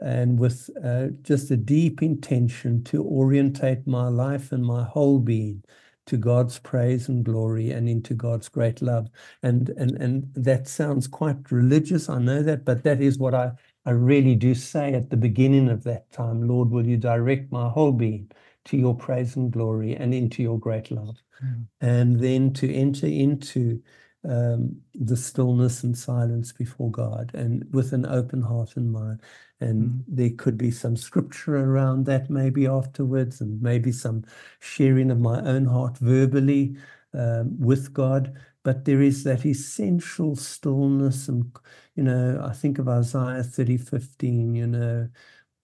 and 0.00 0.38
with 0.38 0.68
uh, 0.84 1.06
just 1.22 1.50
a 1.50 1.56
deep 1.56 2.02
intention 2.02 2.84
to 2.84 3.02
orientate 3.02 3.86
my 3.86 4.08
life 4.08 4.52
and 4.52 4.64
my 4.64 4.84
whole 4.84 5.18
being 5.18 5.62
to 6.06 6.16
God's 6.16 6.58
praise 6.58 7.08
and 7.08 7.24
glory 7.24 7.70
and 7.70 7.88
into 7.88 8.14
God's 8.14 8.48
great 8.48 8.82
love. 8.82 9.08
And 9.42 9.70
and 9.70 9.92
and 10.00 10.30
that 10.34 10.68
sounds 10.68 11.06
quite 11.06 11.50
religious, 11.50 12.08
I 12.08 12.18
know 12.18 12.42
that, 12.42 12.64
but 12.64 12.82
that 12.84 13.00
is 13.00 13.18
what 13.18 13.34
I, 13.34 13.52
I 13.86 13.90
really 13.90 14.34
do 14.34 14.54
say 14.54 14.94
at 14.94 15.10
the 15.10 15.16
beginning 15.16 15.68
of 15.68 15.84
that 15.84 16.10
time. 16.12 16.46
Lord, 16.46 16.70
will 16.70 16.86
you 16.86 16.96
direct 16.96 17.52
my 17.52 17.68
whole 17.68 17.92
being 17.92 18.30
to 18.66 18.76
your 18.76 18.96
praise 18.96 19.36
and 19.36 19.50
glory 19.50 19.96
and 19.96 20.14
into 20.14 20.42
your 20.42 20.58
great 20.58 20.90
love? 20.90 21.16
Mm. 21.44 21.66
And 21.80 22.20
then 22.20 22.52
to 22.54 22.72
enter 22.72 23.06
into 23.06 23.82
um, 24.24 24.76
the 24.94 25.16
stillness 25.16 25.82
and 25.82 25.96
silence 25.96 26.52
before 26.52 26.90
God 26.90 27.30
and 27.34 27.64
with 27.72 27.92
an 27.92 28.06
open 28.06 28.42
heart 28.42 28.76
and 28.76 28.92
mind. 28.92 29.20
And 29.60 29.90
mm. 29.90 30.04
there 30.08 30.30
could 30.36 30.58
be 30.58 30.70
some 30.70 30.96
scripture 30.96 31.56
around 31.56 32.06
that 32.06 32.30
maybe 32.30 32.66
afterwards, 32.66 33.40
and 33.40 33.60
maybe 33.60 33.92
some 33.92 34.24
sharing 34.60 35.10
of 35.10 35.20
my 35.20 35.40
own 35.40 35.66
heart 35.66 35.98
verbally 35.98 36.76
um, 37.12 37.58
with 37.58 37.92
God. 37.92 38.34
But 38.62 38.84
there 38.84 39.02
is 39.02 39.24
that 39.24 39.44
essential 39.44 40.36
stillness. 40.36 41.28
And, 41.28 41.54
you 41.94 42.02
know, 42.02 42.42
I 42.44 42.52
think 42.52 42.78
of 42.78 42.88
Isaiah 42.88 43.42
30 43.42 43.76
15, 43.76 44.54
you 44.54 44.66
know, 44.66 45.08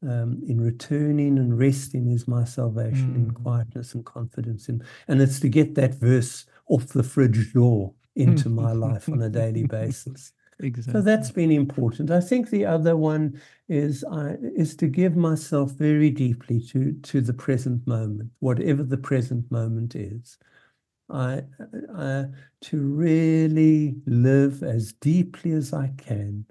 um, 0.02 0.42
in 0.46 0.61
returning 0.61 1.38
and 1.38 1.58
resting 1.58 2.11
is 2.11 2.28
my 2.28 2.44
salvation, 2.44 3.12
mm. 3.12 3.16
in 3.16 3.30
quietness 3.32 3.94
and 3.94 4.04
confidence. 4.04 4.68
In, 4.68 4.82
and 5.08 5.20
it's 5.20 5.40
to 5.40 5.48
get 5.48 5.74
that 5.74 5.94
verse 5.94 6.46
off 6.68 6.88
the 6.88 7.02
fridge 7.02 7.52
door 7.52 7.94
into 8.16 8.48
hmm. 8.48 8.56
my 8.56 8.72
life 8.72 9.08
on 9.08 9.22
a 9.22 9.28
daily 9.28 9.64
basis. 9.78 10.32
Exactly. 10.62 10.92
So 10.92 11.00
that's 11.00 11.30
been 11.30 11.50
important. 11.50 12.11
I 12.11 12.20
think 12.20 12.50
the 12.50 12.66
other 12.66 12.96
one 12.96 13.40
is 13.68 14.04
I, 14.04 14.36
is 14.54 14.76
to 14.76 14.88
give 14.88 15.16
myself 15.16 15.72
very 15.72 16.11
deeply 16.11 16.61
to 16.68 16.92
to 16.92 17.20
the 17.20 17.32
present 17.32 17.86
moment, 17.86 18.30
whatever 18.40 18.82
the 18.82 18.98
present 18.98 19.50
moment 19.50 19.94
is. 19.94 20.38
I, 21.08 21.42
I 21.96 22.26
to 22.62 22.78
really 22.78 23.96
live 24.06 24.62
as 24.62 24.92
deeply 24.92 25.52
as 25.52 25.72
I 25.72 25.92
can 25.96 26.46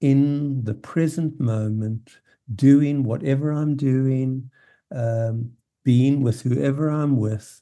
in 0.00 0.64
the 0.64 0.74
present 0.74 1.38
moment, 1.38 2.18
doing 2.54 3.04
whatever 3.04 3.52
I'm 3.52 3.76
doing, 3.76 4.50
um, 4.90 5.52
being 5.84 6.22
with 6.22 6.42
whoever 6.42 6.90
I'm 6.90 7.16
with, 7.16 7.60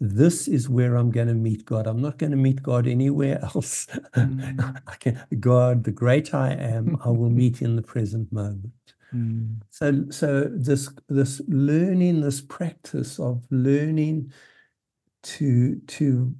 this 0.00 0.48
is 0.48 0.68
where 0.68 0.96
I'm 0.96 1.10
going 1.10 1.28
to 1.28 1.34
meet 1.34 1.66
God. 1.66 1.86
I'm 1.86 2.00
not 2.00 2.16
going 2.16 2.30
to 2.30 2.36
meet 2.36 2.62
God 2.62 2.86
anywhere 2.86 3.38
else. 3.54 3.86
Mm. 4.14 4.82
I 4.86 4.94
can, 4.96 5.22
God, 5.38 5.84
the 5.84 5.92
great 5.92 6.34
I 6.34 6.52
am, 6.52 6.98
I 7.04 7.08
will 7.10 7.30
meet 7.30 7.60
in 7.60 7.76
the 7.76 7.82
present 7.82 8.32
moment. 8.32 8.72
Mm. 9.14 9.60
So, 9.70 10.06
so 10.10 10.44
this 10.44 10.88
this 11.08 11.42
learning, 11.48 12.20
this 12.20 12.40
practice 12.40 13.18
of 13.18 13.44
learning 13.50 14.32
to 15.22 15.80
to, 15.88 16.34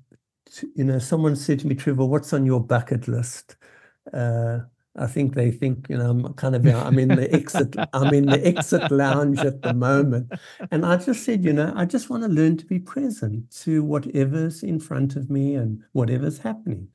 to 0.46 0.72
you 0.74 0.84
know, 0.84 0.98
someone 0.98 1.36
said 1.36 1.60
to 1.60 1.66
me, 1.66 1.74
Trevor, 1.74 2.06
what's 2.06 2.32
on 2.32 2.46
your 2.46 2.60
bucket 2.60 3.08
list? 3.08 3.56
Uh, 4.12 4.60
I 4.96 5.06
think 5.06 5.34
they 5.34 5.50
think, 5.50 5.86
you 5.88 5.96
know, 5.96 6.10
I'm 6.10 6.34
kind 6.34 6.56
of, 6.56 6.66
I'm 6.66 6.98
in 6.98 7.08
the 7.08 7.32
exit, 7.32 7.76
I'm 7.92 8.12
in 8.12 8.26
the 8.26 8.44
exit 8.44 8.90
lounge 8.90 9.38
at 9.38 9.62
the 9.62 9.72
moment. 9.72 10.32
And 10.72 10.84
I 10.84 10.96
just 10.96 11.24
said, 11.24 11.44
you 11.44 11.52
know, 11.52 11.72
I 11.76 11.84
just 11.84 12.10
want 12.10 12.24
to 12.24 12.28
learn 12.28 12.56
to 12.56 12.66
be 12.66 12.80
present 12.80 13.50
to 13.62 13.84
whatever's 13.84 14.62
in 14.62 14.80
front 14.80 15.14
of 15.14 15.30
me 15.30 15.54
and 15.54 15.82
whatever's 15.92 16.38
happening. 16.38 16.88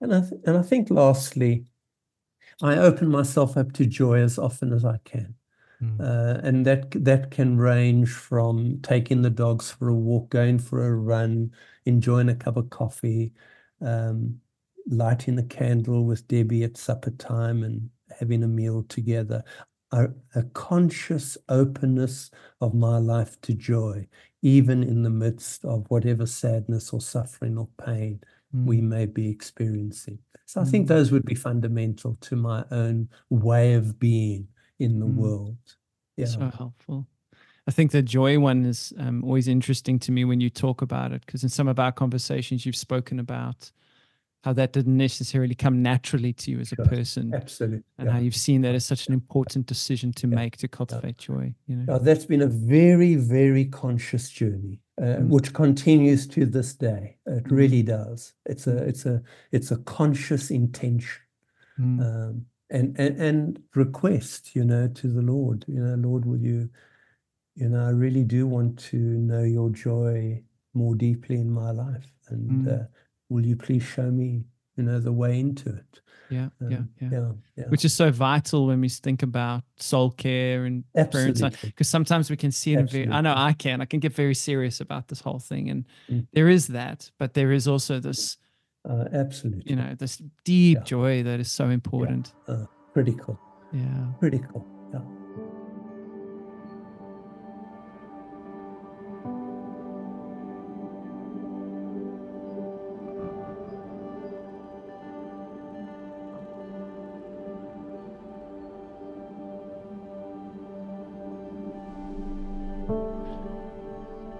And 0.00 0.14
I, 0.14 0.20
th- 0.20 0.40
and 0.46 0.56
I 0.56 0.62
think 0.62 0.90
lastly, 0.90 1.64
I 2.60 2.76
open 2.76 3.08
myself 3.08 3.56
up 3.56 3.72
to 3.74 3.86
joy 3.86 4.20
as 4.20 4.38
often 4.38 4.72
as 4.72 4.84
I 4.84 4.98
can. 5.04 5.34
Mm. 5.82 6.00
Uh, 6.00 6.40
and 6.42 6.64
that 6.64 6.90
that 7.04 7.30
can 7.30 7.58
range 7.58 8.08
from 8.08 8.80
taking 8.82 9.20
the 9.20 9.30
dogs 9.30 9.70
for 9.70 9.88
a 9.88 9.94
walk, 9.94 10.30
going 10.30 10.58
for 10.58 10.86
a 10.86 10.94
run, 10.94 11.52
enjoying 11.84 12.30
a 12.30 12.34
cup 12.34 12.56
of 12.56 12.70
coffee, 12.70 13.34
um, 13.82 14.40
lighting 14.88 15.38
a 15.38 15.42
candle 15.42 16.04
with 16.04 16.26
Debbie 16.28 16.64
at 16.64 16.76
supper 16.76 17.10
time 17.10 17.62
and 17.62 17.90
having 18.18 18.42
a 18.42 18.48
meal 18.48 18.84
together, 18.88 19.42
a, 19.92 20.08
a, 20.34 20.42
conscious 20.54 21.36
openness 21.48 22.30
of 22.60 22.74
my 22.74 22.98
life 22.98 23.40
to 23.42 23.54
joy, 23.54 24.06
even 24.42 24.82
in 24.82 25.02
the 25.02 25.10
midst 25.10 25.64
of 25.64 25.84
whatever 25.88 26.26
sadness 26.26 26.92
or 26.92 27.00
suffering 27.00 27.58
or 27.58 27.68
pain 27.84 28.20
mm. 28.54 28.66
we 28.66 28.80
may 28.80 29.06
be 29.06 29.28
experiencing. 29.28 30.18
So 30.44 30.60
I 30.60 30.64
mm. 30.64 30.70
think 30.70 30.88
those 30.88 31.10
would 31.12 31.24
be 31.24 31.34
fundamental 31.34 32.16
to 32.22 32.36
my 32.36 32.64
own 32.70 33.08
way 33.30 33.74
of 33.74 33.98
being 33.98 34.48
in 34.78 35.00
the 35.00 35.06
mm. 35.06 35.14
world. 35.14 35.56
Yeah. 36.16 36.26
So 36.26 36.50
helpful. 36.56 37.06
I 37.68 37.72
think 37.72 37.90
the 37.90 38.02
joy 38.02 38.38
one 38.38 38.64
is 38.64 38.92
um, 38.98 39.24
always 39.24 39.48
interesting 39.48 39.98
to 40.00 40.12
me 40.12 40.24
when 40.24 40.40
you 40.40 40.50
talk 40.50 40.82
about 40.82 41.12
it, 41.12 41.26
because 41.26 41.42
in 41.42 41.48
some 41.48 41.66
of 41.66 41.80
our 41.80 41.90
conversations, 41.90 42.64
you've 42.64 42.76
spoken 42.76 43.18
about 43.18 43.72
how 44.46 44.52
that 44.52 44.72
didn't 44.72 44.96
necessarily 44.96 45.56
come 45.56 45.82
naturally 45.82 46.32
to 46.32 46.52
you 46.52 46.60
as 46.60 46.70
a 46.70 46.76
person. 46.76 47.34
Absolutely. 47.34 47.82
And 47.98 48.06
yeah. 48.06 48.12
how 48.12 48.20
you've 48.20 48.36
seen 48.36 48.62
that 48.62 48.76
as 48.76 48.86
such 48.86 49.08
an 49.08 49.12
important 49.12 49.66
decision 49.66 50.12
to 50.12 50.28
yeah. 50.28 50.36
make 50.36 50.56
to 50.58 50.68
cultivate 50.68 51.16
yeah. 51.18 51.26
joy. 51.26 51.54
You 51.66 51.76
know? 51.76 51.98
that's 51.98 52.26
been 52.26 52.42
a 52.42 52.46
very, 52.46 53.16
very 53.16 53.64
conscious 53.64 54.30
journey. 54.30 54.78
Uh, 54.98 55.18
mm. 55.18 55.28
which 55.28 55.52
continues 55.52 56.26
to 56.26 56.46
this 56.46 56.72
day. 56.72 57.16
It 57.26 57.44
mm. 57.44 57.50
really 57.50 57.82
does. 57.82 58.32
It's 58.46 58.66
a 58.66 58.78
it's 58.78 59.04
a 59.04 59.20
it's 59.52 59.70
a 59.70 59.76
conscious 59.78 60.50
intention, 60.50 61.20
mm. 61.78 62.00
um, 62.00 62.46
and, 62.70 62.98
and 62.98 63.20
and 63.20 63.62
request, 63.74 64.56
you 64.56 64.64
know, 64.64 64.88
to 64.88 65.08
the 65.08 65.20
Lord. 65.20 65.66
You 65.68 65.80
know, 65.80 66.08
Lord, 66.08 66.24
will 66.24 66.38
you, 66.38 66.70
you 67.56 67.68
know, 67.68 67.84
I 67.84 67.90
really 67.90 68.24
do 68.24 68.46
want 68.46 68.78
to 68.90 68.96
know 68.96 69.42
Your 69.42 69.68
joy 69.68 70.42
more 70.72 70.94
deeply 70.94 71.36
in 71.36 71.50
my 71.50 71.72
life, 71.72 72.10
and 72.30 72.66
mm. 72.66 72.80
uh, 72.80 72.86
will 73.28 73.44
you 73.44 73.56
please 73.56 73.82
show 73.82 74.10
me 74.10 74.44
you 74.76 74.84
know 74.84 75.00
the 75.00 75.12
way 75.12 75.38
into 75.40 75.68
it 75.68 76.00
yeah, 76.30 76.48
um, 76.60 76.70
yeah, 76.70 76.78
yeah, 77.00 77.08
yeah, 77.10 77.32
yeah, 77.56 77.64
Which 77.68 77.84
is 77.84 77.94
so 77.94 78.10
vital 78.10 78.66
when 78.66 78.80
we 78.80 78.88
think 78.88 79.22
about 79.22 79.62
soul 79.76 80.10
care 80.10 80.64
and 80.64 80.84
because 80.92 81.88
sometimes 81.88 82.30
we 82.30 82.36
can 82.36 82.50
see 82.50 82.74
it. 82.74 82.90
Very, 82.90 83.08
I 83.08 83.20
know 83.20 83.34
I 83.36 83.52
can. 83.52 83.80
I 83.80 83.84
can 83.84 84.00
get 84.00 84.12
very 84.12 84.34
serious 84.34 84.80
about 84.80 85.08
this 85.08 85.20
whole 85.20 85.38
thing, 85.38 85.70
and 85.70 85.84
mm. 86.10 86.26
there 86.32 86.48
is 86.48 86.68
that, 86.68 87.10
but 87.18 87.34
there 87.34 87.52
is 87.52 87.68
also 87.68 88.00
this. 88.00 88.38
Uh, 88.88 89.04
absolutely. 89.12 89.70
You 89.70 89.76
know, 89.76 89.94
this 89.98 90.22
deep 90.44 90.78
yeah. 90.78 90.84
joy 90.84 91.22
that 91.22 91.40
is 91.40 91.50
so 91.50 91.70
important. 91.70 92.32
Uh, 92.46 92.66
critical. 92.92 93.38
Yeah. 93.72 94.06
Critical. 94.18 94.66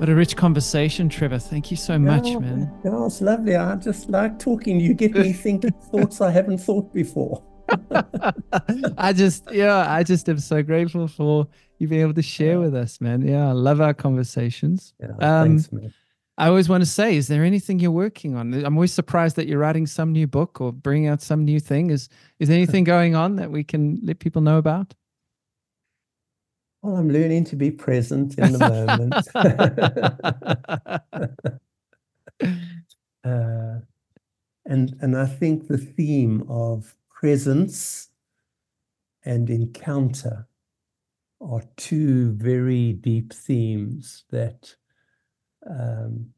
What 0.07 0.12
a 0.12 0.14
rich 0.14 0.36
conversation, 0.36 1.09
Trevor. 1.09 1.40
Thank 1.40 1.72
you 1.72 1.76
so 1.76 1.98
much, 1.98 2.26
man. 2.36 2.72
Yeah, 2.84 3.07
it's 3.07 3.20
lovely. 3.20 3.57
I 3.57 3.74
just 3.74 4.09
like 4.09 4.38
talking. 4.38 4.78
You 4.78 4.94
get 4.94 5.14
me 5.14 5.32
thinking 5.44 5.72
thoughts 5.90 6.20
I 6.20 6.30
haven't 6.30 6.59
thought 6.59 6.94
before. 6.94 7.42
I 8.96 9.12
just, 9.12 9.50
yeah, 9.50 9.92
I 9.92 10.04
just 10.04 10.28
am 10.28 10.38
so 10.38 10.62
grateful 10.62 11.09
for 11.09 11.48
you 11.80 11.88
being 11.88 12.02
able 12.02 12.14
to 12.14 12.22
share 12.22 12.61
with 12.61 12.72
us, 12.72 13.00
man. 13.00 13.26
Yeah, 13.26 13.48
I 13.48 13.50
love 13.50 13.80
our 13.80 13.94
conversations. 13.94 14.94
Yeah, 15.00 15.09
um, 15.18 15.59
thanks, 15.59 15.72
man. 15.72 15.92
I 16.38 16.46
always 16.46 16.68
want 16.68 16.84
to 16.84 16.88
say, 16.88 17.16
is 17.16 17.26
there 17.26 17.42
anything 17.42 17.80
you're 17.80 17.90
working 17.90 18.36
on? 18.36 18.54
I'm 18.64 18.76
always 18.76 18.92
surprised 18.92 19.34
that 19.34 19.48
you're 19.48 19.59
writing 19.59 19.88
some 19.88 20.12
new 20.12 20.28
book 20.28 20.61
or 20.61 20.72
bringing 20.72 21.09
out 21.09 21.20
some 21.20 21.44
new 21.44 21.59
thing. 21.59 21.90
Is 21.90 22.09
is 22.38 22.46
there 22.46 22.57
anything 22.57 22.84
going 22.94 23.16
on 23.16 23.34
that 23.36 23.50
we 23.50 23.64
can 23.64 23.98
let 24.04 24.20
people 24.20 24.40
know 24.40 24.59
about? 24.59 24.94
Well, 26.87 26.97
I'm 26.99 27.11
learning 27.11 27.45
to 27.47 27.57
be 27.57 27.72
present 27.72 28.39
in 28.39 28.53
the 28.53 28.61
moment. 28.61 29.26
uh, 33.24 33.80
and 34.64 34.97
and 35.01 35.16
I 35.16 35.26
think 35.26 35.66
the 35.66 35.78
theme 35.78 36.45
of 36.49 36.95
presence 37.11 38.11
and 39.24 39.51
encounter 39.51 40.47
are 41.41 41.62
two 41.76 42.34
very 42.34 42.93
deep 42.93 43.32
themes 43.32 44.22
that 44.30 44.76
um, 45.68 46.28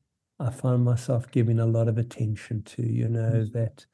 I 0.40 0.49
find 0.49 0.82
myself 0.82 1.30
giving 1.30 1.61
a 1.61 1.66
lot 1.66 1.88
of 1.88 1.99
attention 1.99 2.62
to. 2.62 2.90
You 2.90 3.11
know 3.11 3.44
mm-hmm. 3.44 3.59
that 3.59 3.84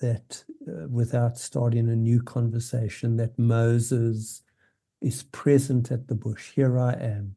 that 0.00 0.44
uh, 0.68 0.86
without 0.88 1.36
starting 1.36 1.88
a 1.88 1.96
new 1.96 2.22
conversation, 2.22 3.16
that 3.16 3.36
Moses 3.36 4.42
is 5.02 5.24
present 5.24 5.90
at 5.90 6.08
the 6.08 6.14
bush. 6.14 6.52
Here 6.52 6.78
I 6.78 6.92
am. 6.94 7.36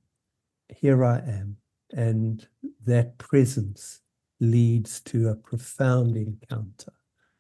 Here 0.70 1.04
I 1.04 1.18
am. 1.18 1.58
And 1.94 2.48
that 2.86 3.18
presence 3.18 4.02
leads 4.40 5.00
to 5.02 5.30
a 5.30 5.36
profound 5.36 6.18
encounter 6.18 6.94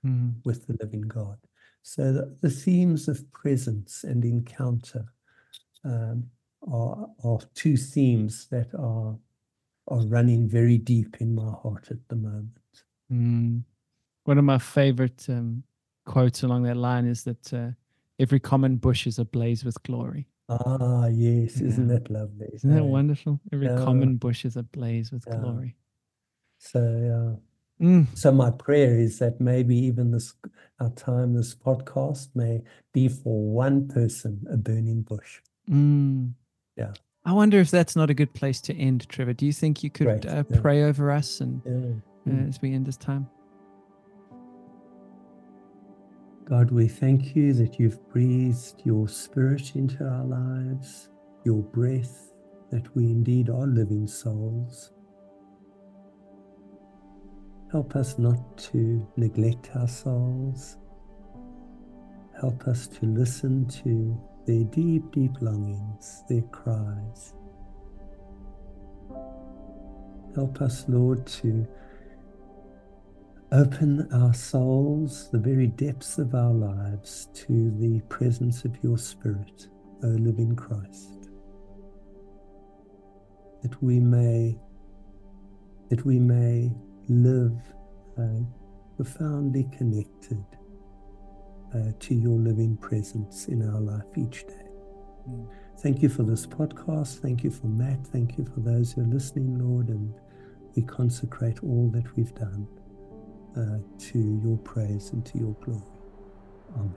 mm. 0.06 0.36
with 0.46 0.68
the 0.68 0.78
living 0.82 1.02
God. 1.02 1.38
So 1.82 2.12
the, 2.12 2.38
the, 2.42 2.50
themes 2.50 3.08
of 3.08 3.32
presence 3.32 4.04
and 4.04 4.24
encounter 4.24 5.06
um, 5.84 6.26
are, 6.72 7.08
are 7.24 7.40
two 7.54 7.78
themes 7.78 8.48
that 8.50 8.74
are 8.74 9.18
are 9.88 10.06
running 10.08 10.50
very 10.50 10.78
deep 10.78 11.18
in 11.20 11.36
my 11.36 11.52
heart 11.62 11.88
at 11.92 12.08
the 12.08 12.16
moment. 12.16 12.60
Mm. 13.12 13.64
One 14.24 14.38
of 14.38 14.44
my 14.44 14.58
favorite 14.58 15.26
um, 15.30 15.64
quotes 16.06 16.44
along 16.44 16.64
that 16.64 16.78
line 16.78 17.06
is 17.06 17.24
that 17.26 17.54
uh, 17.54 17.70
every 18.20 18.40
common 18.40 18.78
bush 18.78 19.08
is 19.08 19.20
ablaze 19.20 19.64
with 19.64 19.82
glory. 19.84 20.28
Ah, 20.48 21.08
yes. 21.08 21.60
Yeah. 21.60 21.68
Isn't 21.68 21.88
that 21.88 22.10
lovely? 22.10 22.48
Isn't 22.54 22.76
that 22.76 22.84
wonderful? 22.84 23.40
Every 23.52 23.68
yeah. 23.68 23.78
common 23.78 24.18
bush 24.18 24.46
is 24.46 24.56
ablaze 24.56 25.12
with 25.12 25.24
yeah. 25.28 25.38
glory. 25.38 25.76
So, 26.60 27.40
mm. 27.82 28.08
so 28.16 28.32
my 28.32 28.52
prayer 28.52 28.98
is 28.98 29.20
that 29.20 29.42
maybe 29.42 29.76
even 29.76 30.12
this 30.12 30.34
our 30.80 30.90
time, 30.92 31.34
this 31.34 31.56
podcast 31.56 32.30
may 32.36 32.62
be 32.94 33.08
for 33.08 33.52
one 33.52 33.88
person 33.88 34.46
a 34.52 34.58
burning 34.58 35.02
bush. 35.02 35.42
Mm. 35.70 36.34
Yeah. 36.76 36.94
I 37.24 37.34
wonder 37.34 37.60
if 37.60 37.72
that's 37.72 37.96
not 37.96 38.12
a 38.12 38.14
good 38.14 38.34
place 38.34 38.62
to 38.62 38.76
end, 38.76 39.10
Trevor. 39.10 39.34
Do 39.34 39.48
you 39.48 39.54
think 39.54 39.84
you 39.84 39.90
could 39.90 40.28
uh, 40.28 40.44
pray 40.62 40.84
over 40.84 41.12
us 41.12 41.42
and 41.42 42.04
uh, 42.28 42.48
as 42.48 42.62
we 42.62 42.74
end 42.74 42.86
this 42.86 42.98
time? 42.98 43.28
God, 46.48 46.70
we 46.70 46.88
thank 46.88 47.36
you 47.36 47.54
that 47.54 47.80
you've 47.80 48.08
breathed 48.10 48.84
your 48.84 49.08
spirit 49.08 49.76
into 49.76 50.04
our 50.04 50.26
lives, 50.26 51.10
your 51.44 51.64
breath, 51.64 52.34
that 52.70 52.96
we 52.96 53.06
indeed 53.06 53.50
are 53.50 53.66
living 53.66 54.06
souls. 54.06 54.92
Help 57.72 57.96
us 57.96 58.20
not 58.20 58.60
to 58.60 59.08
neglect 59.18 59.72
our 59.74 59.88
souls. 59.88 60.78
Help 62.40 62.68
us 62.68 62.86
to 62.90 63.08
listen 63.08 63.66
to 63.84 64.16
their 64.46 64.66
deep, 64.66 65.12
deep 65.14 65.42
longings, 65.42 66.24
their 66.30 66.44
cries. 66.44 67.34
Help 70.36 70.62
us, 70.62 70.86
Lord, 70.88 71.26
to 71.26 71.68
Open 73.52 74.12
our 74.12 74.34
souls, 74.34 75.30
the 75.32 75.38
very 75.38 75.68
depths 75.68 76.18
of 76.18 76.34
our 76.34 76.52
lives, 76.52 77.30
to 77.36 77.72
the 77.80 78.02
presence 78.10 78.66
of 78.66 78.76
your 78.84 78.98
Spirit, 78.98 79.68
O 80.04 80.08
living 80.08 80.56
Christ, 80.56 81.30
that 83.62 83.82
we 83.84 84.00
may 84.00 84.58
that 85.90 86.04
we 86.04 86.18
may 86.18 86.72
live 87.08 87.56
uh, 88.18 88.42
profoundly 88.96 89.70
connected 89.78 90.44
uh, 91.76 91.92
to 92.00 92.16
your 92.16 92.40
living 92.40 92.76
presence 92.78 93.48
in 93.48 93.62
our 93.70 93.80
life 93.80 94.18
each 94.18 94.48
day. 94.48 94.68
Mm. 95.30 95.48
Thank 95.82 96.02
you 96.02 96.10
for 96.10 96.24
this 96.24 96.48
podcast. 96.48 97.20
Thank 97.20 97.44
you 97.44 97.52
for 97.52 97.68
Matt. 97.68 98.08
Thank 98.08 98.40
you 98.40 98.46
for 98.46 98.62
those 98.62 98.94
who 98.94 99.02
are 99.02 99.08
listening, 99.08 99.60
Lord, 99.60 99.90
and 99.90 100.12
we 100.76 100.82
consecrate 100.82 101.64
all 101.64 101.92
that 101.94 102.16
we've 102.16 102.34
done 102.34 102.68
uh, 103.56 103.80
to 103.98 104.42
your 104.44 104.58
praise 104.58 105.12
and 105.12 105.26
to 105.26 105.38
your 105.38 105.56
glory. 105.62 105.82
Amen. 106.76 106.96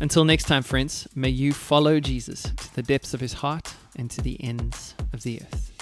Until 0.00 0.24
next 0.24 0.44
time, 0.44 0.62
friends, 0.62 1.08
may 1.14 1.28
you 1.28 1.52
follow 1.52 2.00
Jesus 2.00 2.42
to 2.42 2.74
the 2.74 2.82
depths 2.82 3.12
of 3.12 3.20
his 3.20 3.34
heart 3.34 3.74
and 3.96 4.10
to 4.10 4.22
the 4.22 4.42
ends 4.42 4.94
of 5.12 5.22
the 5.22 5.42
earth. 5.42 5.79